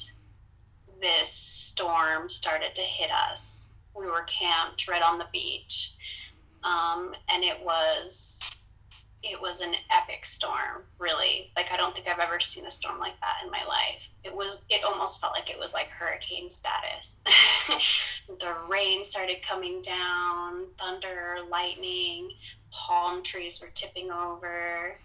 this 1.01 1.31
storm 1.33 2.29
started 2.29 2.75
to 2.75 2.83
hit 2.83 3.11
us. 3.11 3.79
We 3.95 4.07
were 4.07 4.25
camped 4.25 4.87
right 4.89 5.03
on 5.03 5.19
the 5.19 5.27
beach, 5.33 5.95
um, 6.63 7.15
and 7.29 7.43
it 7.43 7.65
was 7.65 8.60
it 9.23 9.41
was 9.41 9.61
an 9.61 9.75
epic 9.91 10.25
storm, 10.25 10.83
really. 10.99 11.51
Like 11.57 11.73
I 11.73 11.77
don't 11.77 11.95
think 11.95 12.09
I've 12.09 12.19
ever 12.19 12.41
seen 12.41 12.67
a 12.67 12.71
storm 12.71 12.99
like 12.99 13.19
that 13.21 13.45
in 13.45 13.51
my 13.51 13.65
life. 13.69 14.09
It 14.25 14.35
was 14.35 14.65
it 14.71 14.85
almost 14.85 15.21
felt 15.21 15.35
like 15.35 15.51
it 15.51 15.59
was 15.59 15.75
like 15.75 15.89
hurricane 15.91 16.49
status. 16.49 17.21
the 18.29 18.55
rain 18.69 19.05
started 19.05 19.43
coming 19.43 19.83
down, 19.83 20.67
thunder, 20.79 21.37
lightning, 21.51 22.31
palm 22.71 23.23
trees 23.23 23.61
were 23.61 23.71
tipping 23.75 24.11
over. 24.11 24.97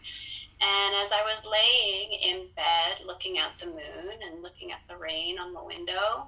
And 0.61 0.95
as 0.95 1.11
I 1.11 1.21
was 1.25 1.45
laying 1.45 2.13
in 2.13 2.47
bed 2.55 3.05
looking 3.05 3.37
at 3.39 3.57
the 3.59 3.65
moon 3.65 4.19
and 4.31 4.41
looking 4.41 4.71
at 4.71 4.79
the 4.87 4.95
rain 4.95 5.37
on 5.37 5.53
the 5.53 5.63
window, 5.63 6.27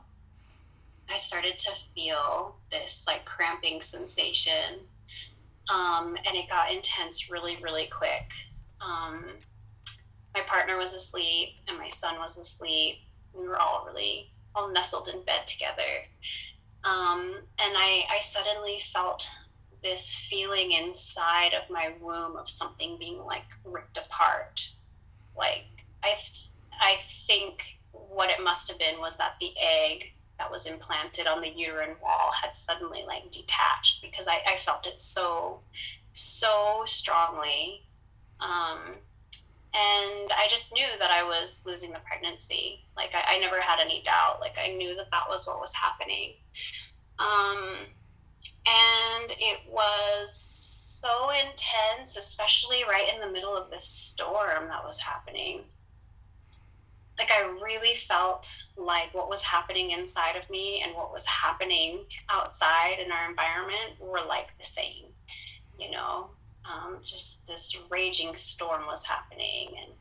I 1.10 1.18
started 1.18 1.58
to 1.60 1.72
feel 1.96 2.56
this 2.70 3.06
like 3.08 3.24
cramping 3.24 3.82
sensation 3.82 4.82
um, 5.70 6.16
and 6.26 6.36
it 6.36 6.50
got 6.50 6.72
intense 6.72 7.30
really, 7.30 7.58
really 7.62 7.88
quick. 7.88 8.32
Um, 8.82 9.26
my 10.34 10.42
partner 10.42 10.78
was 10.78 10.94
asleep, 10.94 11.50
and 11.68 11.78
my 11.78 11.90
son 11.90 12.16
was 12.20 12.38
asleep. 12.38 12.98
We 13.34 13.48
were 13.48 13.58
all 13.58 13.86
really 13.86 14.32
all 14.56 14.72
nestled 14.72 15.08
in 15.08 15.24
bed 15.24 15.46
together. 15.46 16.04
Um, 16.84 17.34
and 17.60 17.74
I, 17.76 18.06
I 18.10 18.20
suddenly 18.22 18.80
felt 18.94 19.28
this 19.84 20.16
feeling 20.16 20.72
inside 20.72 21.54
of 21.54 21.70
my 21.70 21.94
womb 22.02 22.36
of 22.36 22.50
something 22.50 22.98
being 23.00 23.24
like 23.26 23.46
ripped 23.64 23.98
apart. 23.98 24.62
Like 25.38 25.66
I, 26.04 26.10
th- 26.10 26.50
I 26.80 26.98
think 27.28 27.62
what 27.92 28.30
it 28.30 28.44
must 28.44 28.68
have 28.70 28.80
been 28.80 29.00
was 29.00 29.18
that 29.18 29.36
the 29.40 29.52
egg 29.62 30.14
that 30.38 30.52
was 30.52 30.66
implanted 30.66 31.28
on 31.28 31.42
the 31.42 31.50
uterine 31.50 31.96
wall 32.02 32.32
had 32.32 32.56
suddenly 32.56 33.04
like 33.08 33.32
detached 33.32 34.02
because 34.02 34.28
I, 34.28 34.42
I 34.48 34.58
felt 34.58 34.88
it 34.88 35.00
so 35.00 35.62
so 36.14 36.84
strongly. 36.86 37.84
Um, 38.40 38.96
and 39.74 40.32
i 40.38 40.48
just 40.50 40.74
knew 40.74 40.88
that 41.00 41.12
i 41.12 41.24
was 41.24 41.64
losing 41.66 41.92
the 41.92 42.00
pregnancy. 42.00 42.80
Like 42.96 43.14
I, 43.14 43.36
I, 43.36 43.40
never 43.40 43.60
had 43.60 43.80
any 43.80 44.02
doubt. 44.02 44.40
Like 44.40 44.56
i 44.58 44.74
knew 44.74 44.96
that 44.96 45.12
that 45.12 45.24
was 45.30 45.46
what 45.46 45.60
was 45.60 45.74
happening. 45.74 46.34
Um, 47.20 47.76
and 48.68 49.32
it 49.40 49.60
was 49.70 50.36
so 50.36 51.30
intense, 51.30 52.18
especially 52.18 52.84
right 52.88 53.08
in 53.14 53.20
the 53.20 53.32
middle 53.32 53.56
of 53.56 53.70
this 53.70 53.86
storm 53.86 54.68
that 54.68 54.84
was 54.84 55.00
happening. 55.00 55.62
Like, 57.18 57.32
I 57.32 57.42
really 57.64 57.96
felt 57.96 58.50
like 58.76 59.14
what 59.14 59.30
was 59.30 59.42
happening 59.42 59.92
inside 59.92 60.36
of 60.36 60.50
me 60.50 60.84
and 60.86 60.96
what 60.96 61.12
was 61.12 61.26
happening 61.26 62.06
outside 62.30 62.98
in 63.04 63.12
our 63.12 63.30
environment 63.30 64.00
were 64.00 64.26
like 64.28 64.48
the 64.58 64.66
same, 64.66 65.06
you 65.80 65.92
know? 65.92 66.30
Um, 66.66 67.00
just 67.04 67.48
this 67.48 67.78
raging 67.90 68.36
storm 68.36 68.86
was 68.86 69.04
happening. 69.06 69.70
And, 69.70 69.92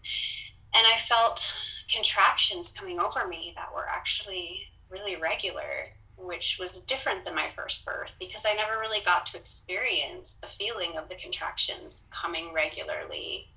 and 0.74 0.86
I 0.86 0.96
felt 0.98 1.50
contractions 1.92 2.72
coming 2.72 2.98
over 2.98 3.26
me 3.26 3.52
that 3.56 3.72
were 3.74 3.86
actually 3.88 4.60
really 4.90 5.16
regular 5.16 5.86
which 6.18 6.58
was 6.58 6.80
different 6.82 7.24
than 7.24 7.34
my 7.34 7.48
first 7.54 7.84
birth 7.84 8.16
because 8.18 8.46
I 8.46 8.54
never 8.54 8.78
really 8.78 9.02
got 9.04 9.26
to 9.26 9.36
experience 9.36 10.34
the 10.36 10.46
feeling 10.46 10.96
of 10.96 11.08
the 11.08 11.14
contractions 11.14 12.08
coming 12.10 12.52
regularly. 12.52 13.48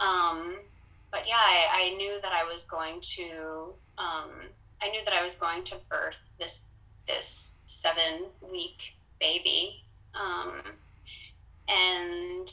Um, 0.00 0.56
but 1.10 1.22
yeah, 1.26 1.36
I, 1.36 1.92
I, 1.92 1.96
knew 1.96 2.18
that 2.22 2.32
I 2.32 2.44
was 2.44 2.64
going 2.64 3.00
to. 3.00 3.74
Um, 3.96 4.30
I 4.80 4.90
knew 4.90 5.04
that 5.04 5.14
I 5.14 5.22
was 5.22 5.36
going 5.36 5.64
to 5.64 5.76
birth 5.88 6.28
this 6.38 6.64
this 7.06 7.56
seven 7.66 8.26
week 8.50 8.94
baby, 9.20 9.82
um, 10.14 10.62
and 11.68 12.50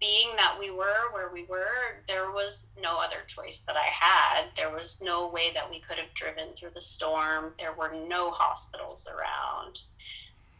being 0.00 0.36
that 0.36 0.56
we 0.58 0.70
were 0.70 1.12
where 1.12 1.30
we 1.32 1.44
were, 1.44 2.02
there 2.06 2.30
was 2.30 2.66
no 2.80 3.00
other 3.00 3.22
choice 3.26 3.60
that 3.66 3.76
I 3.76 3.88
had. 3.90 4.44
There 4.54 4.70
was 4.70 5.00
no 5.02 5.28
way 5.28 5.52
that 5.54 5.70
we 5.70 5.80
could 5.80 5.96
have 5.98 6.12
driven 6.14 6.52
through 6.54 6.70
the 6.74 6.82
storm. 6.82 7.54
There 7.58 7.72
were 7.72 7.92
no 8.08 8.30
hospitals 8.30 9.08
around. 9.08 9.80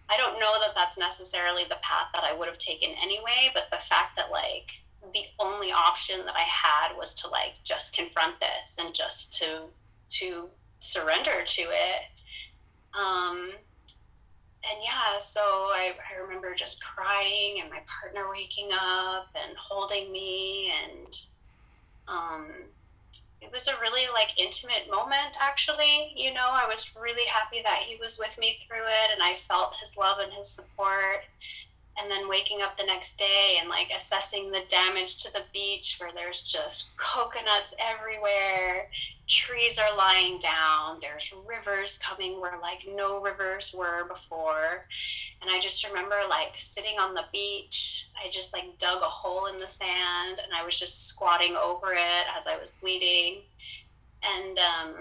I 0.08 0.16
don't 0.16 0.40
know 0.40 0.54
that 0.60 0.74
that's 0.74 0.96
necessarily 0.96 1.64
the 1.64 1.78
path 1.82 2.08
that 2.14 2.24
I 2.24 2.32
would 2.32 2.48
have 2.48 2.58
taken 2.58 2.90
anyway, 3.02 3.50
but 3.52 3.70
the 3.70 3.76
fact 3.76 4.16
that 4.16 4.30
like 4.30 4.70
the 5.12 5.24
only 5.38 5.72
option 5.72 6.24
that 6.26 6.34
I 6.34 6.42
had 6.42 6.96
was 6.96 7.14
to 7.16 7.28
like 7.28 7.54
just 7.64 7.96
confront 7.96 8.40
this 8.40 8.78
and 8.78 8.94
just 8.94 9.38
to 9.38 9.62
to 10.08 10.48
surrender 10.80 11.42
to 11.44 11.62
it. 11.62 12.02
Um, 12.98 13.50
and 14.68 14.82
yeah, 14.82 15.18
so 15.18 15.40
I, 15.40 15.92
I 16.12 16.22
remember 16.22 16.54
just 16.54 16.82
crying 16.82 17.60
and 17.60 17.70
my 17.70 17.80
partner 17.86 18.28
waking 18.30 18.70
up 18.72 19.28
and 19.34 19.56
holding 19.56 20.10
me 20.10 20.72
and 20.72 21.20
um, 22.08 22.46
it 23.40 23.52
was 23.52 23.68
a 23.68 23.80
really 23.80 24.06
like 24.12 24.30
intimate 24.38 24.90
moment 24.90 25.36
actually 25.40 26.12
you 26.16 26.32
know 26.32 26.46
i 26.46 26.66
was 26.66 26.94
really 26.96 27.26
happy 27.28 27.60
that 27.62 27.78
he 27.86 27.96
was 27.96 28.18
with 28.18 28.36
me 28.38 28.58
through 28.66 28.84
it 28.84 29.10
and 29.12 29.22
i 29.22 29.34
felt 29.34 29.72
his 29.80 29.96
love 29.96 30.18
and 30.20 30.32
his 30.32 30.48
support 30.48 31.24
and 32.00 32.10
then 32.10 32.28
waking 32.28 32.60
up 32.62 32.76
the 32.76 32.84
next 32.84 33.18
day 33.18 33.56
and 33.60 33.68
like 33.68 33.88
assessing 33.96 34.50
the 34.50 34.62
damage 34.68 35.22
to 35.22 35.32
the 35.32 35.42
beach 35.52 35.96
where 35.98 36.12
there's 36.14 36.42
just 36.42 36.96
coconuts 36.96 37.74
everywhere. 37.80 38.88
Trees 39.26 39.78
are 39.78 39.96
lying 39.96 40.38
down. 40.38 40.98
There's 41.00 41.34
rivers 41.48 41.98
coming 41.98 42.40
where 42.40 42.60
like 42.60 42.80
no 42.94 43.20
rivers 43.20 43.74
were 43.76 44.04
before. 44.08 44.86
And 45.42 45.50
i 45.50 45.58
just 45.58 45.86
remember 45.86 46.16
like 46.28 46.54
sitting 46.54 46.98
on 46.98 47.14
the 47.14 47.24
beach. 47.32 48.08
I 48.16 48.30
just 48.30 48.52
like 48.52 48.78
dug 48.78 49.02
a 49.02 49.06
hole 49.06 49.46
in 49.46 49.58
the 49.58 49.66
sand 49.66 50.40
and 50.42 50.52
i 50.54 50.64
was 50.64 50.78
just 50.78 51.06
squatting 51.06 51.56
over 51.56 51.92
it 51.92 52.24
as 52.38 52.46
i 52.46 52.56
was 52.58 52.72
bleeding. 52.72 53.42
And 54.22 54.58
um 54.58 54.94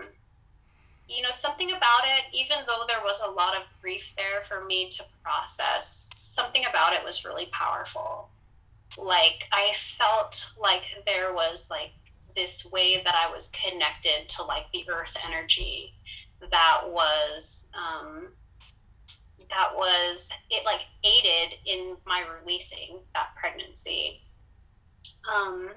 you 1.07 1.21
know 1.21 1.31
something 1.31 1.71
about 1.71 2.01
it 2.03 2.25
even 2.33 2.57
though 2.67 2.83
there 2.87 3.01
was 3.03 3.21
a 3.25 3.29
lot 3.29 3.55
of 3.55 3.63
grief 3.81 4.13
there 4.17 4.41
for 4.41 4.65
me 4.65 4.89
to 4.89 5.03
process 5.23 6.11
something 6.15 6.65
about 6.69 6.93
it 6.93 7.03
was 7.03 7.25
really 7.25 7.47
powerful. 7.51 8.29
Like 8.97 9.47
i 9.51 9.73
felt 9.75 10.45
like 10.59 10.83
there 11.05 11.33
was 11.33 11.69
like 11.69 11.91
this 12.35 12.69
way 12.71 13.01
that 13.03 13.15
i 13.15 13.33
was 13.33 13.49
connected 13.49 14.27
to 14.29 14.43
like 14.43 14.65
the 14.73 14.85
earth 14.89 15.15
energy 15.25 15.93
that 16.51 16.81
was 16.87 17.69
um 17.73 18.27
that 19.49 19.71
was 19.75 20.29
it 20.49 20.65
like 20.65 20.81
aided 21.03 21.57
in 21.65 21.95
my 22.05 22.23
releasing 22.41 22.99
that 23.13 23.29
pregnancy. 23.39 24.21
Um 25.31 25.69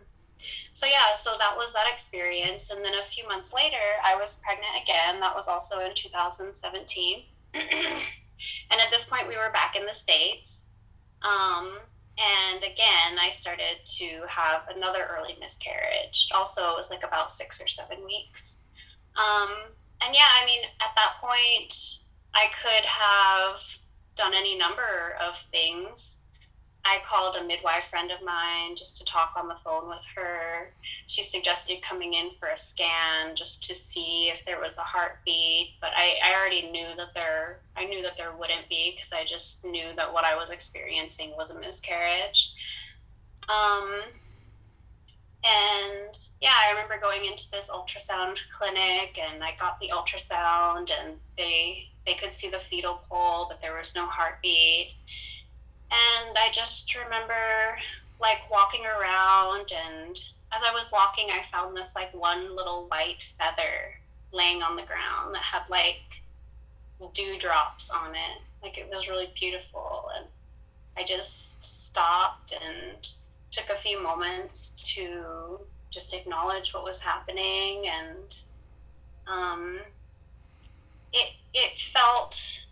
so 0.79 0.87
yeah, 0.87 1.13
so 1.13 1.33
that 1.41 1.57
was 1.57 1.73
that 1.73 1.91
experience. 1.93 2.71
And 2.71 2.85
then 2.85 2.95
a 2.95 3.03
few 3.03 3.27
months 3.27 3.53
later, 3.53 3.83
I 4.05 4.15
was 4.15 4.39
pregnant 4.45 4.71
again. 4.81 5.19
That 5.19 5.35
was 5.35 5.49
also 5.49 5.81
in 5.81 5.93
2017. 5.93 7.23
and 7.55 7.65
at 8.71 8.89
this 8.93 9.05
point, 9.05 9.27
we 9.27 9.37
were 9.37 9.51
back 9.53 9.75
in 9.75 9.85
the 9.87 9.93
States. 9.93 10.69
Um, 11.23 11.81
and 12.17 12.63
again, 12.63 13.19
I 13.21 13.33
started 13.33 13.85
to 13.97 14.23
have 14.29 14.69
another 14.73 15.05
early 15.19 15.37
miscarriage. 15.41 16.29
Also, 16.33 16.71
it 16.71 16.77
was 16.77 16.91
like 16.93 17.03
about 17.03 17.33
six 17.33 17.61
or 17.61 17.67
seven 17.67 17.99
weeks. 18.05 18.59
Um, 19.17 19.51
and 20.01 20.15
yeah, 20.15 20.31
I 20.41 20.47
mean, 20.47 20.61
at 20.81 20.95
that 20.95 21.15
point, 21.21 21.75
I 22.37 22.47
could 22.63 22.85
have 22.85 23.61
done 24.15 24.33
any 24.33 24.57
number 24.57 25.17
of 25.29 25.37
things 25.37 26.18
I 26.89 27.03
called 27.07 27.37
a 27.37 27.45
midwife 27.45 27.85
friend 27.91 28.11
of 28.11 28.25
mine 28.25 28.75
just 28.75 28.97
to 28.97 29.05
talk 29.05 29.35
on 29.37 29.47
the 29.47 29.57
phone 29.57 29.91
with 29.91 30.05
her. 30.17 30.73
She 31.07 31.23
suggested 31.23 31.83
coming 31.83 32.15
in 32.15 32.31
for 32.31 32.49
a 32.49 32.57
scan 32.57 33.37
just 33.37 33.65
to 33.65 33.75
see 33.75 34.31
if 34.33 34.47
there 34.47 34.59
was 34.59 34.79
a 34.79 34.83
heartbeat, 34.83 35.75
but 35.83 35.91
I, 35.95 36.15
I 36.25 36.35
already 36.35 36.71
knew 36.71 36.89
that 36.97 37.13
there 37.15 37.61
I 37.77 37.85
knew 37.85 38.03
that 38.03 38.17
there 38.17 38.33
wouldn't 38.33 38.71
be 38.71 38.93
because 38.95 39.13
I 39.13 39.27
just 39.27 39.67
knew 39.67 39.95
that 39.97 40.15
what 40.15 40.25
I 40.25 40.35
was 40.35 40.49
experiencing 40.49 41.35
was 41.37 41.51
a 41.51 41.61
miscarriage. 41.61 42.55
Um, 43.51 44.01
and 45.45 46.19
yeah, 46.41 46.55
I 46.57 46.73
remember 46.73 46.99
going 46.99 47.27
into 47.27 47.51
this 47.51 47.69
ultrasound 47.69 48.39
clinic 48.57 49.19
and 49.19 49.45
I 49.45 49.55
got 49.61 49.79
the 49.79 49.93
ultrasound 49.95 50.91
and 50.91 51.17
they 51.37 51.91
they 52.07 52.15
could 52.15 52.33
see 52.33 52.49
the 52.49 52.59
fetal 52.59 53.01
pole, 53.11 53.45
but 53.47 53.61
there 53.61 53.77
was 53.77 53.95
no 53.95 54.07
heartbeat 54.07 54.95
and 55.91 56.37
I 56.37 56.51
just 56.53 56.95
remember 56.95 57.77
like 58.21 58.51
walking 58.51 58.85
around, 58.85 59.71
and 59.73 60.17
as 60.53 60.63
I 60.63 60.73
was 60.73 60.91
walking, 60.93 61.29
I 61.31 61.43
found 61.51 61.77
this 61.77 61.95
like 61.95 62.13
one 62.15 62.57
little 62.57 62.87
white 62.89 63.23
feather 63.39 63.95
laying 64.33 64.63
on 64.63 64.77
the 64.77 64.83
ground 64.83 65.35
that 65.35 65.43
had 65.43 65.69
like 65.71 66.03
dewdrops 67.15 67.91
on 67.91 68.15
it. 68.15 68.43
Like 68.63 68.79
it 68.79 68.89
was 68.93 69.09
really 69.09 69.33
beautiful. 69.39 70.09
And 70.17 70.27
I 70.97 71.05
just 71.05 71.63
stopped 71.63 72.53
and 72.53 73.09
took 73.51 73.71
a 73.71 73.79
few 73.79 74.03
moments 74.03 74.95
to 74.95 75.61
just 75.91 76.13
acknowledge 76.13 76.75
what 76.75 76.85
was 76.85 77.01
happening 77.01 77.85
and 77.89 78.37
um, 79.27 79.79
it 81.13 81.31
it 81.55 81.79
felt 81.79 82.67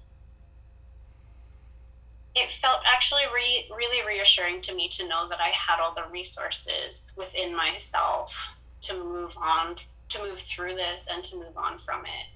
it 2.36 2.50
felt 2.50 2.80
actually 2.86 3.22
re- 3.34 3.68
really 3.74 4.06
reassuring 4.06 4.60
to 4.60 4.74
me 4.74 4.88
to 4.88 5.08
know 5.08 5.26
that 5.28 5.40
I 5.40 5.48
had 5.48 5.80
all 5.80 5.94
the 5.94 6.04
resources 6.10 7.12
within 7.16 7.56
myself 7.56 8.54
to 8.82 8.94
move 8.94 9.34
on, 9.38 9.76
to 10.10 10.22
move 10.22 10.38
through 10.38 10.74
this 10.74 11.08
and 11.10 11.24
to 11.24 11.36
move 11.36 11.56
on 11.56 11.78
from 11.78 12.04
it. 12.04 12.26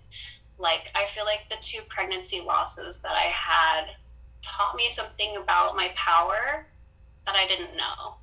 Like, 0.59 0.91
I 0.95 1.05
feel 1.05 1.25
like 1.25 1.49
the 1.51 1.57
two 1.61 1.81
pregnancy 1.89 2.41
losses 2.41 2.99
that 2.99 3.13
I 3.13 3.31
had 3.33 3.85
taught 4.43 4.75
me 4.75 4.89
something 4.89 5.37
about 5.37 5.77
my 5.77 5.93
power 5.95 6.67
that 7.27 7.37
I 7.37 7.47
didn't 7.47 7.77
know. 7.77 8.15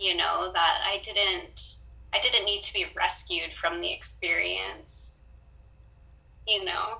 You 0.00 0.16
know, 0.16 0.50
that 0.52 0.80
I 0.84 0.98
didn't. 1.02 1.76
I 2.12 2.18
didn't 2.18 2.44
need 2.44 2.62
to 2.64 2.72
be 2.72 2.86
rescued 2.96 3.52
from 3.52 3.80
the 3.80 3.92
experience. 3.92 5.22
You 6.48 6.64
know, 6.64 6.98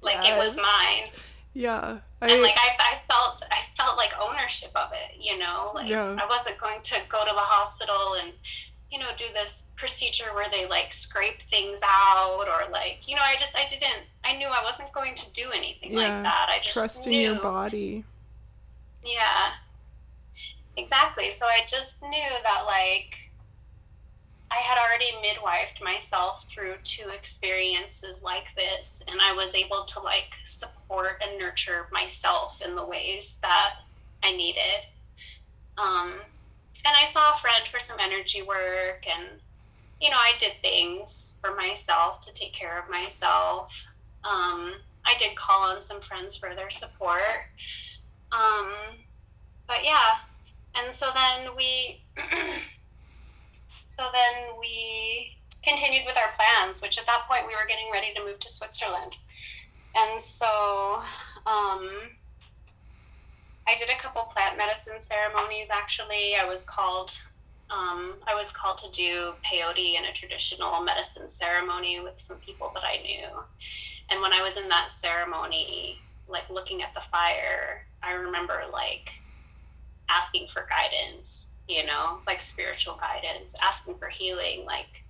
like 0.00 0.16
yes. 0.22 0.36
it 0.36 0.46
was 0.46 0.56
mine 0.56 1.10
yeah. 1.56 2.00
I, 2.22 2.30
and 2.30 2.42
like 2.42 2.56
I, 2.56 2.70
I 2.78 2.98
felt 3.08 3.42
I 3.50 3.60
felt 3.76 3.96
like 3.96 4.12
ownership 4.20 4.70
of 4.74 4.90
it, 4.92 5.20
you 5.20 5.38
know. 5.38 5.72
Like 5.74 5.88
yeah. 5.88 6.16
I 6.18 6.26
wasn't 6.26 6.58
going 6.58 6.80
to 6.82 6.96
go 7.08 7.24
to 7.24 7.32
the 7.32 7.40
hospital 7.40 8.16
and 8.22 8.32
you 8.90 8.98
know 8.98 9.08
do 9.18 9.26
this 9.34 9.66
procedure 9.76 10.32
where 10.34 10.50
they 10.50 10.66
like 10.66 10.92
scrape 10.92 11.42
things 11.42 11.80
out 11.84 12.46
or 12.48 12.72
like 12.72 13.00
you 13.06 13.16
know 13.16 13.22
I 13.22 13.36
just 13.36 13.56
I 13.56 13.68
didn't 13.68 14.04
I 14.24 14.36
knew 14.36 14.46
I 14.46 14.62
wasn't 14.64 14.92
going 14.92 15.14
to 15.14 15.30
do 15.32 15.50
anything 15.54 15.92
yeah. 15.92 15.98
like 15.98 16.22
that. 16.22 16.48
I 16.48 16.58
just 16.62 16.74
trusting 16.74 17.12
knew. 17.12 17.32
your 17.32 17.42
body. 17.42 18.04
Yeah. 19.04 19.50
Exactly. 20.78 21.30
So 21.30 21.46
I 21.46 21.60
just 21.66 22.02
knew 22.02 22.30
that 22.42 22.64
like 22.66 23.25
I 24.50 24.56
had 24.56 24.78
already 24.78 25.10
midwifed 25.26 25.82
myself 25.82 26.48
through 26.48 26.74
two 26.84 27.08
experiences 27.08 28.22
like 28.22 28.54
this, 28.54 29.02
and 29.08 29.20
I 29.20 29.32
was 29.32 29.54
able 29.54 29.84
to 29.84 30.00
like 30.00 30.34
support 30.44 31.22
and 31.22 31.38
nurture 31.38 31.88
myself 31.92 32.60
in 32.64 32.74
the 32.74 32.84
ways 32.84 33.38
that 33.42 33.74
I 34.22 34.32
needed. 34.32 34.80
Um, 35.78 36.14
and 36.84 36.94
I 36.96 37.06
saw 37.06 37.32
a 37.32 37.38
friend 37.38 37.66
for 37.70 37.80
some 37.80 37.98
energy 38.00 38.42
work, 38.42 39.04
and 39.08 39.40
you 40.00 40.10
know, 40.10 40.18
I 40.18 40.34
did 40.38 40.52
things 40.62 41.36
for 41.40 41.54
myself 41.54 42.20
to 42.26 42.32
take 42.32 42.52
care 42.52 42.78
of 42.78 42.90
myself. 42.90 43.84
Um, 44.24 44.74
I 45.04 45.14
did 45.18 45.36
call 45.36 45.70
on 45.70 45.82
some 45.82 46.00
friends 46.00 46.36
for 46.36 46.54
their 46.54 46.70
support. 46.70 47.20
Um, 48.32 48.72
but 49.66 49.84
yeah, 49.84 50.16
and 50.74 50.92
so 50.92 51.10
then 51.14 51.56
we, 51.56 52.02
so 53.96 54.04
then 54.12 54.58
we 54.60 55.34
continued 55.62 56.04
with 56.04 56.18
our 56.18 56.30
plans, 56.36 56.82
which 56.82 56.98
at 56.98 57.06
that 57.06 57.24
point 57.26 57.46
we 57.46 57.54
were 57.54 57.66
getting 57.66 57.90
ready 57.90 58.12
to 58.14 58.24
move 58.24 58.38
to 58.40 58.48
Switzerland. 58.50 59.12
And 59.96 60.20
so 60.20 61.00
um, 61.46 61.88
I 63.66 63.74
did 63.78 63.88
a 63.88 63.96
couple 63.96 64.22
plant 64.24 64.58
medicine 64.58 65.00
ceremonies 65.00 65.68
actually. 65.72 66.36
I 66.38 66.44
was 66.46 66.62
called 66.62 67.10
um, 67.68 68.14
I 68.28 68.34
was 68.36 68.52
called 68.52 68.78
to 68.78 68.90
do 68.92 69.32
peyote 69.42 69.98
in 69.98 70.04
a 70.04 70.12
traditional 70.12 70.80
medicine 70.82 71.28
ceremony 71.28 71.98
with 71.98 72.20
some 72.20 72.36
people 72.38 72.70
that 72.74 72.84
I 72.84 73.02
knew. 73.02 73.26
And 74.10 74.20
when 74.20 74.32
I 74.32 74.42
was 74.42 74.56
in 74.56 74.68
that 74.68 74.92
ceremony, 74.92 75.98
like 76.28 76.48
looking 76.48 76.82
at 76.82 76.94
the 76.94 77.00
fire, 77.00 77.84
I 78.04 78.12
remember 78.12 78.60
like 78.72 79.10
asking 80.08 80.46
for 80.46 80.64
guidance, 80.68 81.45
you 81.68 81.84
know, 81.84 82.20
like 82.26 82.40
spiritual 82.40 82.98
guidance, 83.00 83.54
asking 83.62 83.96
for 83.98 84.08
healing, 84.08 84.64
like 84.64 85.04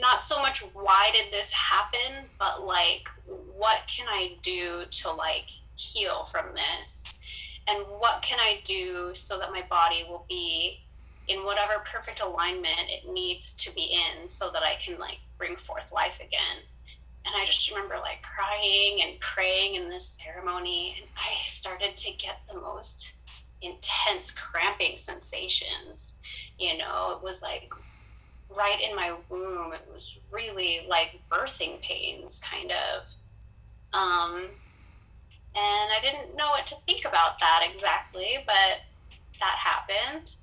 not 0.00 0.24
so 0.24 0.40
much 0.40 0.60
why 0.72 1.10
did 1.12 1.32
this 1.32 1.52
happen, 1.52 2.26
but 2.38 2.64
like 2.64 3.08
what 3.56 3.78
can 3.86 4.06
I 4.08 4.36
do 4.42 4.84
to 4.90 5.10
like 5.12 5.46
heal 5.76 6.24
from 6.24 6.46
this? 6.54 7.18
And 7.68 7.84
what 7.98 8.22
can 8.22 8.40
I 8.40 8.60
do 8.64 9.14
so 9.14 9.38
that 9.38 9.52
my 9.52 9.62
body 9.68 10.04
will 10.08 10.26
be 10.28 10.80
in 11.28 11.44
whatever 11.44 11.74
perfect 11.84 12.20
alignment 12.20 12.88
it 12.88 13.12
needs 13.12 13.54
to 13.54 13.72
be 13.72 13.82
in 13.82 14.28
so 14.28 14.50
that 14.52 14.62
I 14.62 14.74
can 14.84 14.98
like 14.98 15.18
bring 15.38 15.56
forth 15.56 15.92
life 15.92 16.20
again. 16.20 16.58
And 17.24 17.34
I 17.36 17.46
just 17.46 17.70
remember 17.70 17.94
like 17.96 18.22
crying 18.22 19.00
and 19.04 19.20
praying 19.20 19.76
in 19.76 19.88
this 19.88 20.20
ceremony 20.24 20.96
and 20.98 21.08
I 21.16 21.46
started 21.46 21.94
to 21.94 22.12
get 22.12 22.40
the 22.52 22.60
most 22.60 23.12
intense 23.62 24.30
cramping 24.32 24.96
sensations. 24.96 26.14
You 26.58 26.78
know, 26.78 27.16
it 27.16 27.24
was 27.24 27.42
like 27.42 27.72
right 28.50 28.80
in 28.80 28.94
my 28.94 29.14
womb. 29.28 29.72
It 29.72 29.88
was 29.92 30.16
really 30.30 30.86
like 30.88 31.20
birthing 31.30 31.80
pains, 31.82 32.40
kind 32.40 32.72
of. 32.72 33.06
Um, 33.92 34.48
and 35.54 35.92
I 35.92 35.98
didn't 36.02 36.36
know 36.36 36.48
what 36.50 36.66
to 36.68 36.76
think 36.86 37.04
about 37.04 37.38
that 37.40 37.66
exactly, 37.70 38.38
but 38.46 38.80
that 39.40 39.56
happened. 39.58 40.34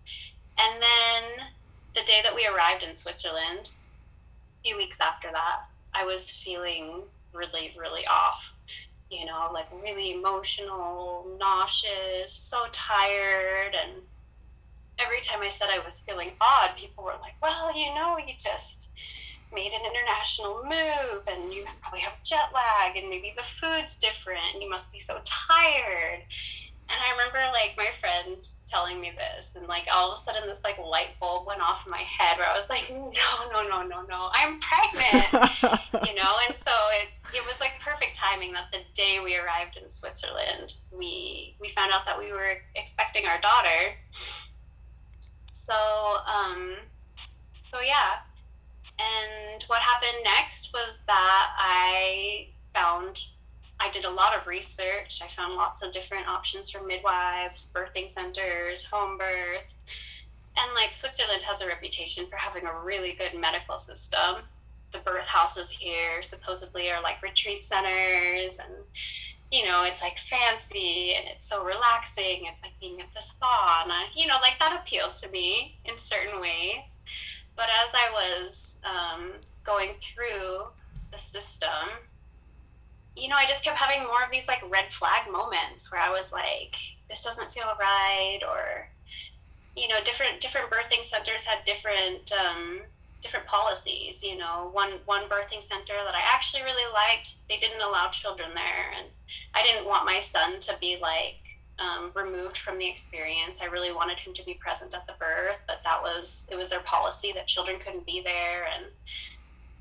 And 0.60 0.82
then 0.82 1.48
the 1.96 2.02
day 2.02 2.20
that 2.24 2.36
we 2.36 2.46
arrived 2.48 2.84
in 2.84 2.96
Switzerland, 2.96 3.72
a 4.60 4.64
few 4.64 4.78
weeks 4.78 5.02
after 5.02 5.30
that, 5.32 5.62
I 5.94 6.06
was 6.06 6.30
feeling 6.30 7.02
really, 7.34 7.74
really 7.78 8.06
off. 8.08 8.54
You 9.10 9.26
know, 9.26 9.49
like 9.53 9.66
really 9.72 10.12
emotional, 10.12 11.26
nauseous, 11.39 12.32
so 12.32 12.57
tired. 12.72 13.74
And 13.74 14.03
every 14.99 15.22
time 15.22 15.41
I 15.41 15.49
said 15.49 15.70
I 15.72 15.84
was 15.84 16.01
feeling 16.01 16.32
odd, 16.39 16.78
people 16.78 17.03
were 17.03 17.18
like, 17.22 17.34
well, 17.41 17.76
you 17.76 17.93
know, 17.95 18.18
you 18.18 18.34
just 18.38 18.89
made 19.51 19.72
an 19.74 19.82
international 19.82 20.62
move 20.64 21.24
and 21.28 21.51
you 21.51 21.66
probably 21.82 22.01
have 22.01 22.14
jet 22.24 22.53
lag 22.53 22.95
and 22.95 23.10
maybe 23.10 23.34
the 23.36 23.43
food's 23.43 23.95
different 23.97 24.41
and 24.53 24.62
you 24.62 24.70
must 24.70 24.91
be 24.91 24.99
so 24.99 25.20
tired. 25.26 26.22
And 26.92 26.98
I 27.00 27.12
remember 27.12 27.40
like 27.54 27.76
my 27.78 27.90
friend 28.00 28.48
telling 28.68 29.00
me 29.00 29.12
this 29.16 29.56
and 29.56 29.68
like 29.68 29.88
all 29.94 30.12
of 30.12 30.18
a 30.18 30.22
sudden 30.22 30.48
this 30.48 30.64
like 30.64 30.78
light 30.80 31.20
bulb 31.20 31.46
went 31.46 31.62
off 31.62 31.86
in 31.86 31.92
my 31.92 32.02
head 32.02 32.38
where 32.38 32.48
I 32.48 32.58
was 32.58 32.70
like, 32.70 32.90
no, 32.92 33.52
no, 33.52 33.68
no, 33.68 33.88
no, 33.88 34.02
no, 34.08 34.30
I'm 34.34 34.60
pregnant, 34.60 35.32
you 36.08 36.16
know? 36.16 36.36
And 36.48 36.58
so 36.58 36.72
it's, 37.02 37.20
it 37.34 37.46
was 37.46 37.60
like 37.60 37.74
perfect 37.80 38.16
timing 38.16 38.54
that 38.54 38.72
the 38.72 38.80
day 38.96 39.20
we 39.24 39.36
arrived 39.36 39.78
in 39.82 39.90
Switzerland, 39.90 40.76
we, 40.92 41.56
we 41.60 41.70
found 41.70 41.92
out 41.92 42.06
that 42.06 42.18
we 42.18 42.32
were 42.32 42.58
expecting 42.76 43.26
our 43.26 43.40
daughter. 43.42 43.94
So, 45.54 45.76
um, 45.76 46.76
so 47.72 47.82
yeah, 47.82 48.22
and 49.00 49.64
what 49.68 49.82
happened 49.82 50.18
next 50.24 50.72
was 50.74 51.02
that 51.08 51.50
I 51.58 52.48
found, 52.74 53.20
I 53.80 53.90
did 53.92 54.06
a 54.06 54.10
lot 54.10 54.36
of 54.36 54.48
research. 54.48 55.22
I 55.24 55.28
found 55.28 55.56
lots 55.56 55.82
of 55.82 55.92
different 55.92 56.28
options 56.28 56.70
for 56.70 56.82
midwives, 56.84 57.72
birthing 57.74 58.10
centers, 58.10 58.84
home 58.84 59.18
births. 59.18 59.84
And 60.58 60.74
like 60.76 60.94
Switzerland 60.94 61.44
has 61.44 61.62
a 61.62 61.68
reputation 61.68 62.26
for 62.28 62.36
having 62.36 62.66
a 62.66 62.80
really 62.80 63.14
good 63.14 63.40
medical 63.40 63.78
system. 63.78 64.44
The 64.92 65.00
birth 65.00 65.28
houses 65.28 65.70
here 65.70 66.22
supposedly 66.22 66.90
are 66.90 67.02
like 67.02 67.22
retreat 67.22 67.64
centers 67.64 68.60
and 68.60 68.74
you 69.52 69.66
know, 69.66 69.84
it's 69.84 70.02
like 70.02 70.18
fancy 70.18 71.16
and 71.18 71.28
it's 71.28 71.46
so 71.46 71.64
relaxing. 71.64 72.46
It's 72.46 72.62
like 72.62 72.80
being 72.80 73.02
at 73.02 73.12
the 73.16 73.22
spa, 73.22 73.82
and 73.84 73.92
I, 73.92 74.06
you 74.16 74.28
know, 74.28 74.38
like 74.42 74.60
that 74.60 74.80
appealed 74.80 75.16
to 75.16 75.30
me 75.30 75.76
in 75.86 75.98
certain 75.98 76.40
ways. 76.40 77.00
But 77.56 77.66
as 77.84 77.92
I 77.94 78.40
was 78.44 78.80
um, 78.84 79.32
going 79.64 79.96
through 80.02 80.66
the 81.12 81.18
system, 81.18 81.70
you 83.20 83.28
know, 83.28 83.36
I 83.36 83.46
just 83.46 83.64
kept 83.64 83.78
having 83.78 84.04
more 84.04 84.24
of 84.24 84.32
these 84.32 84.48
like 84.48 84.62
red 84.70 84.92
flag 84.92 85.32
moments 85.32 85.92
where 85.92 86.02
I 86.02 86.10
was 86.10 86.32
like, 86.32 86.76
this 87.10 87.24
doesn't 87.24 87.54
feel 87.54 87.70
right, 87.80 88.40
or 88.48 88.90
you 89.76 89.88
know, 89.88 90.02
different 90.04 90.42
different 90.42 90.70
birthing 90.70 91.04
centers 91.04 91.44
had 91.44 91.64
different 91.66 92.32
um, 92.32 92.80
different 93.22 93.46
policies. 93.48 94.24
You 94.24 94.38
know, 94.38 94.70
one 94.74 94.92
one 95.06 95.24
birthing 95.24 95.62
center 95.62 95.94
that 95.94 96.16
I 96.16 96.22
actually 96.34 96.64
really 96.64 96.92
liked, 96.94 97.38
they 97.50 97.58
didn't 97.58 97.82
allow 97.82 98.10
children 98.10 98.50
there, 98.54 98.92
and 98.98 99.08
I 99.54 99.64
didn't 99.64 99.86
want 99.86 100.06
my 100.06 100.20
son 100.20 100.60
to 100.62 100.78
be 100.80 100.98
like 101.02 101.36
um, 101.80 102.12
removed 102.14 102.58
from 102.58 102.78
the 102.78 102.88
experience. 102.88 103.60
I 103.62 103.66
really 103.66 103.94
wanted 103.94 104.20
him 104.20 104.34
to 104.36 104.44
be 104.44 104.54
present 104.54 104.94
at 104.94 105.08
the 105.08 105.14
birth, 105.20 105.64
but 105.68 105.82
that 105.84 106.02
was 106.02 106.48
it 106.52 106.56
was 106.56 106.70
their 106.70 106.82
policy 106.82 107.32
that 107.34 107.48
children 107.48 107.80
couldn't 107.80 108.06
be 108.06 108.22
there, 108.24 108.66
and 108.66 108.86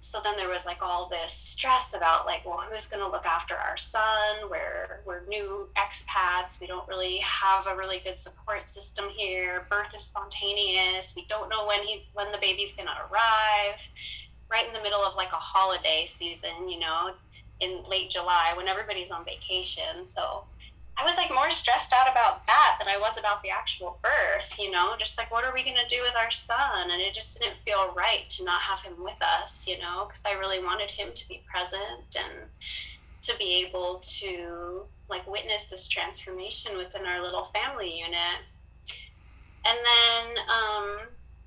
so 0.01 0.20
then 0.22 0.36
there 0.36 0.49
was 0.49 0.64
like 0.64 0.78
all 0.80 1.09
this 1.09 1.32
stress 1.32 1.94
about 1.94 2.24
like, 2.24 2.44
well, 2.46 2.62
who's 2.70 2.86
going 2.86 3.03
to 3.03 3.11
look 3.11 3.26
after 3.26 3.57
our 3.57 3.76
son? 3.76 4.49
We're 4.49 5.01
we're 5.05 5.26
new 5.26 5.68
expats. 5.76 6.61
We 6.61 6.68
don't 6.68 6.86
really 6.88 7.18
have 7.18 7.66
a 7.66 7.76
really 7.76 7.99
good 7.99 8.18
support 8.18 8.68
system 8.68 9.07
here. 9.16 9.66
Birth 9.68 9.94
is 9.94 10.03
spontaneous. 10.03 11.14
We 11.16 11.26
don't 11.28 11.49
know 11.49 11.66
when 11.66 11.82
he 11.82 12.07
when 12.14 12.30
the 12.30 12.38
baby's 12.38 12.74
going 12.74 12.88
to 12.88 12.94
arrive. 13.12 13.80
Right 14.51 14.66
in 14.66 14.72
the 14.72 14.82
middle 14.82 15.01
of 15.01 15.14
like 15.16 15.32
a 15.32 15.36
holiday 15.36 16.05
season, 16.07 16.68
you 16.68 16.78
know, 16.78 17.11
in 17.61 17.82
late 17.90 18.09
July 18.09 18.55
when 18.57 18.68
everybody's 18.68 19.11
on 19.11 19.24
vacation. 19.24 20.05
So 20.05 20.44
I 20.99 21.05
was 21.05 21.16
like 21.16 21.30
more 21.30 21.51
stressed 21.51 21.92
out 21.92 22.11
about 22.11 22.44
that 22.49 22.76
than 22.78 22.88
I 22.88 22.99
was 22.99 23.18
about 23.18 23.42
the 23.42 23.51
actual 23.51 24.01
birth, 24.03 24.59
you 24.59 24.70
know, 24.72 24.96
just 24.99 25.16
like 25.16 25.30
what 25.30 25.44
are 25.44 25.55
we 25.55 25.62
going 25.62 25.76
to 25.76 25.94
do 25.94 26.03
with 26.03 26.14
our 26.18 26.30
son? 26.32 26.90
And 26.90 27.01
it 27.01 27.14
just 27.14 27.38
didn't 27.38 27.59
feel 27.59 27.94
right 27.94 28.28
to 28.30 28.44
not 28.44 28.61
have 28.62 28.80
him 28.80 28.94
with 28.99 29.16
us, 29.22 29.64
you 29.68 29.78
know, 29.78 30.07
because 30.09 30.24
I 30.26 30.32
really 30.32 30.59
wanted 30.59 30.90
him 30.90 31.11
to 31.14 31.28
be 31.28 31.44
present 31.51 32.16
and 32.18 32.51
to 33.22 33.36
be 33.38 33.64
able 33.66 34.03
to 34.18 34.86
like 35.09 35.26
witness 35.30 35.68
this 35.68 35.88
transformation 35.88 36.76
within 36.76 37.07
our 37.07 37.22
little 37.22 37.44
family 37.44 37.99
unit. 37.99 38.42
And 39.66 39.78
then 39.78 40.44
um, 40.51 40.99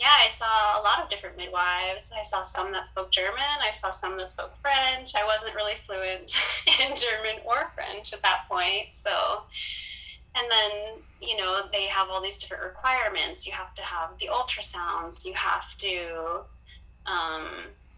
yeah, 0.01 0.17
I 0.17 0.29
saw 0.29 0.81
a 0.81 0.81
lot 0.81 1.03
of 1.03 1.11
different 1.11 1.37
midwives. 1.37 2.11
I 2.17 2.23
saw 2.23 2.41
some 2.41 2.71
that 2.71 2.87
spoke 2.87 3.11
German. 3.11 3.43
I 3.61 3.69
saw 3.69 3.91
some 3.91 4.17
that 4.17 4.31
spoke 4.31 4.57
French. 4.57 5.13
I 5.15 5.23
wasn't 5.27 5.53
really 5.53 5.75
fluent 5.75 6.33
in 6.81 6.95
German 6.95 7.39
or 7.45 7.71
French 7.75 8.11
at 8.11 8.23
that 8.23 8.45
point. 8.49 8.87
So, 8.93 9.43
and 10.35 10.47
then, 10.49 10.71
you 11.21 11.37
know, 11.37 11.61
they 11.71 11.85
have 11.85 12.09
all 12.09 12.19
these 12.19 12.39
different 12.39 12.63
requirements. 12.63 13.45
You 13.45 13.53
have 13.53 13.75
to 13.75 13.83
have 13.83 14.17
the 14.19 14.29
ultrasounds. 14.29 15.23
You 15.23 15.33
have 15.35 15.77
to, 15.77 16.39
um, 17.05 17.47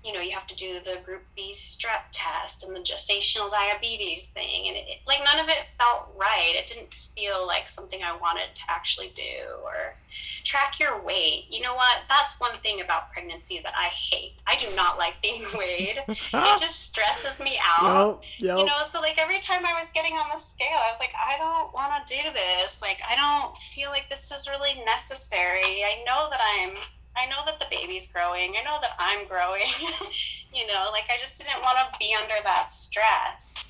you 0.04 0.12
know, 0.12 0.20
you 0.20 0.32
have 0.32 0.48
to 0.48 0.56
do 0.56 0.80
the 0.84 0.98
group 1.06 1.24
B 1.36 1.52
strep 1.54 2.02
test 2.12 2.64
and 2.64 2.76
the 2.76 2.82
gestational 2.82 3.50
diabetes 3.50 4.28
thing. 4.28 4.68
And 4.68 4.76
it, 4.76 4.86
it, 4.88 4.98
like 5.08 5.20
none 5.24 5.40
of 5.40 5.48
it 5.48 5.60
felt 5.78 6.14
right. 6.18 6.54
It 6.56 6.68
didn't 6.68 6.94
feel 7.16 7.48
like 7.48 7.70
something 7.70 8.02
I 8.04 8.18
wanted 8.18 8.54
to 8.54 8.62
actually 8.68 9.12
do 9.16 9.62
or 9.64 9.96
track 10.44 10.78
your 10.80 11.02
weight. 11.02 11.46
You 11.50 11.62
know 11.62 11.74
what? 11.74 12.00
That's 12.10 12.38
one 12.40 12.52
thing 12.58 12.82
about 12.82 13.14
pregnancy 13.14 13.62
that 13.64 13.74
I 13.78 13.86
hate. 13.88 14.34
I 14.46 14.58
do 14.58 14.68
not 14.76 14.98
like 14.98 15.22
being 15.22 15.46
weighed. 15.58 16.04
it 16.08 16.18
just 16.60 16.82
stresses 16.84 17.40
me 17.40 17.58
out. 17.66 18.24
Yep, 18.40 18.50
yep. 18.50 18.58
You 18.60 18.66
know, 18.66 18.84
so 18.86 19.00
like 19.00 19.18
every 19.18 19.40
time 19.40 19.66
I 19.66 19.74
was 19.80 19.90
getting 19.94 20.14
on 20.14 20.26
the 20.34 20.40
scale, 20.40 20.68
I 20.68 20.92
was 20.92 21.00
like, 21.00 21.14
I 21.18 21.38
don't 21.38 21.74
want 21.74 22.06
to 22.06 22.14
do 22.14 22.22
this. 22.34 22.82
Like, 22.82 23.00
I 23.10 23.16
don't 23.16 23.56
feel 23.58 23.90
like 23.90 24.10
this 24.10 24.32
is 24.32 24.50
really 24.50 24.84
necessary. 24.84 25.84
I 25.84 26.04
know 26.06 26.28
that 26.30 26.42
I'm 26.44 26.76
I 27.16 27.28
know 27.28 27.42
that 27.46 27.60
the 27.60 27.66
baby's 27.70 28.08
growing. 28.08 28.56
I 28.60 28.64
know 28.64 28.80
that 28.82 28.96
I'm 28.98 29.28
growing. 29.28 29.62
you 30.54 30.68
know, 30.68 30.90
like 30.92 31.06
I 31.10 31.18
just 31.20 31.38
didn't 31.38 31.62
want 31.62 31.78
to 31.78 32.00
be 32.00 32.16
under 32.20 32.36
that 32.44 32.72
stress. 32.72 33.70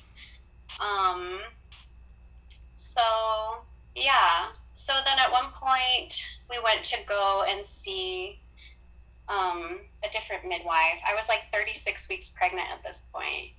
Um, 0.80 1.40
so, 2.76 3.02
yeah. 3.94 4.46
So 4.72 4.92
then 5.04 5.18
at 5.18 5.30
one 5.30 5.50
point, 5.52 6.24
we 6.50 6.58
went 6.62 6.84
to 6.84 6.98
go 7.06 7.44
and 7.48 7.64
see 7.64 8.38
um, 9.28 9.80
a 10.02 10.10
different 10.10 10.46
midwife. 10.46 11.00
I 11.06 11.14
was 11.14 11.28
like 11.28 11.52
36 11.52 12.08
weeks 12.08 12.28
pregnant 12.28 12.66
at 12.72 12.82
this 12.82 13.06
point. 13.12 13.50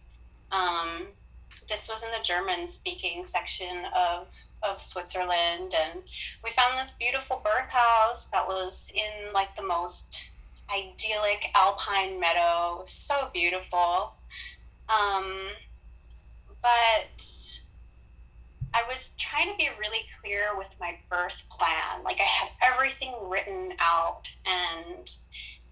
Um, 0.51 1.07
this 1.69 1.89
was 1.89 2.03
in 2.03 2.11
the 2.11 2.23
German 2.23 2.67
speaking 2.67 3.25
section 3.25 3.85
of, 3.95 4.27
of 4.63 4.81
Switzerland. 4.81 5.73
And 5.75 6.01
we 6.43 6.51
found 6.51 6.77
this 6.77 6.91
beautiful 6.93 7.41
birth 7.43 7.69
house 7.69 8.27
that 8.27 8.47
was 8.47 8.91
in 8.93 9.33
like 9.33 9.55
the 9.55 9.63
most 9.63 10.29
idyllic 10.69 11.45
alpine 11.55 12.19
meadow. 12.19 12.83
So 12.85 13.29
beautiful. 13.33 14.13
Um, 14.89 15.49
but 16.61 17.25
I 18.73 18.83
was 18.89 19.13
trying 19.17 19.51
to 19.51 19.57
be 19.57 19.69
really 19.79 20.05
clear 20.21 20.57
with 20.57 20.73
my 20.79 20.97
birth 21.09 21.43
plan. 21.49 22.03
Like 22.03 22.19
I 22.19 22.23
had 22.23 22.49
everything 22.61 23.13
written 23.23 23.73
out 23.79 24.29
and 24.45 25.11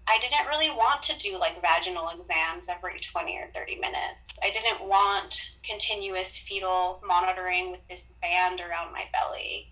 I 0.06 0.18
didn't 0.18 0.46
really 0.48 0.70
want 0.70 1.02
to 1.04 1.18
do 1.18 1.38
like 1.38 1.60
vaginal 1.62 2.10
exams 2.10 2.68
every 2.68 2.98
20 2.98 3.38
or 3.38 3.48
30 3.54 3.76
minutes. 3.76 4.38
I 4.42 4.50
didn't 4.50 4.86
want 4.86 5.40
continuous 5.62 6.36
fetal 6.36 7.02
monitoring 7.06 7.70
with 7.70 7.80
this 7.88 8.06
band 8.20 8.60
around 8.60 8.92
my 8.92 9.04
belly. 9.12 9.68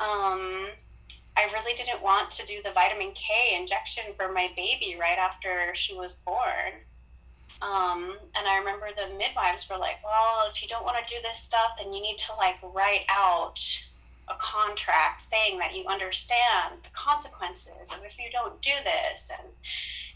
Um, 0.00 0.68
I 1.36 1.44
really 1.52 1.74
didn't 1.76 2.02
want 2.02 2.30
to 2.32 2.46
do 2.46 2.60
the 2.62 2.72
vitamin 2.72 3.12
K 3.14 3.56
injection 3.58 4.04
for 4.16 4.30
my 4.30 4.50
baby 4.56 4.96
right 5.00 5.18
after 5.18 5.74
she 5.74 5.94
was 5.94 6.16
born. 6.16 6.72
Um, 7.62 8.16
and 8.36 8.46
I 8.46 8.58
remember 8.58 8.88
the 8.94 9.14
midwives 9.16 9.68
were 9.68 9.78
like, 9.78 10.04
well, 10.04 10.48
if 10.48 10.62
you 10.62 10.68
don't 10.68 10.84
want 10.84 11.04
to 11.04 11.14
do 11.14 11.20
this 11.22 11.38
stuff, 11.38 11.78
then 11.78 11.92
you 11.92 12.02
need 12.02 12.18
to 12.18 12.34
like 12.34 12.56
write 12.62 13.06
out 13.08 13.60
a 14.30 14.36
contract 14.38 15.20
saying 15.20 15.58
that 15.58 15.74
you 15.74 15.86
understand 15.86 16.74
the 16.82 16.90
consequences 16.90 17.92
of 17.92 18.04
if 18.04 18.18
you 18.18 18.30
don't 18.32 18.60
do 18.62 18.72
this. 18.84 19.30
And, 19.38 19.48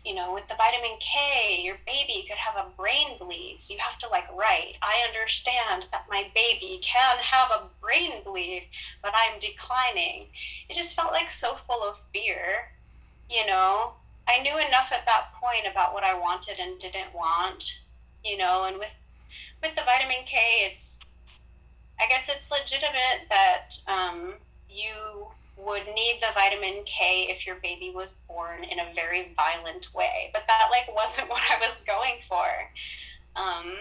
you 0.05 0.15
know, 0.15 0.35
with 0.35 0.49
the 0.49 0.55
vitamin 0.55 0.99
K, 1.01 1.63
your 1.63 1.77
baby 1.87 2.27
could 2.29 2.39
have 2.39 2.57
a 2.57 2.71
brain 2.77 3.19
bleed. 3.19 3.57
So 3.61 3.75
you 3.75 3.81
have 3.81 3.99
to 4.01 4.09
like 4.09 4.27
write, 4.35 4.75
I 4.83 5.07
understand 5.07 5.87
that 5.93 6.07
my 6.11 6.31
baby 6.35 6.81
can 6.83 7.19
have 7.19 7.51
a 7.51 7.67
brain 7.81 8.23
bleed, 8.25 8.69
but 9.03 9.13
I'm 9.15 9.39
declining. 9.39 10.25
It 10.69 10.75
just 10.75 10.95
felt 10.95 11.13
like 11.13 11.31
so 11.31 11.55
full 11.55 11.83
of 11.89 11.99
fear, 12.13 12.71
you 13.31 13.47
know. 13.47 13.93
I 14.29 14.41
knew 14.41 14.57
enough 14.57 14.93
at 14.93 15.07
that 15.07 15.33
point 15.35 15.67
about 15.71 15.95
what 15.95 16.05
I 16.05 16.19
wanted 16.19 16.59
and 16.59 16.79
didn't 16.79 17.13
want, 17.15 17.79
you 18.25 18.37
know, 18.37 18.65
and 18.65 18.79
with 18.79 18.95
with 19.63 19.75
the 19.77 19.83
vitamin 19.83 20.25
K, 20.27 20.69
it's 20.71 21.02
I 22.03 22.09
guess 22.09 22.29
it's 22.29 22.51
legitimate 22.51 23.29
that 23.29 23.79
um, 23.87 24.35
you 24.69 25.27
would 25.57 25.87
need 25.95 26.19
the 26.21 26.33
vitamin 26.35 26.83
K 26.85 27.29
if 27.31 27.47
your 27.47 27.57
baby 27.57 27.93
was 27.95 28.15
born 28.27 28.65
in 28.65 28.81
a 28.81 28.93
very 28.95 29.33
violent 29.37 29.95
way, 29.95 30.31
but 30.33 30.43
that 30.49 30.69
like 30.71 30.93
wasn't 30.95 31.29
what 31.31 31.43
I 31.51 31.59
was 31.59 31.77
going 31.87 32.17
for. 32.29 32.47
Um, 33.37 33.77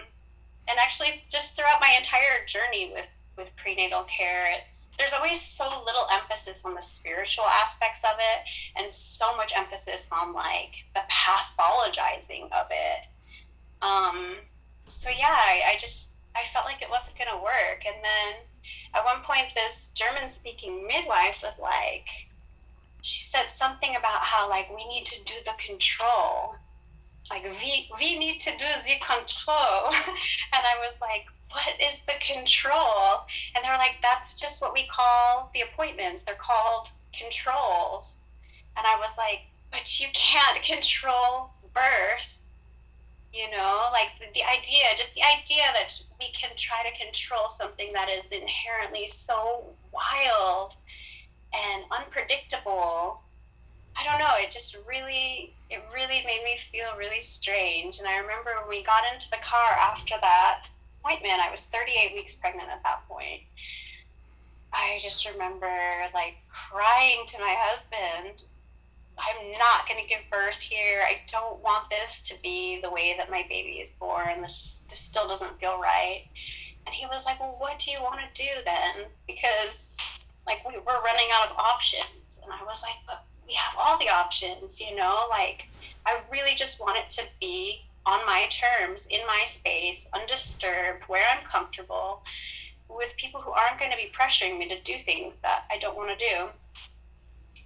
and 0.68 0.78
actually, 0.78 1.24
just 1.28 1.56
throughout 1.56 1.80
my 1.80 1.94
entire 1.96 2.44
journey 2.46 2.92
with 2.94 3.18
with 3.36 3.50
prenatal 3.56 4.04
care, 4.04 4.52
it's 4.60 4.92
there's 4.98 5.14
always 5.14 5.40
so 5.40 5.64
little 5.84 6.06
emphasis 6.12 6.64
on 6.64 6.74
the 6.74 6.82
spiritual 6.82 7.46
aspects 7.46 8.04
of 8.04 8.18
it, 8.18 8.80
and 8.80 8.92
so 8.92 9.36
much 9.36 9.52
emphasis 9.56 10.10
on 10.12 10.32
like 10.32 10.84
the 10.94 11.02
pathologizing 11.10 12.44
of 12.52 12.66
it. 12.70 13.06
Um, 13.80 14.36
so 14.86 15.10
yeah, 15.10 15.26
I, 15.26 15.72
I 15.72 15.76
just 15.80 16.11
I 16.36 16.44
felt 16.44 16.64
like 16.64 16.82
it 16.82 16.90
wasn't 16.90 17.18
going 17.18 17.30
to 17.30 17.42
work, 17.42 17.84
and 17.86 17.96
then 18.02 18.34
at 18.94 19.04
one 19.04 19.22
point, 19.22 19.54
this 19.54 19.90
German 19.94 20.30
speaking 20.30 20.86
midwife 20.86 21.40
was 21.42 21.58
like, 21.58 22.08
she 23.02 23.22
said 23.24 23.48
something 23.48 23.96
about 23.96 24.22
how 24.22 24.48
like 24.48 24.68
we 24.74 24.86
need 24.86 25.04
to 25.06 25.24
do 25.24 25.34
the 25.44 25.52
control 25.58 26.54
like 27.30 27.42
we 27.44 27.88
we 27.98 28.18
need 28.18 28.40
to 28.40 28.50
do 28.50 28.66
the 28.84 28.94
control 29.00 29.86
and 30.52 30.62
i 30.62 30.76
was 30.86 31.00
like 31.00 31.26
what 31.52 31.80
is 31.80 32.00
the 32.06 32.14
control? 32.20 33.20
And 33.54 33.64
they're 33.64 33.78
like, 33.78 33.98
that's 34.02 34.40
just 34.40 34.60
what 34.60 34.72
we 34.72 34.86
call 34.86 35.50
the 35.54 35.62
appointments. 35.62 36.22
They're 36.22 36.34
called 36.34 36.88
controls. 37.12 38.22
And 38.76 38.86
I 38.86 38.96
was 38.96 39.16
like, 39.18 39.40
but 39.70 40.00
you 40.00 40.08
can't 40.12 40.62
control 40.62 41.50
birth. 41.74 42.38
You 43.32 43.50
know, 43.50 43.88
like 43.92 44.10
the 44.34 44.42
idea, 44.44 44.84
just 44.96 45.14
the 45.14 45.22
idea 45.22 45.64
that 45.74 45.98
we 46.20 46.30
can 46.32 46.50
try 46.56 46.82
to 46.82 47.04
control 47.04 47.48
something 47.48 47.92
that 47.94 48.08
is 48.08 48.30
inherently 48.30 49.06
so 49.06 49.64
wild 49.90 50.74
and 51.54 51.84
unpredictable. 51.90 53.22
I 53.96 54.04
don't 54.04 54.18
know, 54.18 54.34
it 54.36 54.50
just 54.50 54.76
really 54.86 55.54
it 55.70 55.82
really 55.94 56.22
made 56.26 56.42
me 56.44 56.58
feel 56.70 56.96
really 56.98 57.22
strange. 57.22 57.98
And 57.98 58.06
I 58.06 58.18
remember 58.18 58.50
when 58.60 58.68
we 58.68 58.84
got 58.84 59.04
into 59.12 59.30
the 59.30 59.38
car 59.42 59.72
after 59.80 60.14
that, 60.20 60.64
appointment. 61.02 61.40
I 61.40 61.50
was 61.50 61.66
38 61.66 62.14
weeks 62.14 62.36
pregnant 62.36 62.68
at 62.70 62.82
that 62.82 63.06
point. 63.08 63.42
I 64.72 64.98
just 65.02 65.28
remember 65.30 65.70
like 66.14 66.36
crying 66.48 67.24
to 67.28 67.38
my 67.38 67.54
husband, 67.58 68.44
I'm 69.22 69.52
not 69.52 69.88
going 69.88 70.02
to 70.02 70.08
give 70.08 70.20
birth 70.30 70.58
here. 70.58 71.02
I 71.06 71.20
don't 71.30 71.62
want 71.62 71.88
this 71.90 72.22
to 72.22 72.34
be 72.42 72.80
the 72.82 72.90
way 72.90 73.14
that 73.16 73.30
my 73.30 73.44
baby 73.48 73.78
is 73.78 73.92
born. 73.92 74.42
This, 74.42 74.84
this 74.88 74.98
still 74.98 75.28
doesn't 75.28 75.60
feel 75.60 75.78
right. 75.78 76.24
And 76.86 76.94
he 76.94 77.06
was 77.06 77.24
like, 77.24 77.38
Well, 77.38 77.54
what 77.58 77.78
do 77.78 77.90
you 77.90 78.02
want 78.02 78.20
to 78.20 78.42
do 78.42 78.48
then? 78.64 79.06
Because 79.26 79.96
like 80.46 80.66
we 80.68 80.76
were 80.78 81.00
running 81.04 81.28
out 81.32 81.50
of 81.50 81.56
options. 81.56 82.40
And 82.42 82.52
I 82.52 82.64
was 82.64 82.82
like, 82.82 82.96
But 83.06 83.24
we 83.46 83.54
have 83.54 83.74
all 83.78 83.98
the 83.98 84.08
options, 84.08 84.80
you 84.80 84.96
know? 84.96 85.26
Like, 85.30 85.68
I 86.04 86.20
really 86.32 86.54
just 86.56 86.80
want 86.80 86.98
it 86.98 87.10
to 87.10 87.22
be 87.40 87.82
on 88.04 88.26
my 88.26 88.48
terms, 88.50 89.06
in 89.06 89.20
my 89.26 89.44
space, 89.46 90.08
undisturbed, 90.12 91.04
where 91.06 91.24
I'm 91.30 91.44
comfortable, 91.44 92.22
with 92.88 93.16
people 93.16 93.40
who 93.40 93.52
aren't 93.52 93.78
going 93.78 93.92
to 93.92 93.96
be 93.96 94.10
pressuring 94.18 94.58
me 94.58 94.68
to 94.68 94.80
do 94.80 94.98
things 94.98 95.40
that 95.42 95.64
I 95.70 95.78
don't 95.78 95.96
want 95.96 96.18
to 96.18 96.24
do. 96.24 96.48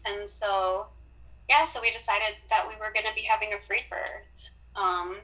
And 0.04 0.28
so, 0.28 0.86
yeah, 1.49 1.64
so 1.64 1.80
we 1.80 1.90
decided 1.90 2.36
that 2.51 2.66
we 2.66 2.74
were 2.74 2.92
going 2.92 3.07
to 3.07 3.14
be 3.14 3.22
having 3.22 3.53
a 3.53 3.61
free 3.61 3.82
birth. 3.88 4.51
Um, 4.74 5.16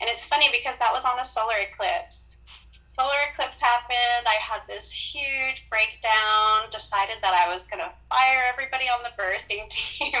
and 0.00 0.10
it's 0.10 0.26
funny 0.26 0.48
because 0.52 0.76
that 0.78 0.92
was 0.92 1.04
on 1.04 1.18
a 1.18 1.24
solar 1.24 1.56
eclipse. 1.56 2.36
Solar 2.84 3.16
eclipse 3.32 3.58
happened. 3.58 4.26
I 4.26 4.36
had 4.40 4.60
this 4.68 4.92
huge 4.92 5.66
breakdown, 5.70 6.68
decided 6.70 7.16
that 7.22 7.32
I 7.32 7.50
was 7.50 7.64
going 7.64 7.80
to 7.80 7.90
fire 8.10 8.42
everybody 8.52 8.84
on 8.84 9.00
the 9.02 9.22
birthing 9.22 9.68
team. 9.70 10.20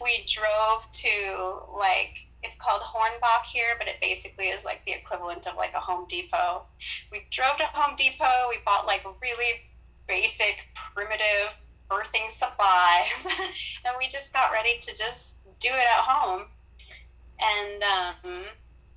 we 0.00 0.24
drove 0.28 0.90
to 0.92 1.60
like 1.76 2.18
it's 2.44 2.56
called 2.56 2.82
Hornbach 2.82 3.44
here, 3.50 3.74
but 3.78 3.88
it 3.88 3.96
basically 4.02 4.48
is 4.48 4.66
like 4.66 4.84
the 4.84 4.92
equivalent 4.92 5.46
of 5.46 5.56
like 5.56 5.72
a 5.72 5.80
Home 5.80 6.06
Depot. 6.08 6.62
We 7.10 7.26
drove 7.30 7.56
to 7.56 7.64
Home 7.72 7.96
Depot. 7.96 8.48
We 8.50 8.58
bought 8.66 8.86
like 8.86 9.02
really 9.22 9.62
basic, 10.06 10.56
primitive 10.94 11.56
birthing 11.90 12.30
supplies, 12.30 13.26
and 13.84 13.94
we 13.98 14.08
just 14.08 14.32
got 14.32 14.52
ready 14.52 14.78
to 14.80 14.96
just 14.96 15.40
do 15.60 15.68
it 15.68 15.86
at 15.98 16.04
home. 16.04 16.42
And 17.40 17.82
um, 17.82 18.44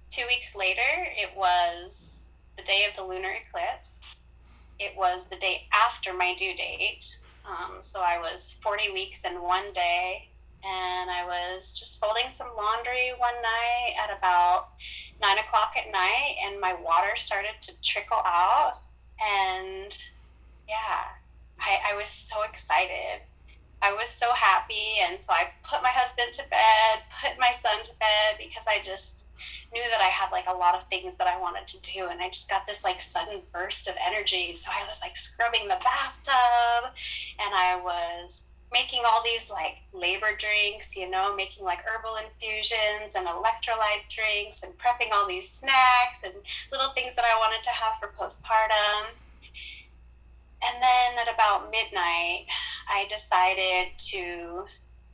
two 0.09 0.23
weeks 0.27 0.55
later, 0.55 0.81
it 0.83 1.35
was 1.35 2.31
the 2.55 2.63
day 2.63 2.85
of 2.89 2.95
the 2.95 3.03
lunar 3.03 3.31
eclipse. 3.31 4.19
It 4.79 4.95
was 4.95 5.27
the 5.27 5.37
day 5.37 5.67
after 5.73 6.13
my 6.13 6.35
due 6.35 6.53
date. 6.53 7.17
Um, 7.45 7.77
so 7.81 8.01
I 8.01 8.19
was 8.19 8.55
40 8.61 8.91
weeks 8.91 9.23
and 9.23 9.41
one 9.41 9.71
day 9.73 10.27
and 10.63 11.09
I 11.09 11.25
was 11.25 11.73
just 11.73 11.99
folding 11.99 12.29
some 12.29 12.47
laundry 12.57 13.11
one 13.17 13.35
night 13.41 13.93
at 14.03 14.17
about 14.17 14.69
nine 15.21 15.37
o'clock 15.37 15.73
at 15.77 15.91
night, 15.91 16.35
and 16.43 16.59
my 16.59 16.73
water 16.73 17.15
started 17.15 17.55
to 17.61 17.81
trickle 17.81 18.17
out. 18.17 18.73
And 19.21 19.97
yeah, 20.67 21.03
I, 21.59 21.93
I 21.93 21.95
was 21.95 22.07
so 22.07 22.43
excited. 22.43 23.21
I 23.81 23.93
was 23.93 24.09
so 24.09 24.33
happy. 24.33 24.97
And 25.01 25.21
so 25.21 25.33
I 25.33 25.49
put 25.63 25.83
my 25.83 25.91
husband 25.91 26.33
to 26.33 26.43
bed, 26.49 27.03
put 27.21 27.39
my 27.39 27.51
son 27.51 27.83
to 27.83 27.91
bed 27.99 28.37
because 28.39 28.65
I 28.67 28.81
just 28.81 29.27
knew 29.73 29.83
that 29.83 30.01
I 30.01 30.07
had 30.07 30.31
like 30.31 30.45
a 30.47 30.53
lot 30.53 30.75
of 30.75 30.87
things 30.87 31.17
that 31.17 31.27
I 31.27 31.39
wanted 31.39 31.67
to 31.67 31.81
do. 31.81 32.07
And 32.07 32.21
I 32.21 32.29
just 32.29 32.49
got 32.49 32.65
this 32.65 32.83
like 32.83 32.99
sudden 32.99 33.41
burst 33.53 33.87
of 33.87 33.95
energy. 34.05 34.53
So 34.53 34.71
I 34.73 34.85
was 34.87 34.99
like 35.01 35.15
scrubbing 35.15 35.67
the 35.67 35.77
bathtub 35.83 36.93
and 37.39 37.53
I 37.53 37.79
was 37.83 38.47
making 38.71 39.01
all 39.05 39.23
these 39.23 39.49
like 39.49 39.77
labor 39.93 40.35
drinks, 40.37 40.95
you 40.95 41.09
know, 41.09 41.35
making 41.35 41.63
like 41.63 41.79
herbal 41.85 42.17
infusions 42.25 43.15
and 43.15 43.27
electrolyte 43.27 44.09
drinks 44.09 44.63
and 44.63 44.73
prepping 44.77 45.13
all 45.13 45.27
these 45.27 45.49
snacks 45.49 46.23
and 46.23 46.33
little 46.71 46.91
things 46.91 47.15
that 47.15 47.25
I 47.25 47.37
wanted 47.37 47.63
to 47.63 47.69
have 47.69 47.95
for 47.99 48.09
postpartum. 48.09 49.13
And 50.63 50.81
then 50.81 51.19
at 51.19 51.33
about 51.33 51.71
midnight, 51.71 52.47
I 52.89 53.05
decided 53.09 53.97
to 54.09 54.65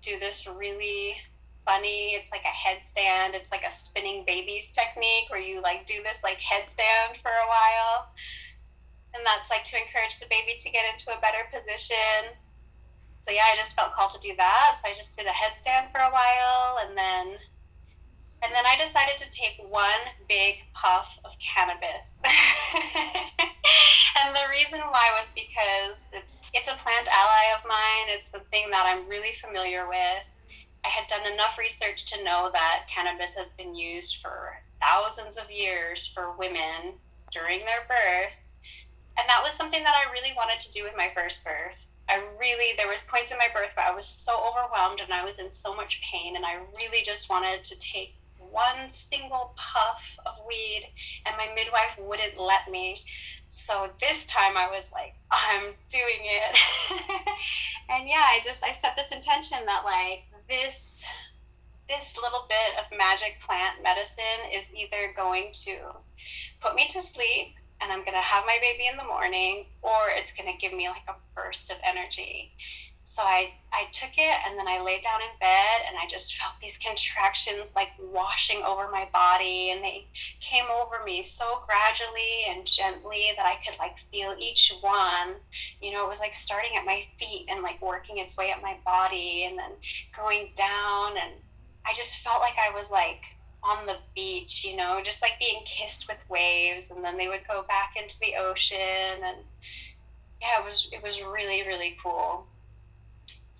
do 0.01 0.19
this 0.19 0.47
really 0.47 1.15
funny, 1.65 2.11
it's 2.15 2.31
like 2.31 2.43
a 2.43 2.51
headstand, 2.51 3.35
it's 3.35 3.51
like 3.51 3.63
a 3.63 3.71
spinning 3.71 4.23
babies 4.25 4.71
technique 4.71 5.29
where 5.29 5.39
you 5.39 5.61
like 5.61 5.85
do 5.85 6.03
this 6.03 6.23
like 6.23 6.39
headstand 6.39 7.17
for 7.17 7.31
a 7.31 7.47
while. 7.47 8.07
And 9.13 9.25
that's 9.25 9.49
like 9.49 9.63
to 9.65 9.77
encourage 9.77 10.19
the 10.19 10.25
baby 10.29 10.57
to 10.59 10.69
get 10.69 10.85
into 10.91 11.15
a 11.15 11.21
better 11.21 11.45
position 11.53 12.33
so 13.23 13.31
yeah, 13.31 13.47
I 13.51 13.55
just 13.55 13.73
felt 13.73 13.93
called 13.93 14.11
to 14.11 14.19
do 14.19 14.35
that. 14.35 14.77
So 14.83 14.89
I 14.89 14.93
just 14.93 15.15
did 15.17 15.25
a 15.25 15.31
headstand 15.31 15.91
for 15.91 15.99
a 15.99 16.11
while, 16.11 16.85
and 16.85 16.97
then 16.97 17.39
And 18.43 18.53
then 18.53 18.65
I 18.65 18.75
decided 18.75 19.17
to 19.19 19.29
take 19.31 19.55
one 19.69 20.03
big 20.27 20.55
puff 20.73 21.17
of 21.23 21.31
cannabis. 21.39 22.11
and 24.19 24.35
the 24.35 24.49
reason 24.51 24.79
why 24.79 25.11
was 25.15 25.31
because 25.33 26.07
it's 26.11 26.41
it's 26.53 26.67
a 26.67 26.75
plant 26.75 27.07
ally 27.07 27.45
of 27.57 27.63
mine. 27.67 28.07
It's 28.09 28.27
something 28.27 28.69
that 28.71 28.85
I'm 28.85 29.07
really 29.07 29.33
familiar 29.39 29.87
with. 29.87 30.27
I 30.83 30.89
had 30.89 31.07
done 31.07 31.31
enough 31.31 31.57
research 31.57 32.11
to 32.11 32.23
know 32.25 32.49
that 32.51 32.87
cannabis 32.93 33.33
has 33.35 33.51
been 33.53 33.73
used 33.73 34.17
for 34.17 34.61
thousands 34.81 35.37
of 35.37 35.49
years 35.49 36.05
for 36.05 36.35
women 36.37 36.99
during 37.31 37.59
their 37.59 37.87
birth. 37.87 38.35
And 39.17 39.29
that 39.29 39.41
was 39.41 39.53
something 39.53 39.81
that 39.81 39.95
I 39.95 40.11
really 40.11 40.33
wanted 40.35 40.59
to 40.61 40.71
do 40.71 40.83
with 40.83 40.93
my 40.97 41.09
first 41.15 41.45
birth. 41.45 41.87
I 42.09 42.21
really 42.37 42.75
there 42.75 42.89
was 42.89 43.01
points 43.03 43.31
in 43.31 43.37
my 43.37 43.47
birth 43.53 43.71
where 43.77 43.87
I 43.87 43.95
was 43.95 44.05
so 44.05 44.35
overwhelmed 44.35 44.99
and 44.99 45.13
I 45.13 45.23
was 45.23 45.39
in 45.39 45.51
so 45.51 45.73
much 45.73 46.01
pain 46.01 46.35
and 46.35 46.45
I 46.45 46.59
really 46.77 47.03
just 47.03 47.29
wanted 47.29 47.63
to 47.63 47.77
take 47.77 48.15
one 48.53 48.91
single 48.91 49.53
puff 49.57 50.17
of 50.25 50.33
weed, 50.47 50.87
and 51.25 51.35
my 51.35 51.47
midwife 51.55 51.97
wouldn't 51.99 52.39
let 52.39 52.69
me. 52.69 52.95
So 53.49 53.89
this 53.99 54.25
time 54.25 54.57
I 54.57 54.67
was 54.69 54.91
like, 54.93 55.15
I'm 55.31 55.73
doing 55.89 56.21
it. 56.21 56.57
and 57.89 58.07
yeah, 58.07 58.23
I 58.23 58.39
just 58.43 58.63
I 58.63 58.71
set 58.71 58.95
this 58.95 59.11
intention 59.11 59.57
that 59.65 59.83
like 59.83 60.23
this 60.47 61.03
this 61.89 62.15
little 62.21 62.47
bit 62.47 62.79
of 62.79 62.97
magic 62.97 63.37
plant 63.45 63.83
medicine 63.83 64.49
is 64.53 64.73
either 64.75 65.13
going 65.15 65.51
to 65.51 65.75
put 66.61 66.75
me 66.75 66.87
to 66.87 67.01
sleep 67.01 67.55
and 67.81 67.91
I'm 67.91 67.99
going 67.99 68.15
to 68.15 68.23
have 68.23 68.45
my 68.45 68.57
baby 68.61 68.87
in 68.89 68.95
the 68.97 69.03
morning 69.03 69.65
or 69.81 70.09
it's 70.09 70.33
going 70.33 70.51
to 70.51 70.57
give 70.57 70.73
me 70.73 70.87
like 70.87 71.03
a 71.09 71.15
burst 71.35 71.69
of 71.69 71.77
energy. 71.83 72.55
So 73.05 73.21
I, 73.21 73.51
I 73.73 73.85
took 73.91 74.11
it 74.17 74.37
and 74.47 74.57
then 74.57 74.67
I 74.67 74.81
laid 74.81 75.03
down 75.03 75.21
in 75.21 75.39
bed 75.39 75.81
and 75.87 75.97
I 75.97 76.07
just 76.07 76.35
felt 76.35 76.53
these 76.61 76.77
contractions 76.77 77.75
like 77.75 77.89
washing 77.99 78.63
over 78.63 78.89
my 78.89 79.07
body 79.11 79.71
and 79.71 79.83
they 79.83 80.07
came 80.39 80.65
over 80.71 81.03
me 81.03 81.21
so 81.21 81.61
gradually 81.67 82.47
and 82.49 82.65
gently 82.65 83.31
that 83.35 83.45
I 83.45 83.55
could 83.63 83.77
like 83.77 83.99
feel 84.09 84.33
each 84.39 84.73
one. 84.79 85.35
You 85.81 85.91
know, 85.91 86.05
it 86.05 86.09
was 86.09 86.21
like 86.21 86.33
starting 86.33 86.71
at 86.77 86.85
my 86.85 87.03
feet 87.19 87.47
and 87.49 87.61
like 87.61 87.81
working 87.81 88.19
its 88.19 88.37
way 88.37 88.51
up 88.51 88.61
my 88.61 88.77
body 88.85 89.45
and 89.49 89.59
then 89.59 89.71
going 90.15 90.51
down 90.55 91.17
and 91.17 91.33
I 91.85 91.93
just 91.95 92.19
felt 92.19 92.39
like 92.39 92.55
I 92.57 92.73
was 92.73 92.89
like 92.89 93.23
on 93.63 93.85
the 93.85 93.97
beach, 94.15 94.63
you 94.65 94.77
know, 94.77 95.01
just 95.03 95.21
like 95.21 95.37
being 95.39 95.61
kissed 95.65 96.07
with 96.07 96.23
waves 96.29 96.89
and 96.89 97.03
then 97.03 97.17
they 97.17 97.27
would 97.27 97.45
go 97.49 97.63
back 97.67 97.95
into 98.01 98.17
the 98.21 98.35
ocean 98.39 98.79
and 98.79 99.37
yeah, 100.41 100.61
it 100.61 100.65
was 100.65 100.87
it 100.93 101.03
was 101.03 101.21
really 101.21 101.67
really 101.67 101.97
cool 102.01 102.47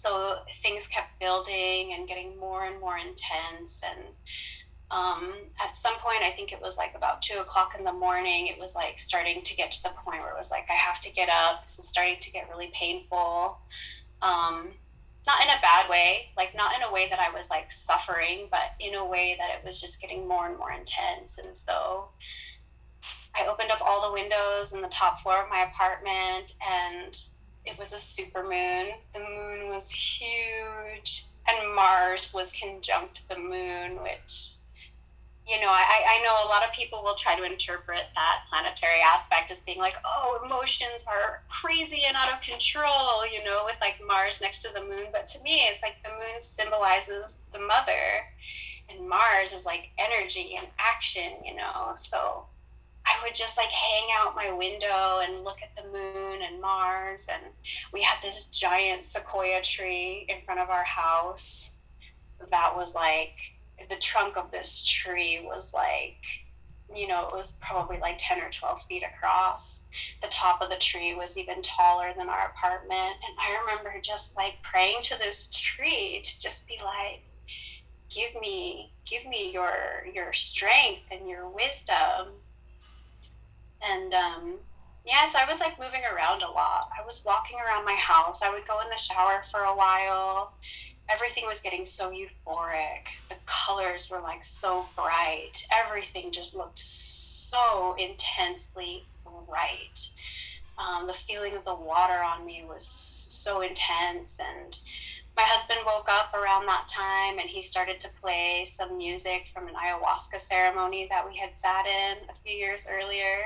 so 0.04 0.40
things 0.62 0.88
kept 0.88 1.20
building 1.20 1.94
and 1.94 2.08
getting 2.08 2.38
more 2.40 2.66
and 2.66 2.80
more 2.80 2.98
intense. 2.98 3.82
And 3.84 4.04
um, 4.94 5.34
at 5.60 5.76
some 5.76 5.98
point 6.00 6.22
i 6.22 6.30
think 6.30 6.52
it 6.52 6.62
was 6.62 6.78
like 6.78 6.94
about 6.96 7.22
two 7.22 7.40
o'clock 7.40 7.74
in 7.78 7.84
the 7.84 7.92
morning 7.92 8.48
it 8.48 8.60
was 8.60 8.76
like 8.76 9.00
starting 9.00 9.42
to 9.42 9.56
get 9.56 9.72
to 9.72 9.84
the 9.84 9.90
point 9.90 10.22
where 10.22 10.30
it 10.30 10.38
was 10.38 10.52
like 10.52 10.66
i 10.70 10.74
have 10.74 11.02
to 11.02 11.12
get 11.12 11.30
up. 11.30 11.62
This 11.64 11.80
is 11.80 11.88
starting 11.88 12.18
to 12.22 12.32
get 12.32 12.48
really 12.50 12.72
painful. 12.74 13.58
Um, 14.22 14.70
not 15.26 15.42
in 15.42 15.50
a 15.50 15.62
bad 15.62 15.90
way 15.90 16.28
like 16.38 16.54
not 16.56 16.76
in 16.76 16.84
a 16.84 16.92
way 16.92 17.08
that 17.10 17.20
i 17.20 17.30
was 17.36 17.50
like 17.50 17.72
suffering 17.72 18.48
but 18.52 18.74
in 18.80 18.94
a 18.96 19.06
way 19.06 19.36
that 19.40 19.50
it 19.58 19.66
was 19.66 19.80
just 19.82 20.02
getting 20.02 20.28
more 20.28 20.48
and 20.48 20.58
more 20.58 20.72
intense. 20.72 21.40
And 21.40 21.56
so 21.56 22.10
i 23.36 23.46
opened 23.48 23.72
up 23.72 23.82
all 23.82 24.08
the 24.08 24.14
windows 24.14 24.74
in 24.74 24.82
the 24.82 24.90
top 24.90 25.22
floor 25.22 25.42
of 25.44 25.50
my 25.50 25.66
apartment 25.72 26.52
and 26.62 27.18
it 27.66 27.78
was 27.80 27.94
a 27.94 27.98
super 27.98 28.44
moon. 28.44 28.94
The 29.14 29.20
moon 29.20 29.70
was 29.70 29.90
huge, 29.90 31.26
and 31.48 31.76
Mars 31.76 32.34
was 32.34 32.52
conjunct 32.52 33.28
the 33.30 33.38
moon, 33.38 34.02
which, 34.02 34.52
you 35.48 35.60
know, 35.60 35.70
I, 35.70 36.20
I 36.20 36.24
know 36.24 36.46
a 36.46 36.50
lot 36.50 36.64
of 36.64 36.74
people 36.74 37.04
will 37.04 37.16
try 37.16 37.38
to 37.38 37.44
interpret 37.44 38.04
that 38.16 38.46
planetary 38.50 39.02
aspect 39.02 39.52
as 39.52 39.62
being 39.62 39.80
like, 39.80 39.96
oh, 40.06 40.42
emotions 40.46 41.06
are 41.08 41.44
crazy 41.50 42.04
and 42.08 42.16
out 42.16 42.34
of 42.34 42.42
control, 42.42 43.26
you 43.32 43.44
know, 43.44 43.64
with 43.66 43.76
like 43.82 43.96
Mars 44.06 44.42
next 44.42 44.60
to 44.64 44.70
the 44.74 44.82
moon. 44.82 45.08
But 45.12 45.28
to 45.28 45.42
me, 45.42 45.62
it's 45.70 45.82
like 45.82 45.96
the 46.04 46.10
moon 46.10 46.42
symbolizes 46.42 47.40
the 47.54 47.60
mother, 47.60 48.26
and 48.90 49.08
Mars 49.08 49.54
is 49.54 49.66
like 49.66 49.90
energy 49.98 50.56
and 50.58 50.68
action, 50.80 51.32
you 51.46 51.56
know. 51.56 51.94
So 51.96 52.46
I 53.06 53.22
would 53.24 53.36
just 53.36 53.58
like 53.58 53.70
hang 53.70 54.10
out 54.14 54.36
my 54.36 54.52
window 54.52 55.20
and 55.20 55.44
look 55.44 55.60
at 55.62 55.76
the 55.76 55.90
moon 55.90 56.42
and 56.42 56.62
Mars. 56.62 57.26
And 57.32 57.42
we 57.92 58.02
had 58.02 58.22
this 58.22 58.46
giant 58.46 59.06
sequoia 59.06 59.62
tree 59.62 60.26
in 60.30 60.42
front 60.46 60.62
of 60.62 60.70
our 60.70 60.84
house. 60.84 61.72
That 62.52 62.76
was 62.76 62.96
like, 62.96 63.38
the 63.90 63.96
trunk 63.98 64.38
of 64.38 64.52
this 64.52 64.84
tree 64.84 65.42
was 65.44 65.74
like, 65.74 66.24
you 66.96 67.08
know, 67.08 67.28
it 67.28 67.36
was 67.36 67.58
probably 67.60 67.98
like 68.00 68.16
10 68.20 68.40
or 68.40 68.50
12 68.50 68.84
feet 68.84 69.04
across. 69.04 69.88
The 70.22 70.28
top 70.28 70.62
of 70.62 70.70
the 70.70 70.78
tree 70.78 71.16
was 71.16 71.38
even 71.38 71.62
taller 71.62 72.14
than 72.16 72.30
our 72.30 72.50
apartment. 72.50 73.16
And 73.28 73.38
I 73.40 73.60
remember 73.62 74.00
just 74.02 74.38
like 74.38 74.62
praying 74.62 75.02
to 75.04 75.18
this 75.18 75.50
tree 75.50 76.22
to 76.24 76.40
just 76.40 76.68
be 76.68 76.80
like, 76.84 77.24
give 78.10 78.40
me, 78.40 78.94
give 79.06 79.26
me 79.26 79.52
your, 79.52 80.06
your 80.14 80.34
strength 80.34 81.04
and 81.12 81.28
your 81.28 81.50
wisdom 81.50 82.28
and 83.84 84.14
um, 84.14 84.54
yes, 85.06 85.36
I 85.36 85.46
was 85.46 85.60
like 85.60 85.80
moving 85.80 86.02
around 86.04 86.44
a 86.44 86.50
lot. 86.50 86.90
I 86.98 87.06
was 87.06 87.24
walking 87.26 87.58
around 87.60 87.86
my 87.86 87.96
house. 87.96 88.42
I 88.42 88.54
would 88.54 88.68
go 88.68 88.80
in 88.82 88.90
the 88.90 88.98
shower 88.98 89.44
for 89.52 89.62
a 89.62 89.76
while. 89.76 90.54
Everything 91.10 91.46
was 91.46 91.62
getting 91.62 91.86
so 91.86 92.12
euphoric. 92.12 93.08
The 93.30 93.36
colors 93.46 94.10
were 94.10 94.22
like 94.22 94.44
so 94.44 94.86
bright. 94.96 95.66
Everything 95.86 96.32
just 96.32 96.56
looked 96.56 96.80
so 96.80 97.96
intensely 98.00 99.04
bright. 99.48 100.10
Um, 100.78 101.08
the 101.08 101.14
feeling 101.14 101.56
of 101.56 101.66
the 101.66 101.76
water 101.76 102.24
on 102.24 102.46
me 102.46 102.64
was 102.68 102.86
so 102.86 103.62
intense 103.62 104.40
and 104.40 104.78
my 105.36 105.44
husband 105.46 105.80
woke 105.86 106.08
up 106.10 106.34
around 106.34 106.66
that 106.68 106.88
time 106.88 107.40
and 107.40 107.50
he 107.50 107.62
started 107.62 108.00
to 108.02 108.10
play 108.22 108.66
some 108.66 108.98
music 108.98 109.48
from 109.54 109.68
an 109.68 109.74
ayahuasca 109.76 110.40
ceremony 110.40 111.08
that 111.10 111.28
we 111.28 111.38
had 111.38 111.58
sat 111.58 111.86
in 111.86 112.18
a 112.30 112.34
few 112.44 112.54
years 112.54 112.88
earlier 112.90 113.46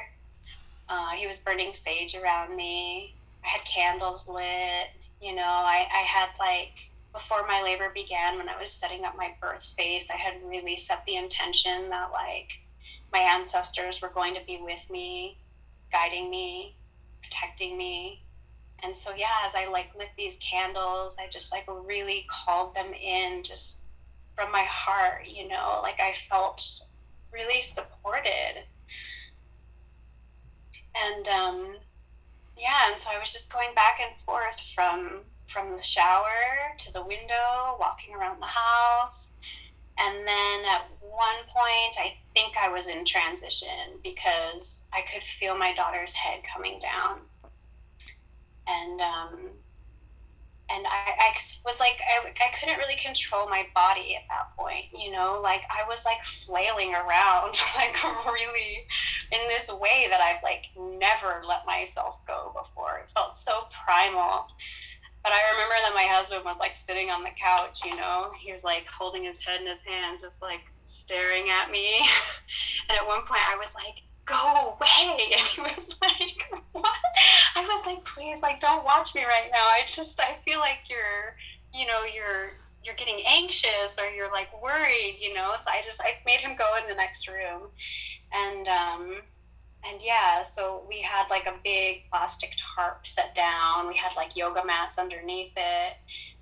uh, 0.89 1.09
he 1.11 1.27
was 1.27 1.39
burning 1.39 1.73
sage 1.73 2.15
around 2.15 2.55
me. 2.55 3.15
I 3.43 3.47
had 3.47 3.65
candles 3.65 4.27
lit. 4.27 4.89
You 5.21 5.35
know, 5.35 5.41
I, 5.41 5.88
I 5.93 6.01
had 6.01 6.29
like, 6.39 6.73
before 7.13 7.47
my 7.47 7.61
labor 7.61 7.91
began, 7.93 8.38
when 8.38 8.49
I 8.49 8.57
was 8.57 8.71
setting 8.71 9.05
up 9.05 9.17
my 9.17 9.33
birth 9.41 9.61
space, 9.61 10.09
I 10.11 10.17
had 10.17 10.35
really 10.43 10.77
set 10.77 11.05
the 11.05 11.15
intention 11.15 11.89
that 11.89 12.11
like 12.11 12.59
my 13.11 13.19
ancestors 13.19 14.01
were 14.01 14.09
going 14.09 14.35
to 14.35 14.41
be 14.45 14.57
with 14.61 14.89
me, 14.89 15.38
guiding 15.91 16.29
me, 16.29 16.73
protecting 17.21 17.77
me. 17.77 18.21
And 18.83 18.95
so, 18.95 19.11
yeah, 19.15 19.43
as 19.45 19.55
I 19.55 19.67
like 19.67 19.89
lit 19.97 20.09
these 20.15 20.38
candles, 20.38 21.17
I 21.19 21.27
just 21.27 21.51
like 21.51 21.65
really 21.67 22.25
called 22.29 22.75
them 22.75 22.93
in 22.93 23.43
just 23.43 23.79
from 24.35 24.51
my 24.51 24.63
heart, 24.63 25.25
you 25.25 25.47
know, 25.47 25.79
like 25.81 25.99
I 25.99 26.13
felt 26.29 26.63
really 27.31 27.61
supported 27.61 28.63
and 31.06 31.28
um, 31.28 31.76
yeah, 32.58 32.91
and 32.91 33.02
so 33.02 33.10
I 33.14 33.20
was 33.20 33.32
just 33.32 33.52
going 33.52 33.74
back 33.76 34.00
and 34.02 34.14
forth 34.26 34.60
from 34.74 35.22
from 35.48 35.76
the 35.76 35.82
shower 35.82 36.76
to 36.78 36.93
the 36.93 37.02
window, 37.02 37.78
walking 37.80 38.14
around 38.14 38.41
the 38.41 38.45
house. 38.45 39.34
And 40.00 40.28
then 40.28 40.66
at 40.66 40.86
one 41.02 41.41
point, 41.48 41.95
I 41.98 42.16
think 42.34 42.56
I 42.58 42.70
was 42.70 42.88
in 42.88 43.06
transition 43.06 43.98
because 44.04 44.86
I 44.93 45.02
could 45.02 45.24
feel 45.24 45.58
my 45.58 45.74
daughter's 45.74 46.14
head 46.14 46.41
coming 46.54 46.80
down. 46.80 47.22
And 48.68 49.02
um, 49.02 49.50
and 50.70 50.86
I, 50.86 51.32
I 51.32 51.38
was 51.65 51.80
like 51.80 51.99
I, 52.03 52.28
I 52.28 52.59
couldn't 52.59 52.78
really 52.78 52.95
control 52.95 53.47
my 53.47 53.65
body 53.74 54.15
at 54.15 54.28
that 54.30 54.55
point 54.57 54.86
you 54.91 55.11
know? 55.11 55.39
Like 55.41 55.61
i 55.70 55.88
was 55.88 56.05
like 56.05 56.24
flailing 56.24 56.93
around 56.93 57.55
like 57.76 57.95
really 58.26 58.86
in 59.32 59.39
this 59.47 59.72
way 59.72 60.07
that 60.09 60.22
i've 60.22 60.43
like 60.43 60.65
never 60.78 61.43
let 61.47 61.65
myself 61.65 62.20
go 62.28 62.53
before. 62.53 62.99
It 62.99 63.11
felt 63.13 63.38
so 63.38 63.68
primal. 63.86 64.47
But 65.24 65.32
i 65.34 65.51
remember 65.51 65.76
that 65.84 65.93
my 65.95 66.07
husband 66.09 66.43
was 66.45 66.57
like 66.59 66.76
sitting 66.76 67.09
on 67.09 67.24
the 67.24 67.36
couch 67.41 67.82
you 67.86 67.95
know? 67.95 68.32
He 68.38 68.51
was 68.51 68.63
like 68.63 68.88
holding 68.88 69.24
his 69.24 69.41
head 69.41 69.61
in 69.61 69.68
his 69.68 69.84
hands 69.84 70.22
just 70.22 70.41
like 70.41 70.61
staring 70.86 71.49
at 71.49 71.72
me. 71.72 72.01
And 72.89 72.97
at 72.97 73.05
one 73.05 73.26
point 73.26 73.41
i 73.43 73.57
was 73.57 73.76
like 73.76 74.07
go 74.28 74.75
away. 74.75 75.32
And 75.38 75.47
he 75.47 75.61
was 75.61 75.95
like, 76.01 76.43
what? 76.73 76.97
I 77.55 77.61
was 77.61 77.86
like, 77.86 78.05
please, 78.05 78.41
like, 78.41 78.59
don't 78.59 78.84
watch 78.86 79.15
me 79.15 79.23
right 79.23 79.49
now. 79.51 79.63
I 79.63 79.82
just, 79.88 80.19
I 80.19 80.36
feel 80.36 80.59
like 80.59 80.82
you're, 80.89 81.36
you 81.73 81.88
know, 81.88 82.03
you're, 82.03 82.51
you're 82.84 82.95
getting 82.95 83.19
anxious 83.28 83.97
or 83.99 84.09
you're 84.09 84.32
like 84.32 84.61
worried, 84.61 85.17
you 85.19 85.34
know? 85.34 85.53
So 85.57 85.71
I 85.71 85.82
just, 85.84 86.01
I 86.01 86.17
made 86.25 86.39
him 86.39 86.55
go 86.55 86.75
in 86.82 86.88
the 86.88 86.95
next 86.95 87.28
room. 87.28 87.69
And, 88.32 88.67
um, 88.67 89.21
and 89.88 90.01
yeah, 90.01 90.43
so 90.43 90.86
we 90.88 91.01
had 91.01 91.30
like 91.30 91.45
a 91.45 91.55
big 91.63 92.09
plastic 92.11 92.53
tarp 92.57 93.07
set 93.07 93.34
down. 93.34 93.88
We 93.88 93.95
had 93.95 94.15
like 94.15 94.36
yoga 94.36 94.63
mats 94.65 94.97
underneath 94.99 95.53
it. 95.55 95.93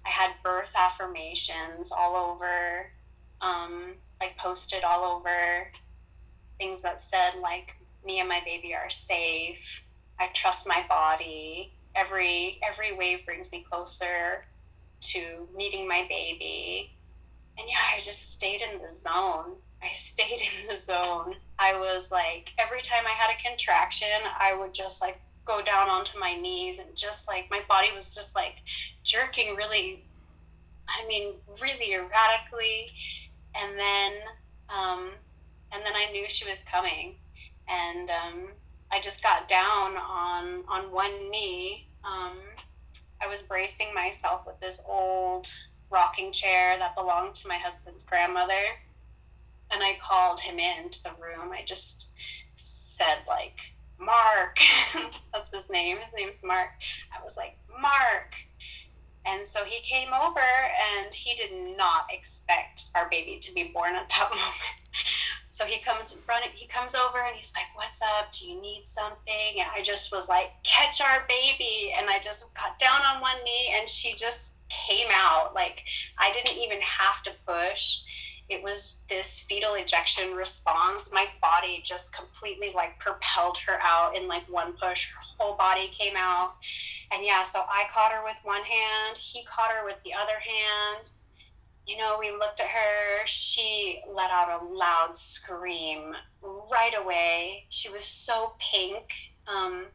I 0.05 0.09
had 0.09 0.31
birth 0.43 0.71
affirmations 0.75 1.91
all 1.91 2.15
over. 2.15 2.91
Um, 3.41 3.95
like 4.21 4.37
posted 4.37 4.83
all 4.83 5.17
over 5.17 5.67
things 6.57 6.81
that 6.81 7.01
said 7.01 7.33
like 7.41 7.75
me 8.05 8.19
and 8.19 8.29
my 8.29 8.41
baby 8.45 8.73
are 8.73 8.89
safe. 8.89 9.81
I 10.19 10.27
trust 10.33 10.67
my 10.67 10.85
body. 10.87 11.73
Every 11.95 12.59
every 12.69 12.95
wave 12.95 13.25
brings 13.25 13.51
me 13.51 13.65
closer 13.69 14.45
to 15.01 15.47
meeting 15.55 15.87
my 15.87 16.05
baby. 16.09 16.91
And 17.57 17.67
yeah, 17.69 17.95
I 17.95 18.01
just 18.01 18.33
stayed 18.33 18.61
in 18.61 18.81
the 18.81 18.93
zone. 18.93 19.55
I 19.81 19.89
stayed 19.95 20.41
in 20.41 20.67
the 20.67 20.75
zone. 20.75 21.35
I 21.59 21.77
was 21.77 22.11
like 22.11 22.51
every 22.59 22.81
time 22.81 23.03
I 23.05 23.11
had 23.11 23.31
a 23.33 23.47
contraction, 23.47 24.07
I 24.39 24.55
would 24.55 24.73
just 24.73 25.01
like 25.01 25.19
go 25.45 25.61
down 25.61 25.89
onto 25.89 26.17
my 26.19 26.35
knees 26.35 26.79
and 26.79 26.95
just 26.95 27.27
like 27.27 27.45
my 27.51 27.61
body 27.69 27.89
was 27.95 28.15
just 28.15 28.35
like 28.35 28.55
jerking 29.03 29.55
really 29.55 30.03
I 30.87 31.07
mean, 31.07 31.33
really 31.61 31.93
erratically. 31.93 32.91
And 33.55 33.77
then, 33.77 34.11
um, 34.69 35.11
and 35.75 35.85
then 35.85 35.93
I 35.95 36.11
knew 36.11 36.25
she 36.29 36.49
was 36.49 36.63
coming, 36.71 37.15
and 37.67 38.09
um, 38.09 38.47
I 38.91 39.01
just 39.01 39.21
got 39.21 39.47
down 39.47 39.97
on 39.97 40.63
on 40.71 40.91
one 40.91 41.29
knee. 41.29 41.89
Um, 42.03 42.37
I 43.21 43.27
was 43.27 43.41
bracing 43.41 43.93
myself 43.93 44.41
with 44.47 44.59
this 44.61 44.81
old 44.87 45.47
rocking 45.91 46.31
chair 46.31 46.77
that 46.79 46.95
belonged 46.95 47.35
to 47.35 47.47
my 47.47 47.57
husband's 47.57 48.05
grandmother, 48.05 48.63
and 49.71 49.83
I 49.83 49.97
called 50.01 50.39
him 50.39 50.59
into 50.59 51.03
the 51.03 51.11
room. 51.21 51.51
I 51.51 51.63
just 51.65 52.13
said 52.55 53.17
like, 53.27 53.59
"Mark," 53.99 54.57
that's 55.33 55.53
his 55.53 55.69
name. 55.69 55.97
His 56.01 56.13
name's 56.17 56.41
Mark. 56.43 56.69
I 57.11 57.23
was 57.23 57.35
like, 57.35 57.57
"Mark." 57.81 58.33
And 59.27 59.47
so 59.47 59.65
he 59.65 59.81
came 59.81 60.09
over 60.13 60.39
and 60.39 61.11
he 61.11 61.35
did 61.35 61.75
not 61.75 62.05
expect 62.11 62.85
our 62.93 63.09
baby 63.09 63.39
to 63.41 63.53
be 63.53 63.71
born 63.73 63.95
at 63.95 64.07
that 64.09 64.29
moment. 64.35 64.75
So 65.55 65.63
he 65.63 65.79
comes 65.79 66.17
running, 66.27 66.49
he 66.53 66.67
comes 66.67 66.95
over 66.95 67.17
and 67.17 67.33
he's 67.33 67.53
like, 67.55 67.63
What's 67.75 68.01
up? 68.01 68.29
Do 68.33 68.45
you 68.45 68.61
need 68.61 68.81
something? 68.83 69.53
And 69.57 69.69
I 69.73 69.81
just 69.81 70.11
was 70.11 70.27
like, 70.27 70.51
Catch 70.65 70.99
our 70.99 71.25
baby. 71.29 71.93
And 71.97 72.09
I 72.09 72.19
just 72.19 72.53
got 72.53 72.77
down 72.77 72.99
on 73.05 73.21
one 73.21 73.41
knee 73.45 73.73
and 73.73 73.87
she 73.87 74.15
just 74.15 74.59
came 74.67 75.07
out. 75.13 75.55
Like 75.55 75.85
I 76.17 76.33
didn't 76.33 76.57
even 76.57 76.81
have 76.81 77.23
to 77.23 77.31
push. 77.47 78.01
It 78.49 78.63
was 78.63 78.99
this 79.09 79.39
fetal 79.39 79.75
ejection 79.75 80.33
response. 80.33 81.13
My 81.13 81.25
body 81.41 81.79
just 81.85 82.13
completely 82.13 82.71
like 82.75 82.99
propelled 82.99 83.57
her 83.59 83.79
out 83.81 84.17
in 84.17 84.27
like 84.27 84.43
one 84.49 84.73
push. 84.73 85.09
Her 85.13 85.21
whole 85.37 85.55
body 85.55 85.87
came 85.87 86.17
out 86.17 86.55
and 87.13 87.23
yeah, 87.23 87.43
so 87.43 87.61
I 87.61 87.85
caught 87.93 88.11
her 88.11 88.25
with 88.25 88.37
one 88.43 88.63
hand, 88.63 89.17
he 89.17 89.45
caught 89.45 89.71
her 89.71 89.85
with 89.85 90.03
the 90.03 90.15
other 90.15 90.37
hand. 90.37 91.09
You 91.87 91.97
know, 91.97 92.17
we 92.19 92.31
looked 92.31 92.59
at 92.59 92.67
her. 92.67 93.27
She 93.27 94.01
let 94.11 94.31
out 94.31 94.61
a 94.61 94.65
loud 94.65 95.15
scream 95.15 96.15
right 96.71 96.93
away. 96.97 97.65
She 97.69 97.89
was 97.89 98.05
so 98.05 98.53
pink. 98.59 99.13
Um, 99.47 99.85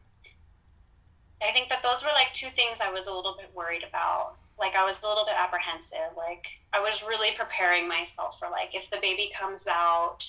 I 1.43 1.51
think 1.51 1.69
that 1.69 1.83
those 1.83 2.03
were 2.03 2.11
like 2.13 2.33
two 2.33 2.49
things 2.49 2.79
I 2.81 2.91
was 2.91 3.07
a 3.07 3.13
little 3.13 3.35
bit 3.37 3.49
worried 3.53 3.83
about. 3.87 4.35
Like, 4.59 4.75
I 4.75 4.85
was 4.85 5.01
a 5.01 5.07
little 5.07 5.25
bit 5.25 5.33
apprehensive. 5.35 6.15
Like, 6.15 6.45
I 6.71 6.79
was 6.79 7.03
really 7.03 7.31
preparing 7.35 7.87
myself 7.87 8.37
for, 8.37 8.47
like, 8.49 8.75
if 8.75 8.91
the 8.91 8.99
baby 9.01 9.31
comes 9.35 9.65
out 9.67 10.19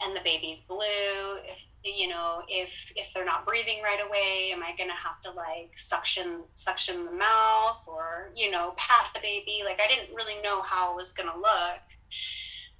and 0.00 0.16
the 0.16 0.20
baby's 0.20 0.62
blue 0.62 1.36
if 1.44 1.68
you 1.94 2.08
know 2.08 2.42
if 2.48 2.92
if 2.96 3.12
they're 3.12 3.24
not 3.24 3.46
breathing 3.46 3.82
right 3.82 4.00
away 4.06 4.50
am 4.52 4.62
i 4.62 4.74
going 4.76 4.90
to 4.90 4.94
have 4.94 5.20
to 5.22 5.30
like 5.30 5.76
suction 5.76 6.42
suction 6.54 7.04
the 7.04 7.12
mouth 7.12 7.84
or 7.88 8.30
you 8.34 8.50
know 8.50 8.74
pat 8.76 9.10
the 9.14 9.20
baby? 9.20 9.62
Like 9.64 9.80
i 9.80 9.88
didn't 9.88 10.14
really 10.14 10.40
know 10.42 10.62
how 10.62 10.92
it 10.92 10.96
was 10.96 11.12
going 11.12 11.28
to 11.28 11.36
look. 11.36 11.82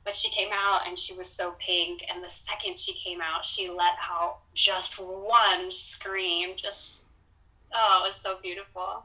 But 0.04 0.14
she 0.14 0.30
came 0.30 0.50
out 0.52 0.86
and 0.86 0.96
she 0.96 1.14
was 1.14 1.28
so 1.28 1.56
pink 1.58 2.04
and 2.08 2.22
the 2.22 2.28
second 2.28 2.78
she 2.78 2.94
came 2.94 3.20
out 3.20 3.44
she 3.44 3.68
let 3.68 3.94
out 4.08 4.38
just 4.54 4.94
one 5.00 5.70
scream 5.70 6.50
just 6.54 7.05
oh 7.76 8.02
it 8.02 8.08
was 8.08 8.16
so 8.16 8.38
beautiful 8.42 9.04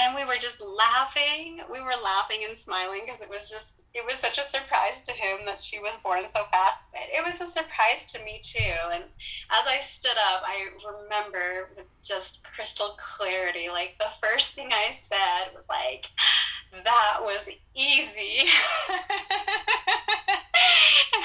and 0.00 0.14
we 0.14 0.24
were 0.24 0.38
just 0.40 0.62
laughing. 0.62 1.60
We 1.70 1.80
were 1.80 1.94
laughing 2.02 2.40
and 2.48 2.56
smiling 2.56 3.02
because 3.04 3.20
it 3.20 3.28
was 3.28 3.50
just, 3.50 3.84
it 3.92 4.04
was 4.06 4.16
such 4.16 4.38
a 4.38 4.44
surprise 4.44 5.02
to 5.02 5.12
him 5.12 5.40
that 5.46 5.60
she 5.60 5.78
was 5.78 5.94
born 6.02 6.26
so 6.28 6.44
fast. 6.50 6.84
But 6.92 7.02
it 7.12 7.24
was 7.24 7.40
a 7.40 7.46
surprise 7.46 8.10
to 8.12 8.24
me 8.24 8.40
too. 8.42 8.74
And 8.94 9.04
as 9.04 9.66
I 9.66 9.78
stood 9.80 10.16
up, 10.32 10.42
I 10.46 10.68
remember 11.02 11.68
with 11.76 11.86
just 12.02 12.42
crystal 12.44 12.96
clarity, 12.98 13.68
like 13.68 13.96
the 13.98 14.10
first 14.20 14.54
thing 14.54 14.70
I 14.72 14.92
said 14.92 15.54
was 15.54 15.68
like, 15.68 16.06
that 16.84 17.18
was 17.20 17.48
easy. 17.74 18.48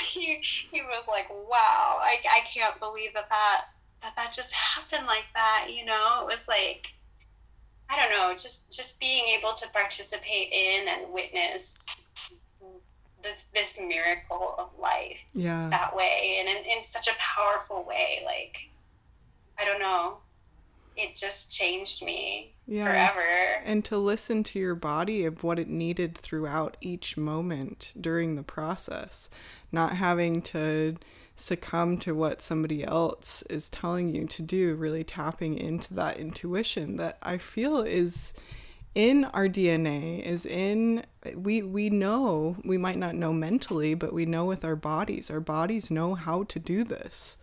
he, 0.09 0.41
he 0.71 0.81
was 0.81 1.05
like, 1.07 1.29
wow, 1.29 1.99
I, 2.01 2.17
I 2.29 2.41
can't 2.53 2.77
believe 2.79 3.13
that 3.13 3.29
that, 3.29 3.65
that 4.05 4.15
that 4.15 4.33
just 4.33 4.53
happened 4.53 5.07
like 5.07 5.25
that. 5.33 5.67
You 5.75 5.85
know, 5.85 6.21
it 6.21 6.27
was 6.27 6.47
like, 6.47 6.87
I 7.89 7.97
don't 7.97 8.11
know, 8.11 8.35
just 8.37 8.71
just 8.75 8.99
being 8.99 9.35
able 9.37 9.53
to 9.55 9.67
participate 9.69 10.51
in 10.51 10.87
and 10.87 11.11
witness 11.11 12.03
this, 13.23 13.45
this 13.53 13.79
miracle 13.79 14.53
of 14.59 14.69
life 14.79 15.17
yeah. 15.33 15.69
that 15.69 15.95
way 15.95 16.37
and 16.39 16.47
in, 16.47 16.77
in 16.77 16.83
such 16.83 17.07
a 17.07 17.15
powerful 17.17 17.83
way. 17.83 18.21
Like, 18.23 18.69
I 19.59 19.65
don't 19.65 19.79
know, 19.79 20.17
it 20.95 21.15
just 21.15 21.51
changed 21.51 22.03
me 22.03 22.53
yeah. 22.67 22.85
forever. 22.85 23.63
And 23.63 23.83
to 23.85 23.97
listen 23.97 24.43
to 24.43 24.59
your 24.59 24.75
body 24.75 25.25
of 25.25 25.43
what 25.43 25.57
it 25.57 25.67
needed 25.67 26.15
throughout 26.15 26.77
each 26.81 27.17
moment 27.17 27.93
during 27.99 28.35
the 28.35 28.43
process, 28.43 29.29
not 29.71 29.93
having 29.95 30.43
to 30.43 30.97
succumb 31.35 31.97
to 31.99 32.15
what 32.15 32.41
somebody 32.41 32.83
else 32.83 33.41
is 33.43 33.69
telling 33.69 34.13
you 34.13 34.25
to 34.27 34.41
do, 34.41 34.75
really 34.75 35.03
tapping 35.03 35.57
into 35.57 35.93
that 35.93 36.17
intuition 36.17 36.97
that 36.97 37.17
I 37.21 37.37
feel 37.37 37.79
is 37.81 38.33
in 38.93 39.25
our 39.25 39.49
DNA 39.49 40.21
is 40.23 40.45
in 40.45 41.03
we 41.35 41.61
we 41.61 41.89
know 41.89 42.55
we 42.63 42.77
might 42.77 42.97
not 42.97 43.13
know 43.13 43.33
mentally 43.33 43.93
but 43.93 44.13
we 44.13 44.25
know 44.25 44.45
with 44.45 44.63
our 44.63 44.77
bodies. 44.77 45.29
Our 45.29 45.41
bodies 45.41 45.91
know 45.91 46.15
how 46.15 46.43
to 46.43 46.59
do 46.59 46.85
this. 46.85 47.37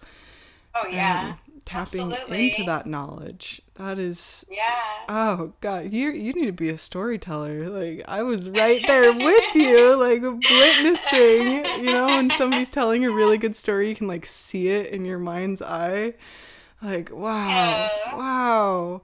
Oh 0.74 0.88
yeah 0.90 1.34
um, 1.47 1.51
tapping 1.63 2.13
Absolutely. 2.13 2.51
into 2.51 2.65
that 2.65 2.87
knowledge. 2.87 3.63
That 3.75 3.99
is 3.99 4.45
Yeah. 4.51 4.81
Oh 5.09 5.53
god, 5.61 5.93
you 5.93 6.11
you 6.11 6.33
need 6.33 6.47
to 6.47 6.53
be 6.53 6.69
a 6.69 6.79
storyteller. 6.79 7.69
Like 7.69 8.05
I 8.07 8.23
was 8.23 8.49
right 8.49 8.83
there 8.87 9.13
with 9.13 9.55
you, 9.55 9.97
like 9.97 10.23
witnessing, 10.23 11.65
you 11.85 11.93
know, 11.93 12.07
when 12.07 12.31
somebody's 12.31 12.71
telling 12.79 13.05
a 13.05 13.11
really 13.11 13.39
good 13.39 13.57
story, 13.57 13.89
you 13.89 13.95
can 13.95 14.07
like 14.09 14.27
see 14.27 14.69
it 14.69 14.93
in 14.93 15.05
your 15.05 15.19
mind's 15.19 15.63
eye. 15.63 16.15
Like, 16.83 17.11
wow. 17.13 17.49
Yeah. 17.49 18.17
Wow. 18.17 19.03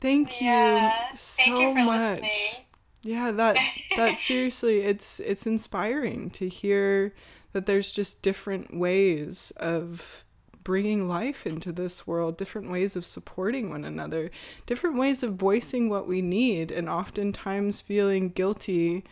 Thank 0.00 0.40
yeah. 0.40 1.10
you 1.10 1.16
so 1.16 1.42
Thank 1.44 1.78
you 1.78 1.84
much. 1.84 2.22
Listening. 2.22 2.64
Yeah, 3.02 3.30
that 3.32 3.56
that 3.96 4.16
seriously, 4.16 4.82
it's 4.82 5.20
it's 5.20 5.46
inspiring 5.46 6.30
to 6.30 6.48
hear 6.48 7.14
that 7.52 7.66
there's 7.66 7.92
just 7.92 8.22
different 8.22 8.76
ways 8.76 9.52
of 9.56 10.24
bringing 10.64 11.08
life 11.08 11.46
into 11.46 11.72
this 11.72 12.06
world, 12.06 12.36
different 12.36 12.70
ways 12.70 12.96
of 12.96 13.04
supporting 13.04 13.70
one 13.70 13.84
another, 13.84 14.30
different 14.66 14.96
ways 14.96 15.22
of 15.22 15.34
voicing 15.34 15.88
what 15.88 16.06
we 16.06 16.22
need, 16.22 16.70
and 16.70 16.88
oftentimes 16.88 17.80
feeling 17.80 18.28
guilty 18.30 19.04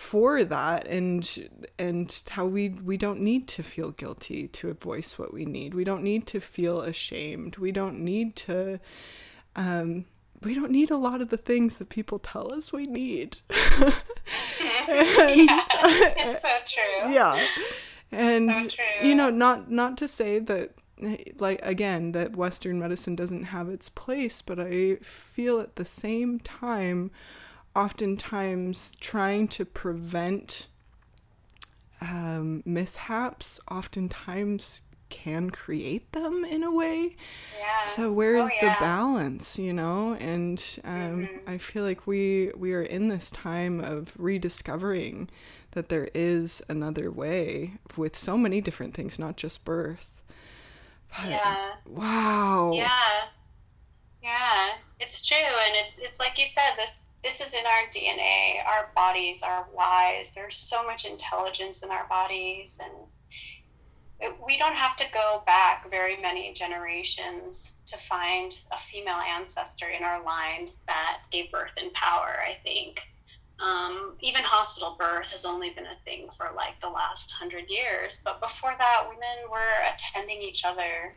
for 0.00 0.44
that 0.44 0.86
and 0.86 1.50
and 1.78 2.22
how 2.30 2.46
we 2.46 2.70
we 2.70 2.96
don't 2.96 3.20
need 3.20 3.46
to 3.46 3.62
feel 3.62 3.90
guilty 3.90 4.48
to 4.48 4.72
voice 4.74 5.18
what 5.18 5.32
we 5.32 5.44
need. 5.44 5.74
We 5.74 5.84
don't 5.84 6.02
need 6.02 6.26
to 6.28 6.40
feel 6.40 6.80
ashamed. 6.80 7.58
We 7.58 7.70
don't 7.70 7.98
need 7.98 8.34
to 8.36 8.80
um 9.56 10.06
we 10.42 10.54
don't 10.54 10.70
need 10.70 10.90
a 10.90 10.96
lot 10.96 11.20
of 11.20 11.28
the 11.28 11.36
things 11.36 11.76
that 11.76 11.90
people 11.90 12.18
tell 12.18 12.52
us 12.52 12.72
we 12.72 12.86
need. 12.86 13.36
And, 13.50 13.68
yeah, 14.60 15.64
it's 16.16 16.42
so 16.42 16.56
true. 16.66 17.12
Yeah. 17.14 17.46
And 18.12 18.72
so 18.72 18.82
you 19.02 19.14
know 19.14 19.30
not 19.30 19.70
not 19.70 19.96
to 19.98 20.08
say 20.08 20.38
that 20.38 20.72
like 21.38 21.60
again 21.62 22.12
that 22.12 22.36
western 22.36 22.78
medicine 22.78 23.14
doesn't 23.14 23.44
have 23.44 23.68
its 23.68 23.88
place 23.88 24.42
but 24.42 24.58
i 24.58 24.96
feel 24.96 25.60
at 25.60 25.76
the 25.76 25.84
same 25.84 26.38
time 26.40 27.10
oftentimes 27.74 28.92
trying 29.00 29.46
to 29.46 29.64
prevent 29.64 30.66
um, 32.00 32.62
mishaps 32.64 33.60
oftentimes 33.70 34.82
can 35.10 35.50
create 35.50 36.12
them 36.12 36.44
in 36.44 36.62
a 36.62 36.70
way 36.70 37.16
yeah. 37.58 37.80
so 37.82 38.12
where 38.12 38.36
is 38.36 38.50
oh, 38.50 38.54
yeah. 38.62 38.74
the 38.74 38.80
balance 38.80 39.58
you 39.58 39.72
know 39.72 40.14
and 40.14 40.78
um, 40.84 41.26
mm-hmm. 41.26 41.50
i 41.50 41.58
feel 41.58 41.82
like 41.82 42.06
we 42.06 42.50
we 42.56 42.72
are 42.72 42.82
in 42.82 43.08
this 43.08 43.30
time 43.30 43.80
of 43.80 44.12
rediscovering 44.16 45.28
that 45.72 45.88
there 45.88 46.08
is 46.14 46.62
another 46.68 47.10
way 47.10 47.72
with 47.96 48.16
so 48.16 48.38
many 48.38 48.60
different 48.60 48.94
things 48.94 49.18
not 49.18 49.36
just 49.36 49.64
birth 49.64 50.12
but, 51.16 51.30
yeah. 51.30 51.74
Wow. 51.86 52.72
Yeah. 52.74 53.28
Yeah. 54.22 54.68
It's 55.00 55.26
true, 55.26 55.36
and 55.36 55.86
it's 55.86 55.98
it's 55.98 56.18
like 56.20 56.38
you 56.38 56.46
said. 56.46 56.72
This 56.76 57.06
this 57.22 57.40
is 57.40 57.54
in 57.54 57.66
our 57.66 57.88
DNA. 57.90 58.64
Our 58.66 58.90
bodies 58.94 59.42
are 59.42 59.66
wise. 59.74 60.32
There's 60.32 60.56
so 60.56 60.84
much 60.84 61.04
intelligence 61.04 61.82
in 61.82 61.90
our 61.90 62.06
bodies, 62.08 62.80
and 62.82 64.32
we 64.44 64.58
don't 64.58 64.74
have 64.76 64.96
to 64.96 65.04
go 65.12 65.42
back 65.46 65.90
very 65.90 66.20
many 66.20 66.52
generations 66.52 67.72
to 67.86 67.96
find 67.96 68.58
a 68.70 68.78
female 68.78 69.20
ancestor 69.36 69.88
in 69.88 70.02
our 70.04 70.22
line 70.22 70.70
that 70.86 71.18
gave 71.30 71.50
birth 71.50 71.76
in 71.82 71.90
power. 71.90 72.42
I 72.46 72.54
think. 72.62 73.00
Um, 73.62 74.14
even 74.20 74.42
hospital 74.42 74.96
birth 74.98 75.30
has 75.32 75.44
only 75.44 75.70
been 75.70 75.86
a 75.86 75.94
thing 76.04 76.28
for 76.36 76.50
like 76.56 76.80
the 76.80 76.88
last 76.88 77.30
hundred 77.30 77.68
years. 77.68 78.20
But 78.24 78.40
before 78.40 78.74
that, 78.78 79.04
women 79.08 79.50
were 79.50 79.92
attending 79.94 80.42
each 80.42 80.64
other. 80.64 81.14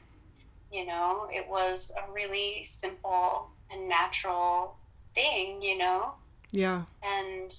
You 0.71 0.85
know, 0.85 1.29
it 1.31 1.47
was 1.47 1.91
a 1.97 2.11
really 2.11 2.63
simple 2.63 3.49
and 3.71 3.87
natural 3.87 4.75
thing, 5.15 5.61
you 5.61 5.77
know? 5.77 6.13
Yeah. 6.51 6.83
And 7.03 7.55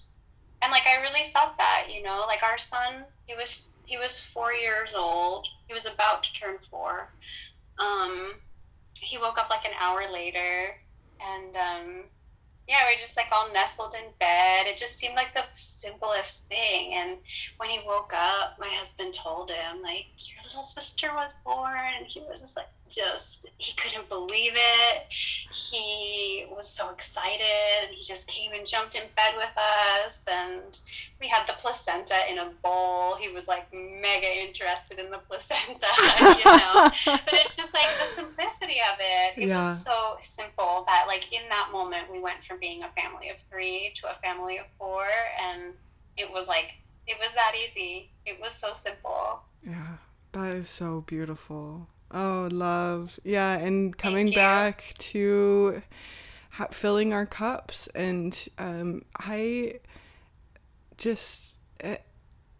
and 0.63 0.71
like 0.73 0.87
I 0.87 1.01
really 1.03 1.31
felt 1.33 1.57
that, 1.59 1.89
you 1.95 2.03
know, 2.03 2.25
like 2.27 2.43
our 2.43 2.59
son, 2.59 3.05
he 3.27 3.35
was 3.35 3.71
he 3.87 3.99
was 3.99 4.19
four 4.19 4.53
years 4.53 4.95
old. 4.95 5.47
He 5.67 5.75
was 5.75 5.87
about 5.87 6.23
to 6.25 6.33
turn 6.33 6.57
four. 6.71 7.09
Um, 7.79 8.35
he 8.99 9.19
woke 9.19 9.39
up 9.39 9.51
like 9.51 9.65
an 9.65 9.73
hour 9.79 10.11
later, 10.11 10.75
and 11.21 11.57
um, 11.57 12.05
yeah, 12.67 12.87
we 12.87 12.95
are 12.95 12.99
just 12.99 13.17
like 13.17 13.27
all 13.31 13.53
nestled 13.53 13.95
in 13.95 14.11
bed. 14.19 14.67
It 14.67 14.77
just 14.77 14.99
seemed 14.99 15.15
like 15.17 15.35
the 15.35 15.45
simplest 15.53 16.49
thing. 16.49 16.95
And 16.95 17.19
when 17.59 17.69
he 17.69 17.81
woke 17.87 18.13
up, 18.15 18.57
my 18.59 18.69
husband 18.69 19.15
told 19.15 19.51
him, 19.51 19.83
like, 19.83 20.07
your 20.17 20.43
little 20.45 20.65
sister 20.65 21.09
was 21.15 21.37
born. 21.45 21.79
And 21.99 22.07
he 22.07 22.21
was 22.21 22.41
just 22.41 22.57
like, 22.57 22.69
just, 22.89 23.51
he 23.59 23.75
couldn't 23.75 24.09
believe 24.09 24.53
it. 24.55 25.07
He 25.11 26.47
was 26.51 26.69
so 26.69 26.91
excited. 26.91 27.45
And 27.83 27.95
he 27.95 28.03
just 28.03 28.29
came 28.29 28.53
and 28.53 28.67
jumped 28.67 28.95
in 28.95 29.03
bed 29.17 29.35
with 29.37 29.51
us. 30.07 30.25
And 30.31 30.79
we 31.21 31.29
had 31.29 31.47
the 31.47 31.55
placenta 31.55 32.15
in 32.31 32.39
a 32.39 32.51
bowl. 32.63 33.17
He 33.17 33.29
was 33.29 33.49
like 33.49 33.73
mega 33.73 34.27
interested 34.27 34.99
in 34.99 35.11
the 35.11 35.19
placenta, 35.19 35.87
you 36.21 36.45
know. 36.45 36.91
but 37.07 37.35
it's 37.35 37.57
just 37.57 37.73
like 37.73 37.89
the 37.99 38.15
simplicity 38.15 38.81
of 38.93 38.99
it. 39.01 39.43
It 39.43 39.49
yeah. 39.49 39.69
was 39.69 39.83
so 39.83 40.17
simple 40.21 40.85
that 40.87 41.05
like 41.07 41.33
in 41.33 41.49
that 41.49 41.71
moment 41.73 42.11
we 42.13 42.21
went 42.21 42.45
from 42.45 42.61
being 42.61 42.83
a 42.83 42.89
family 42.91 43.31
of 43.31 43.39
three 43.39 43.93
to 43.97 44.11
a 44.11 44.15
family 44.23 44.59
of 44.59 44.67
four, 44.79 45.07
and 45.41 45.73
it 46.17 46.31
was 46.31 46.49
like 46.49 46.73
it 47.07 47.17
was 47.19 47.33
that 47.33 47.55
easy. 47.65 48.11
It 48.27 48.41
was 48.41 48.53
so 48.53 48.73
simple. 48.73 49.43
Yeah, 49.67 49.97
that 50.33 50.55
is 50.55 50.69
so 50.69 51.03
beautiful. 51.03 51.89
Oh, 52.15 52.49
love. 52.53 53.19
Yeah, 53.25 53.59
and 53.59 53.97
coming 53.99 54.31
back 54.31 54.95
to 54.99 55.83
ha- 56.51 56.69
filling 56.71 57.13
our 57.13 57.27
cups, 57.27 57.89
and 57.89 58.49
um, 58.57 59.03
I 59.19 59.81
just 60.97 61.59
eh, 61.81 61.97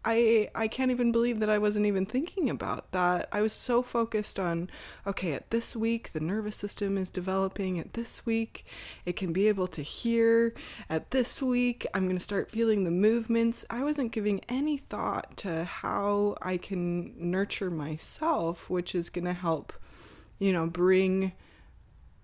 I 0.05 0.49
I 0.53 0.67
can't 0.67 0.91
even 0.91 1.11
believe 1.11 1.39
that 1.39 1.49
I 1.49 1.57
wasn't 1.57 1.87
even 1.87 2.05
thinking 2.05 2.49
about 2.49 2.91
that. 2.91 3.27
I 3.31 3.41
was 3.41 3.51
so 3.51 3.81
focused 3.81 4.39
on 4.39 4.69
okay, 5.05 5.33
at 5.33 5.49
this 5.49 5.75
week 5.75 6.13
the 6.13 6.19
nervous 6.19 6.55
system 6.55 6.97
is 6.97 7.09
developing. 7.09 7.79
At 7.79 7.93
this 7.93 8.25
week 8.25 8.65
it 9.05 9.15
can 9.15 9.33
be 9.33 9.47
able 9.47 9.67
to 9.67 9.81
hear. 9.81 10.53
At 10.89 11.11
this 11.11 11.41
week 11.41 11.87
I'm 11.93 12.05
going 12.05 12.17
to 12.17 12.23
start 12.23 12.51
feeling 12.51 12.83
the 12.83 12.91
movements. 12.91 13.65
I 13.69 13.83
wasn't 13.83 14.11
giving 14.11 14.41
any 14.47 14.77
thought 14.77 15.35
to 15.37 15.63
how 15.63 16.37
I 16.41 16.57
can 16.57 17.13
nurture 17.17 17.71
myself, 17.71 18.69
which 18.69 18.93
is 18.93 19.09
going 19.09 19.25
to 19.25 19.33
help 19.33 19.73
you 20.37 20.53
know 20.53 20.67
bring 20.67 21.33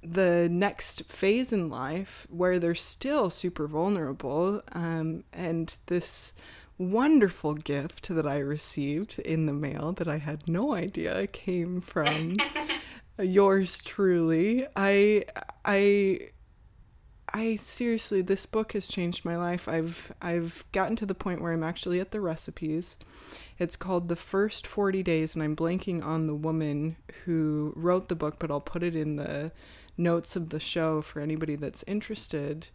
the 0.04 0.48
next 0.52 1.06
phase 1.06 1.54
in 1.54 1.70
life 1.70 2.26
where 2.30 2.58
they're 2.60 2.74
still 2.74 3.30
super 3.30 3.68
vulnerable 3.68 4.62
um, 4.72 5.24
and 5.32 5.78
this 5.86 6.34
wonderful 6.82 7.54
gift 7.54 8.10
that 8.10 8.26
i 8.26 8.38
received 8.38 9.20
in 9.20 9.46
the 9.46 9.54
mail 9.54 9.92
that 9.94 10.08
i 10.08 10.18
had 10.18 10.48
no 10.48 10.76
idea 10.76 11.28
came 11.28 11.82
from 11.82 12.36
yours 13.20 13.82
truly 13.82 14.66
i 14.76 15.24
i 15.66 16.20
I 17.34 17.56
seriously 17.56 18.22
this 18.22 18.46
book 18.46 18.74
has 18.74 18.90
changed 18.90 19.24
my 19.24 19.38
life. 19.38 19.68
I've 19.68 20.12
I've 20.22 20.66
gotten 20.72 20.96
to 20.98 21.06
the 21.06 21.16
point 21.16 21.42
where 21.42 21.54
I'm 21.54 21.64
actually 21.64 22.00
at 22.00 22.12
the 22.12 22.20
recipes. 22.20 22.98
It's 23.58 23.76
called 23.76 24.10
The 24.10 24.16
First 24.16 24.68
40 24.68 25.02
Days 25.04 25.34
and 25.34 25.44
I'm 25.44 25.56
blanking 25.56 26.04
on 26.04 26.28
the 26.28 26.36
woman 26.36 26.98
who 27.24 27.74
wrote 27.76 28.10
the 28.10 28.16
book, 28.16 28.36
but 28.38 28.52
I'll 28.52 28.60
put 28.60 28.84
it 28.84 28.96
in 28.96 29.16
the 29.16 29.52
notes 29.98 30.36
of 30.36 30.50
the 30.50 30.60
show 30.60 31.02
for 31.02 31.22
anybody 31.22 31.56
that's 31.56 31.84
interested. 31.84 32.70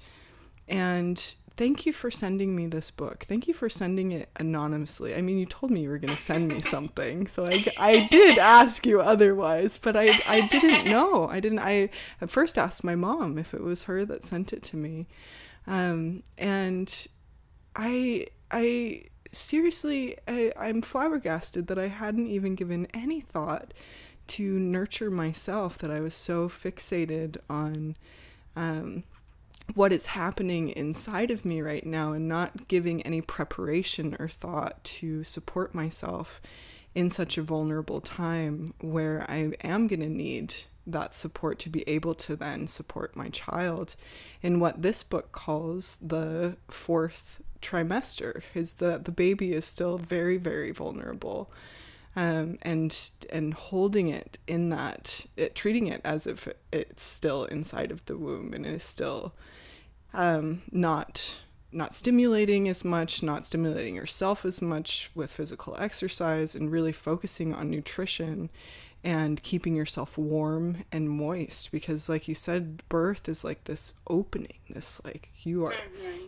And 0.68 1.34
thank 1.56 1.86
you 1.86 1.92
for 1.92 2.10
sending 2.10 2.54
me 2.54 2.66
this 2.66 2.90
book. 2.90 3.24
Thank 3.24 3.48
you 3.48 3.54
for 3.54 3.68
sending 3.68 4.12
it 4.12 4.28
anonymously. 4.36 5.14
I 5.14 5.22
mean, 5.22 5.38
you 5.38 5.46
told 5.46 5.70
me 5.70 5.82
you 5.82 5.88
were 5.88 5.98
going 5.98 6.14
to 6.14 6.20
send 6.20 6.48
me 6.48 6.60
something, 6.60 7.26
so 7.26 7.46
I, 7.46 7.64
I 7.78 8.08
did 8.10 8.38
ask 8.38 8.86
you 8.86 9.00
otherwise, 9.00 9.76
but 9.76 9.96
I, 9.96 10.20
I 10.26 10.42
didn't 10.42 10.88
know. 10.88 11.28
I 11.28 11.40
didn't. 11.40 11.60
I 11.60 11.90
at 12.20 12.30
first 12.30 12.58
asked 12.58 12.84
my 12.84 12.94
mom 12.94 13.38
if 13.38 13.54
it 13.54 13.62
was 13.62 13.84
her 13.84 14.04
that 14.04 14.24
sent 14.24 14.52
it 14.52 14.62
to 14.64 14.76
me, 14.76 15.06
um, 15.66 16.22
and 16.38 17.06
I 17.74 18.26
I 18.50 19.04
seriously 19.32 20.16
I, 20.28 20.52
I'm 20.56 20.82
flabbergasted 20.82 21.66
that 21.68 21.78
I 21.78 21.88
hadn't 21.88 22.26
even 22.28 22.54
given 22.54 22.86
any 22.94 23.20
thought 23.20 23.72
to 24.28 24.58
nurture 24.58 25.10
myself 25.10 25.78
that 25.78 25.90
I 25.90 26.00
was 26.00 26.14
so 26.14 26.48
fixated 26.48 27.36
on 27.48 27.96
um, 28.56 29.04
what 29.74 29.92
is 29.92 30.06
happening 30.06 30.70
inside 30.70 31.30
of 31.30 31.44
me 31.44 31.60
right 31.60 31.84
now 31.84 32.12
and 32.12 32.28
not 32.28 32.68
giving 32.68 33.02
any 33.02 33.20
preparation 33.20 34.16
or 34.18 34.28
thought 34.28 34.82
to 34.84 35.24
support 35.24 35.74
myself 35.74 36.40
in 36.94 37.10
such 37.10 37.36
a 37.36 37.42
vulnerable 37.42 38.00
time 38.00 38.66
where 38.80 39.26
I 39.28 39.52
am 39.62 39.86
going 39.86 40.00
to 40.00 40.08
need 40.08 40.54
that 40.86 41.12
support 41.12 41.58
to 41.58 41.68
be 41.68 41.86
able 41.88 42.14
to 42.14 42.36
then 42.36 42.66
support 42.66 43.16
my 43.16 43.28
child 43.28 43.96
in 44.40 44.60
what 44.60 44.82
this 44.82 45.02
book 45.02 45.32
calls 45.32 45.98
the 46.00 46.56
fourth 46.68 47.42
trimester 47.60 48.42
is 48.54 48.74
that 48.74 49.04
the 49.04 49.12
baby 49.12 49.52
is 49.52 49.64
still 49.64 49.98
very 49.98 50.36
very 50.36 50.70
vulnerable 50.70 51.50
um, 52.16 52.58
and 52.62 53.10
and 53.30 53.54
holding 53.54 54.08
it 54.08 54.38
in 54.46 54.70
that 54.70 55.26
it, 55.36 55.54
treating 55.54 55.86
it 55.86 56.00
as 56.04 56.26
if 56.26 56.48
it's 56.72 57.02
still 57.02 57.44
inside 57.44 57.90
of 57.90 58.04
the 58.06 58.16
womb 58.16 58.52
and 58.54 58.66
it 58.66 58.72
is 58.72 58.84
still 58.84 59.34
um, 60.14 60.62
not 60.72 61.40
not 61.72 61.94
stimulating 61.94 62.68
as 62.68 62.84
much, 62.84 63.22
not 63.22 63.44
stimulating 63.44 63.94
yourself 63.94 64.44
as 64.44 64.62
much 64.62 65.10
with 65.14 65.32
physical 65.32 65.76
exercise, 65.78 66.54
and 66.54 66.72
really 66.72 66.92
focusing 66.92 67.54
on 67.54 67.70
nutrition 67.70 68.48
and 69.04 69.42
keeping 69.42 69.76
yourself 69.76 70.16
warm 70.16 70.78
and 70.90 71.10
moist 71.10 71.70
because 71.70 72.08
like 72.08 72.26
you 72.26 72.34
said 72.34 72.82
birth 72.88 73.28
is 73.28 73.44
like 73.44 73.62
this 73.64 73.92
opening 74.08 74.58
this 74.70 75.00
like 75.04 75.28
you 75.44 75.64
are 75.64 75.74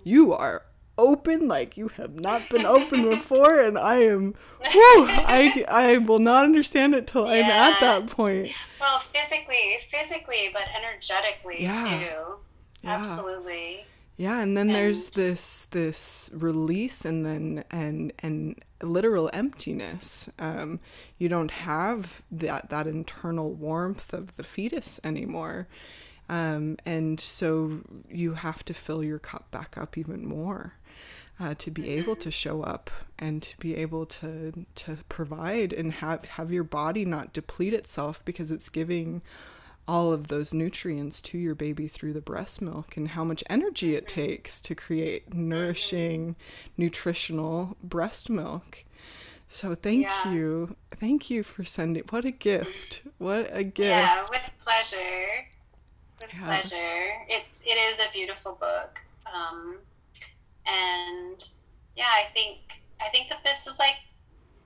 you 0.04 0.32
are 0.32 0.62
open 0.98 1.48
like 1.48 1.76
you 1.76 1.88
have 1.88 2.14
not 2.18 2.46
been 2.50 2.66
open 2.66 3.08
before 3.08 3.60
and 3.60 3.78
i 3.78 3.96
am 3.96 4.34
whew, 4.60 5.06
i 5.08 5.64
i 5.68 5.98
will 5.98 6.18
not 6.18 6.44
understand 6.44 6.94
it 6.94 7.06
till 7.06 7.26
yeah. 7.26 7.32
i'm 7.32 7.44
at 7.44 7.80
that 7.80 8.06
point 8.08 8.50
well 8.80 8.98
physically 8.98 9.78
physically 9.90 10.50
but 10.52 10.62
energetically 10.76 11.62
yeah. 11.62 11.98
too 11.98 12.36
yeah. 12.82 12.96
absolutely 12.96 13.84
yeah 14.16 14.42
and 14.42 14.56
then 14.56 14.66
and... 14.68 14.76
there's 14.76 15.10
this 15.10 15.66
this 15.70 16.30
release 16.34 17.04
and 17.04 17.24
then 17.24 17.64
and 17.70 18.12
and 18.18 18.60
literal 18.82 19.30
emptiness 19.32 20.28
um 20.38 20.80
you 21.16 21.28
don't 21.28 21.52
have 21.52 22.22
that 22.30 22.68
that 22.70 22.86
internal 22.86 23.52
warmth 23.52 24.12
of 24.12 24.36
the 24.36 24.44
fetus 24.44 25.00
anymore 25.04 25.68
um, 26.30 26.76
and 26.84 27.18
so 27.18 27.80
you 28.10 28.34
have 28.34 28.62
to 28.66 28.74
fill 28.74 29.02
your 29.02 29.18
cup 29.18 29.50
back 29.50 29.78
up 29.78 29.96
even 29.96 30.26
more 30.26 30.74
uh, 31.40 31.54
to 31.58 31.70
be 31.70 31.88
able 31.90 32.16
to 32.16 32.30
show 32.30 32.62
up 32.62 32.90
and 33.18 33.42
to 33.42 33.56
be 33.58 33.76
able 33.76 34.06
to 34.06 34.66
to 34.74 34.98
provide 35.08 35.72
and 35.72 35.92
have 35.94 36.24
have 36.24 36.50
your 36.50 36.64
body 36.64 37.04
not 37.04 37.32
deplete 37.32 37.74
itself 37.74 38.22
because 38.24 38.50
it's 38.50 38.68
giving 38.68 39.22
all 39.86 40.12
of 40.12 40.28
those 40.28 40.52
nutrients 40.52 41.22
to 41.22 41.38
your 41.38 41.54
baby 41.54 41.88
through 41.88 42.12
the 42.12 42.20
breast 42.20 42.60
milk 42.60 42.96
and 42.96 43.08
how 43.08 43.24
much 43.24 43.42
energy 43.48 43.94
it 43.94 44.06
takes 44.06 44.60
to 44.60 44.74
create 44.74 45.32
nourishing 45.32 46.36
nutritional 46.76 47.74
breast 47.82 48.28
milk. 48.28 48.84
So 49.48 49.74
thank 49.74 50.02
yeah. 50.02 50.32
you. 50.32 50.76
Thank 50.90 51.30
you 51.30 51.42
for 51.42 51.64
sending 51.64 52.02
what 52.10 52.26
a 52.26 52.30
gift. 52.30 53.00
What 53.16 53.48
a 53.50 53.64
gift. 53.64 53.88
yeah 53.88 54.26
with 54.28 54.50
pleasure. 54.62 55.46
With 56.20 56.34
yeah. 56.34 56.44
pleasure. 56.44 57.04
It's 57.28 57.62
it 57.62 57.78
is 57.78 57.98
a 57.98 58.12
beautiful 58.12 58.58
book. 58.60 59.00
Um, 59.26 59.78
and 60.68 61.44
yeah, 61.96 62.10
I 62.12 62.24
think 62.32 62.58
I 63.00 63.08
think 63.08 63.28
that 63.30 63.42
this 63.44 63.66
is 63.66 63.78
like 63.78 63.96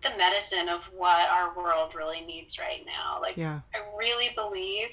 the 0.03 0.11
medicine 0.17 0.69
of 0.69 0.85
what 0.97 1.29
our 1.29 1.57
world 1.57 1.95
really 1.95 2.21
needs 2.21 2.59
right 2.59 2.85
now. 2.85 3.21
Like 3.21 3.37
yeah. 3.37 3.61
I 3.75 3.79
really 3.97 4.31
believe 4.35 4.91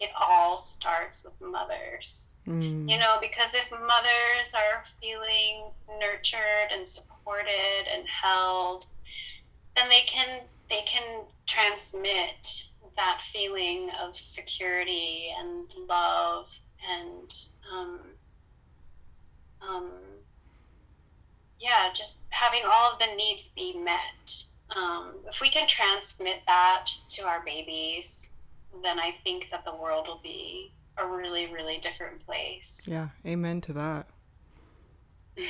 it 0.00 0.10
all 0.18 0.56
starts 0.56 1.24
with 1.24 1.34
mothers. 1.40 2.36
Mm. 2.48 2.90
You 2.90 2.98
know, 2.98 3.18
because 3.20 3.54
if 3.54 3.70
mothers 3.70 4.54
are 4.54 4.82
feeling 5.00 5.70
nurtured 6.00 6.72
and 6.72 6.88
supported 6.88 7.86
and 7.92 8.04
held, 8.08 8.86
then 9.76 9.88
they 9.88 10.02
can 10.06 10.42
they 10.68 10.82
can 10.86 11.22
transmit 11.46 12.64
that 12.96 13.20
feeling 13.32 13.90
of 14.02 14.16
security 14.16 15.32
and 15.38 15.66
love 15.88 16.48
and 16.88 17.34
um, 17.72 18.00
um, 19.62 19.90
yeah, 21.60 21.90
just 21.94 22.18
having 22.30 22.62
all 22.64 22.92
of 22.92 22.98
the 22.98 23.06
needs 23.16 23.48
be 23.48 23.76
met. 23.78 24.34
Um, 24.76 25.14
if 25.28 25.40
we 25.40 25.48
can 25.50 25.66
transmit 25.68 26.36
that 26.46 26.86
to 27.10 27.22
our 27.22 27.42
babies, 27.44 28.32
then 28.82 28.98
I 28.98 29.12
think 29.24 29.50
that 29.50 29.64
the 29.64 29.74
world 29.74 30.06
will 30.08 30.20
be 30.22 30.72
a 30.96 31.06
really, 31.06 31.46
really 31.52 31.78
different 31.78 32.24
place. 32.24 32.86
Yeah, 32.90 33.08
amen 33.26 33.60
to 33.62 33.72
that. 33.74 34.06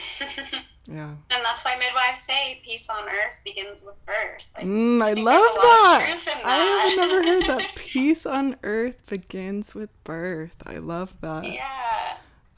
Yeah. 0.86 1.10
And 1.30 1.44
that's 1.44 1.64
why 1.64 1.76
midwives 1.78 2.20
say 2.22 2.60
peace 2.64 2.88
on 2.90 3.04
earth 3.04 3.40
begins 3.44 3.84
with 3.84 3.94
birth. 4.06 4.44
Like, 4.56 4.64
Mm, 4.64 5.00
I 5.00 5.14
think 5.14 5.24
love 5.24 5.40
there's 5.40 5.46
a 5.54 5.68
lot 5.68 6.10
of 6.10 6.24
that. 6.24 6.42
I 6.44 6.56
have 6.58 6.98
never 6.98 7.22
heard 7.22 7.46
that. 7.46 7.76
Peace 7.76 8.26
on 8.26 8.56
earth 8.64 8.96
begins 9.06 9.72
with 9.72 9.90
birth. 10.02 10.54
I 10.66 10.78
love 10.78 11.14
that. 11.20 11.44
yeah. 11.44 11.99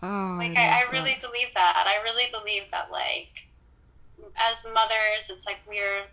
Oh, 0.02 0.36
Like, 0.38 0.56
I, 0.56 0.82
I, 0.82 0.84
I 0.86 0.90
really 0.90 1.12
that. 1.12 1.22
believe 1.22 1.48
that. 1.54 1.84
I 1.86 2.02
really 2.02 2.30
believe 2.32 2.64
that, 2.72 2.90
like, 2.90 3.46
as 4.36 4.64
mothers, 4.72 5.30
it's 5.30 5.46
like 5.46 5.58
we're. 5.68 6.04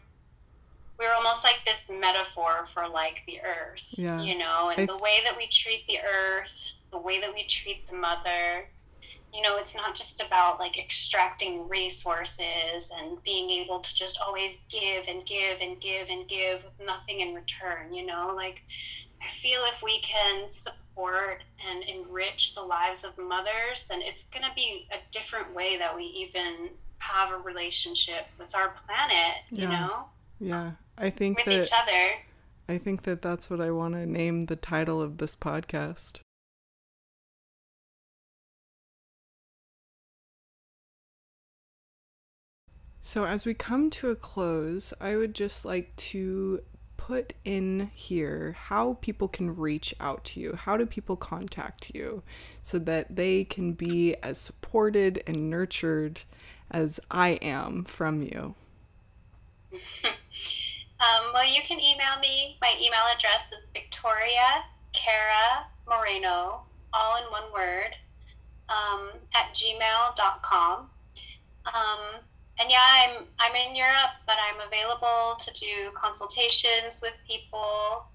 We're 0.99 1.13
almost 1.13 1.45
like 1.45 1.61
this 1.65 1.89
metaphor 1.89 2.65
for 2.73 2.85
like 2.89 3.21
the 3.25 3.39
earth, 3.39 3.87
Yeah. 3.97 4.21
you 4.21 4.37
know, 4.37 4.67
and 4.69 4.81
I- 4.81 4.85
the 4.85 4.97
way 4.97 5.19
that 5.23 5.37
we 5.37 5.47
treat 5.47 5.87
the 5.87 5.99
earth, 6.01 6.53
the 6.91 6.97
way 6.97 7.21
that 7.21 7.33
we 7.33 7.45
treat 7.45 7.87
the 7.89 7.95
mother, 7.95 8.67
you 9.33 9.41
know, 9.41 9.55
it's 9.59 9.73
not 9.73 9.95
just 9.95 10.19
about 10.21 10.59
like 10.59 10.77
extracting 10.77 11.69
resources 11.69 12.91
and 12.93 13.23
being 13.23 13.49
able 13.49 13.79
to 13.79 13.95
just 13.95 14.19
always 14.19 14.59
give 14.67 15.07
and 15.07 15.25
give 15.25 15.61
and 15.61 15.79
give 15.79 16.09
and 16.09 16.27
give 16.27 16.65
with 16.65 16.85
nothing 16.85 17.21
in 17.21 17.33
return, 17.33 17.93
you 17.93 18.05
know? 18.05 18.33
Like, 18.35 18.61
I 19.25 19.29
feel 19.29 19.61
if 19.67 19.81
we 19.81 20.01
can 20.01 20.49
support 20.49 20.75
and 21.07 21.83
enrich 21.83 22.55
the 22.55 22.61
lives 22.61 23.03
of 23.03 23.17
mothers, 23.17 23.85
then 23.89 24.01
it's 24.01 24.23
going 24.23 24.43
to 24.43 24.51
be 24.55 24.87
a 24.91 24.97
different 25.11 25.53
way 25.55 25.77
that 25.77 25.95
we 25.95 26.03
even 26.03 26.69
have 26.99 27.31
a 27.31 27.37
relationship 27.37 28.27
with 28.37 28.53
our 28.55 28.75
planet, 28.85 29.37
you 29.51 29.61
Yeah. 29.63 29.87
know, 29.87 30.05
Yeah, 30.39 30.71
I 30.97 31.09
think 31.09 31.37
with 31.37 31.45
that 31.45 31.65
each 31.65 31.73
other. 31.73 32.13
I 32.67 32.77
think 32.77 33.03
that 33.03 33.21
that's 33.21 33.49
what 33.49 33.61
I 33.61 33.71
want 33.71 33.95
to 33.95 34.05
name 34.05 34.43
the 34.43 34.55
title 34.55 35.01
of 35.01 35.17
this 35.17 35.35
podcast. 35.35 36.19
So, 43.01 43.25
as 43.25 43.45
we 43.45 43.53
come 43.53 43.89
to 43.91 44.09
a 44.09 44.15
close, 44.15 44.93
I 44.99 45.15
would 45.15 45.33
just 45.33 45.65
like 45.65 45.95
to 45.95 46.61
put 47.09 47.33
in 47.43 47.89
here 47.95 48.55
how 48.67 48.95
people 49.01 49.27
can 49.27 49.55
reach 49.55 49.95
out 49.99 50.23
to 50.23 50.39
you. 50.39 50.53
How 50.53 50.77
do 50.77 50.85
people 50.85 51.15
contact 51.15 51.91
you 51.95 52.21
so 52.61 52.77
that 52.77 53.15
they 53.15 53.45
can 53.45 53.73
be 53.73 54.13
as 54.21 54.37
supported 54.37 55.23
and 55.25 55.49
nurtured 55.49 56.21
as 56.69 56.99
I 57.09 57.29
am 57.41 57.83
from 57.85 58.21
you? 58.21 58.53
Um, 61.01 61.31
well, 61.33 61.47
you 61.47 61.61
can 61.61 61.79
email 61.79 62.19
me. 62.21 62.57
My 62.59 62.75
email 62.77 62.99
address 63.15 63.53
is 63.53 63.69
Victoria 63.71 64.65
Cara 64.91 65.65
Moreno, 65.87 66.63
all 66.91 67.17
in 67.19 67.23
one 67.31 67.53
word, 67.53 67.95
um, 68.67 69.11
at 69.33 69.55
gmail.com. 69.55 70.89
Um, 71.67 71.99
and 72.59 72.69
yeah, 72.69 72.83
I'm 72.83 73.25
I'm 73.39 73.55
in 73.55 73.75
Europe, 73.75 74.11
but 74.27 74.35
I'm 74.37 74.59
available 74.67 75.35
to 75.39 75.51
do 75.53 75.91
consultations 75.95 76.99
with 77.01 77.19
people. 77.27 78.05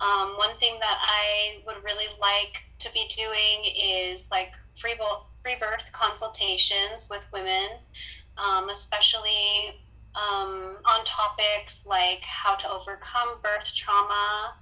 Um, 0.00 0.34
one 0.38 0.56
thing 0.56 0.78
that 0.80 0.98
I 1.02 1.58
would 1.66 1.84
really 1.84 2.08
like 2.20 2.64
to 2.78 2.90
be 2.92 3.06
doing 3.14 3.70
is 3.80 4.30
like 4.30 4.52
free 4.76 4.94
free 5.42 5.56
birth 5.60 5.90
consultations 5.92 7.08
with 7.10 7.26
women, 7.32 7.68
um, 8.38 8.70
especially 8.70 9.76
um, 10.14 10.76
on 10.84 11.04
topics 11.04 11.86
like 11.86 12.22
how 12.22 12.56
to 12.56 12.70
overcome 12.70 13.36
birth 13.42 13.72
trauma, 13.74 14.54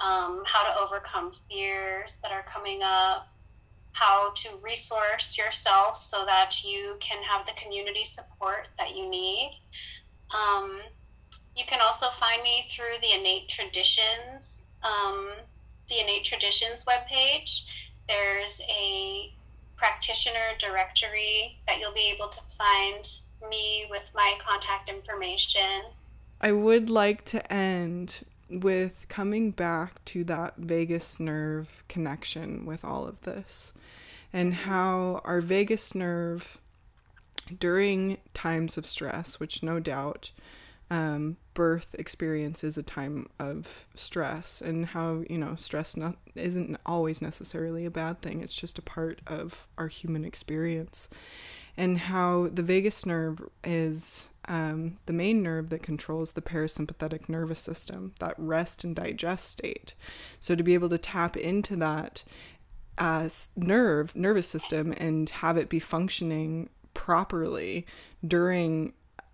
um, 0.00 0.42
how 0.44 0.66
to 0.66 0.80
overcome 0.80 1.32
fears 1.48 2.18
that 2.22 2.32
are 2.32 2.44
coming 2.52 2.80
up, 2.82 3.31
how 3.92 4.32
to 4.34 4.48
resource 4.62 5.36
yourself 5.36 5.96
so 5.96 6.24
that 6.24 6.64
you 6.64 6.96
can 7.00 7.22
have 7.22 7.46
the 7.46 7.52
community 7.52 8.04
support 8.04 8.68
that 8.78 8.96
you 8.96 9.08
need. 9.08 9.58
Um, 10.34 10.80
you 11.56 11.64
can 11.66 11.80
also 11.80 12.08
find 12.08 12.42
me 12.42 12.66
through 12.70 13.00
the 13.02 13.12
Innate 13.12 13.48
Traditions, 13.48 14.64
um, 14.82 15.30
the 15.88 16.00
Innate 16.00 16.24
Traditions 16.24 16.84
webpage. 16.84 17.64
There's 18.08 18.60
a 18.70 19.32
practitioner 19.76 20.56
directory 20.58 21.58
that 21.66 21.78
you'll 21.78 21.92
be 21.92 22.12
able 22.14 22.28
to 22.28 22.40
find 22.56 23.08
me 23.50 23.86
with 23.90 24.10
my 24.14 24.34
contact 24.46 24.88
information. 24.88 25.82
I 26.40 26.52
would 26.52 26.88
like 26.88 27.24
to 27.26 27.52
end 27.52 28.24
with 28.60 29.06
coming 29.08 29.50
back 29.50 30.04
to 30.06 30.24
that 30.24 30.56
vagus 30.56 31.18
nerve 31.18 31.84
connection 31.88 32.64
with 32.66 32.84
all 32.84 33.06
of 33.06 33.20
this 33.22 33.72
and 34.32 34.54
how 34.54 35.20
our 35.24 35.40
vagus 35.40 35.94
nerve 35.94 36.58
during 37.58 38.18
times 38.34 38.78
of 38.78 38.86
stress, 38.86 39.38
which 39.40 39.62
no 39.62 39.80
doubt 39.80 40.30
um, 40.90 41.36
birth 41.54 41.94
experience 41.98 42.62
is 42.62 42.76
a 42.76 42.82
time 42.82 43.26
of 43.38 43.86
stress, 43.94 44.60
and 44.60 44.86
how 44.86 45.24
you 45.28 45.38
know 45.38 45.54
stress 45.56 45.96
not 45.96 46.16
isn't 46.34 46.78
always 46.84 47.22
necessarily 47.22 47.86
a 47.86 47.90
bad 47.90 48.20
thing. 48.20 48.42
It's 48.42 48.54
just 48.54 48.78
a 48.78 48.82
part 48.82 49.20
of 49.26 49.66
our 49.78 49.88
human 49.88 50.24
experience, 50.24 51.08
and 51.76 51.98
how 51.98 52.48
the 52.48 52.62
vagus 52.62 53.06
nerve 53.06 53.40
is 53.64 54.28
um, 54.48 54.98
the 55.06 55.12
main 55.12 55.42
nerve 55.42 55.70
that 55.70 55.82
controls 55.82 56.32
the 56.32 56.42
parasympathetic 56.42 57.28
nervous 57.28 57.60
system, 57.60 58.12
that 58.20 58.34
rest 58.36 58.84
and 58.84 58.96
digest 58.96 59.48
state. 59.48 59.94
So 60.40 60.54
to 60.54 60.62
be 60.62 60.74
able 60.74 60.88
to 60.90 60.98
tap 60.98 61.36
into 61.36 61.76
that 61.76 62.24
uh, 62.98 63.28
nerve 63.56 64.14
nervous 64.14 64.48
system 64.48 64.92
and 64.98 65.28
have 65.30 65.56
it 65.56 65.68
be 65.68 65.78
functioning 65.78 66.68
properly 66.94 67.86
during 68.26 68.92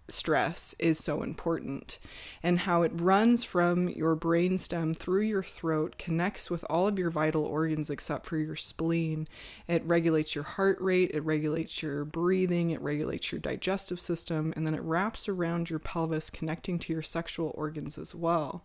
stress 0.08 0.74
is 0.78 0.98
so 0.98 1.22
important 1.22 1.98
and 2.42 2.60
how 2.60 2.82
it 2.82 2.92
runs 2.94 3.44
from 3.44 3.88
your 3.88 4.16
brainstem 4.16 4.96
through 4.96 5.22
your 5.22 5.42
throat 5.42 5.96
connects 5.98 6.50
with 6.50 6.64
all 6.70 6.88
of 6.88 6.98
your 6.98 7.10
vital 7.10 7.44
organs 7.44 7.90
except 7.90 8.26
for 8.26 8.36
your 8.38 8.56
spleen. 8.56 9.28
It 9.66 9.84
regulates 9.84 10.34
your 10.34 10.44
heart 10.44 10.80
rate 10.80 11.10
it 11.12 11.24
regulates 11.24 11.82
your 11.82 12.04
breathing 12.04 12.70
it 12.70 12.80
regulates 12.80 13.30
your 13.32 13.40
digestive 13.40 14.00
system 14.00 14.52
and 14.56 14.66
then 14.66 14.74
it 14.74 14.82
wraps 14.82 15.28
around 15.28 15.70
your 15.70 15.78
pelvis 15.78 16.30
connecting 16.30 16.78
to 16.80 16.92
your 16.92 17.02
sexual 17.02 17.52
organs 17.56 17.98
as 17.98 18.14
well. 18.14 18.64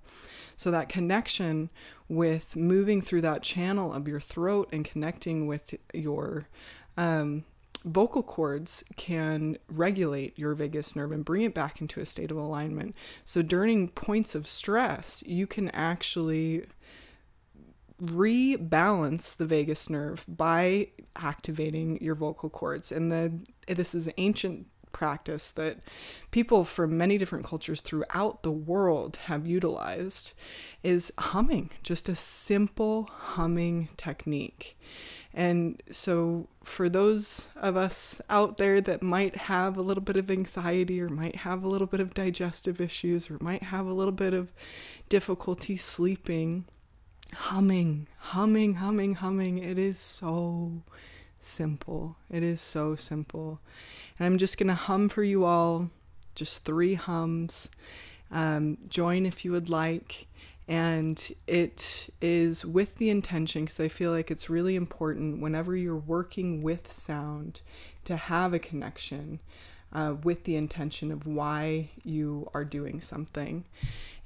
So 0.56 0.72
that 0.72 0.90
connection 0.90 1.70
with 2.08 2.56
moving 2.56 3.02
through 3.02 3.22
that 3.22 3.44
channel 3.44 3.92
of 3.92 4.08
your 4.08 4.20
throat 4.20 4.70
and 4.72 4.86
connecting 4.86 5.48
with 5.48 5.76
your 5.94 6.48
um, 6.98 7.44
vocal 7.86 8.24
cords 8.24 8.84
can 8.96 9.58
regulate 9.68 10.38
your 10.38 10.54
vagus 10.54 10.96
nerve 10.96 11.12
and 11.12 11.26
bring 11.26 11.42
it 11.42 11.54
back 11.54 11.82
into 11.82 12.00
a 12.00 12.06
state 12.06 12.32
of 12.32 12.38
alignment. 12.38 12.96
So 13.26 13.42
during 13.42 13.90
points 13.90 14.36
of 14.36 14.48
stress, 14.48 15.24
you 15.26 15.48
can 15.48 15.70
actually 15.70 16.66
rebalance 18.02 19.36
the 19.36 19.46
vagus 19.46 19.90
nerve 19.90 20.26
by 20.28 20.88
activating 21.16 22.02
your 22.02 22.16
vocal 22.16 22.50
cords. 22.50 22.92
And 22.92 23.12
the 23.12 23.40
this 23.68 23.94
is 23.94 24.10
ancient 24.18 24.68
practice 24.92 25.50
that 25.52 25.80
people 26.32 26.64
from 26.64 26.98
many 26.98 27.18
different 27.18 27.46
cultures 27.46 27.82
throughout 27.82 28.44
the 28.44 28.52
world 28.52 29.18
have 29.26 29.48
utilized 29.48 30.34
is 30.84 31.12
humming, 31.18 31.72
just 31.82 32.08
a 32.08 32.16
simple 32.16 33.10
humming 33.12 33.90
technique. 33.98 34.78
And 35.34 35.82
so, 35.90 36.48
for 36.64 36.90
those 36.90 37.50
of 37.56 37.76
us 37.76 38.22
out 38.30 38.58
there 38.58 38.80
that 38.82 39.02
might 39.02 39.36
have 39.36 39.78
a 39.78 39.82
little 39.82 40.04
bit 40.04 40.16
of 40.16 40.30
anxiety, 40.30 41.02
or 41.02 41.10
might 41.10 41.38
have 41.38 41.64
a 41.64 41.68
little 41.68 41.88
bit 41.88 42.00
of 42.00 42.14
digestive 42.14 42.80
issues, 42.80 43.32
or 43.32 43.38
might 43.42 43.64
have 43.64 43.88
a 43.88 43.94
little 43.94 44.14
bit 44.14 44.34
of 44.34 44.54
difficulty 45.10 45.76
sleeping, 45.76 46.66
humming, 47.34 48.08
humming, 48.18 48.76
humming, 48.76 49.16
humming, 49.16 49.58
it 49.58 49.80
is 49.80 49.98
so 49.98 50.84
simple. 51.40 52.16
It 52.30 52.44
is 52.44 52.62
so 52.62 52.96
simple. 52.96 53.60
And 54.18 54.28
I'm 54.28 54.38
just 54.38 54.58
going 54.58 54.68
to 54.68 54.76
hum 54.76 55.10
for 55.10 55.24
you 55.24 55.46
all, 55.46 55.90
just 56.36 56.64
three 56.64 56.94
hums. 56.94 57.70
Um, 58.32 58.78
join 58.88 59.26
if 59.26 59.46
you 59.46 59.52
would 59.52 59.70
like. 59.70 60.28
And 60.68 61.32
it 61.46 62.10
is 62.22 62.66
with 62.66 62.96
the 62.96 63.10
intention, 63.10 63.66
because 63.66 63.80
I 63.82 63.90
feel 63.90 64.12
like 64.12 64.32
it's 64.32 64.50
really 64.50 64.76
important 64.76 65.42
whenever 65.42 65.76
you're 65.76 65.96
working 65.96 66.62
with 66.62 66.94
sound 66.94 67.62
to 68.06 68.16
have 68.16 68.54
a 68.54 68.60
connection 68.60 69.42
uh, 69.92 70.16
with 70.24 70.46
the 70.46 70.56
intention 70.56 71.12
of 71.12 71.28
why 71.28 71.90
you 72.04 72.50
are 72.54 72.64
doing 72.64 73.02
something. 73.02 73.66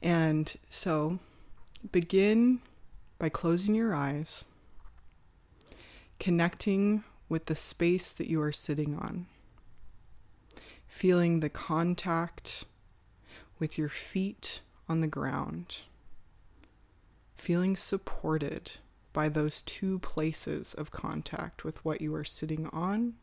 And 0.01 0.53
so 0.69 1.19
begin 1.91 2.59
by 3.17 3.29
closing 3.29 3.73
your 3.73 3.95
eyes, 3.95 4.45
connecting 6.19 7.03
with 7.29 7.47
the 7.47 7.55
space 7.55 8.11
that 8.11 8.29
you 8.29 8.41
are 8.41 8.51
sitting 8.51 8.95
on, 8.95 9.25
feeling 10.87 11.39
the 11.39 11.49
contact 11.49 12.65
with 13.59 13.77
your 13.77 13.89
feet 13.89 14.61
on 14.87 15.01
the 15.01 15.07
ground, 15.07 15.81
feeling 17.37 17.75
supported 17.75 18.73
by 19.13 19.29
those 19.29 19.61
two 19.61 19.99
places 19.99 20.73
of 20.73 20.91
contact 20.91 21.63
with 21.63 21.83
what 21.83 22.01
you 22.01 22.13
are 22.13 22.23
sitting 22.23 22.67
on 22.67 23.13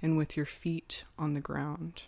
and 0.00 0.16
with 0.16 0.36
your 0.36 0.46
feet 0.46 1.04
on 1.18 1.34
the 1.34 1.40
ground. 1.40 2.04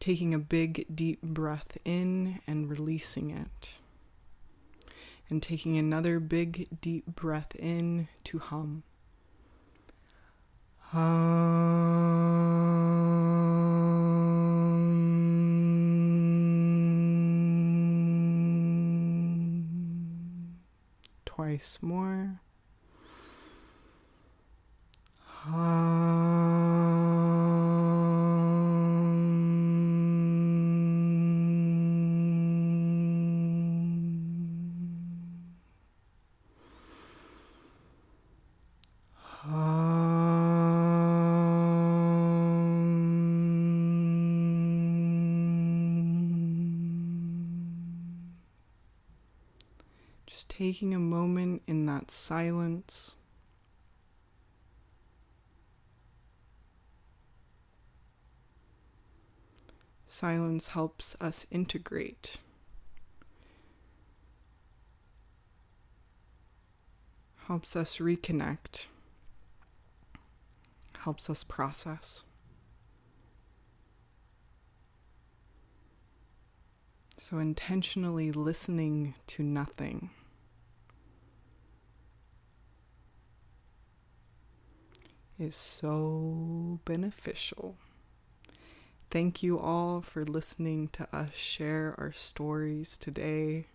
Taking 0.00 0.34
a 0.34 0.38
big 0.38 0.86
deep 0.94 1.22
breath 1.22 1.78
in 1.84 2.40
and 2.46 2.70
releasing 2.70 3.30
it. 3.30 3.74
And 5.28 5.42
taking 5.42 5.76
another 5.76 6.20
big 6.20 6.68
deep 6.80 7.06
breath 7.06 7.54
in 7.56 8.08
to 8.24 8.38
hum. 8.38 8.82
Hum. 10.78 11.56
Twice 21.36 21.78
more. 21.82 22.40
Just 25.44 26.55
taking 50.66 50.92
a 50.92 50.98
moment 50.98 51.62
in 51.68 51.86
that 51.86 52.10
silence. 52.10 53.14
Silence 60.08 60.70
helps 60.70 61.14
us 61.20 61.46
integrate. 61.52 62.38
Helps 67.46 67.76
us 67.76 67.98
reconnect. 67.98 68.86
Helps 70.98 71.30
us 71.30 71.44
process. 71.44 72.24
So, 77.16 77.38
intentionally 77.38 78.32
listening 78.32 79.14
to 79.28 79.44
nothing. 79.44 80.10
Is 85.38 85.54
so 85.54 86.80
beneficial. 86.86 87.76
Thank 89.10 89.42
you 89.42 89.58
all 89.58 90.00
for 90.00 90.24
listening 90.24 90.88
to 90.94 91.06
us 91.14 91.34
share 91.34 91.94
our 91.98 92.10
stories 92.10 92.96
today, 92.96 93.66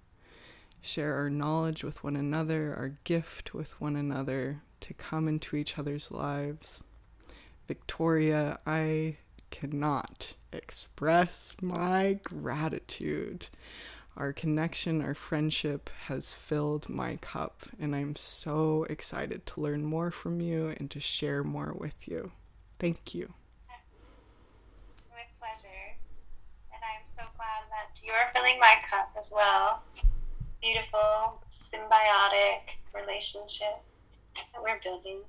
share 0.82 1.14
our 1.14 1.30
knowledge 1.30 1.84
with 1.84 2.04
one 2.04 2.16
another, 2.16 2.74
our 2.76 2.98
gift 3.04 3.54
with 3.54 3.80
one 3.80 3.96
another 3.96 4.64
to 4.80 4.96
come 4.96 5.28
into 5.28 5.56
each 5.56 5.78
other's 5.78 6.12
lives. 6.12 6.84
Victoria, 7.68 8.58
I 8.66 9.18
cannot 9.52 10.34
express 10.52 11.56
my 11.62 12.20
gratitude. 12.24 13.50
Our 14.18 14.34
connection, 14.34 15.02
our 15.02 15.14
friendship 15.14 15.90
has 16.08 16.34
filled 16.34 16.90
my 16.90 17.16
cup, 17.18 17.64
and 17.80 17.96
I'm 17.96 18.16
so 18.16 18.86
excited 18.90 19.46
to 19.48 19.62
learn 19.62 19.86
more 19.86 20.12
from 20.12 20.42
you 20.42 20.74
and 20.78 20.92
to 20.92 21.00
share 21.00 21.44
more 21.44 21.74
with 21.74 22.08
you. 22.08 22.32
Thank 22.78 23.16
you. 23.16 23.34
With 25.10 25.32
pleasure. 25.40 25.96
And 26.74 26.82
I'm 26.84 27.06
so 27.06 27.24
glad 27.38 27.64
that 27.70 28.00
you're 28.04 28.30
filling 28.34 28.60
my 28.60 28.76
cup 28.90 29.12
as 29.18 29.32
well. 29.34 29.82
Beautiful, 30.62 31.42
symbiotic 31.50 32.78
relationship 32.94 33.80
that 34.36 34.62
we're 34.62 34.80
building. 34.84 35.22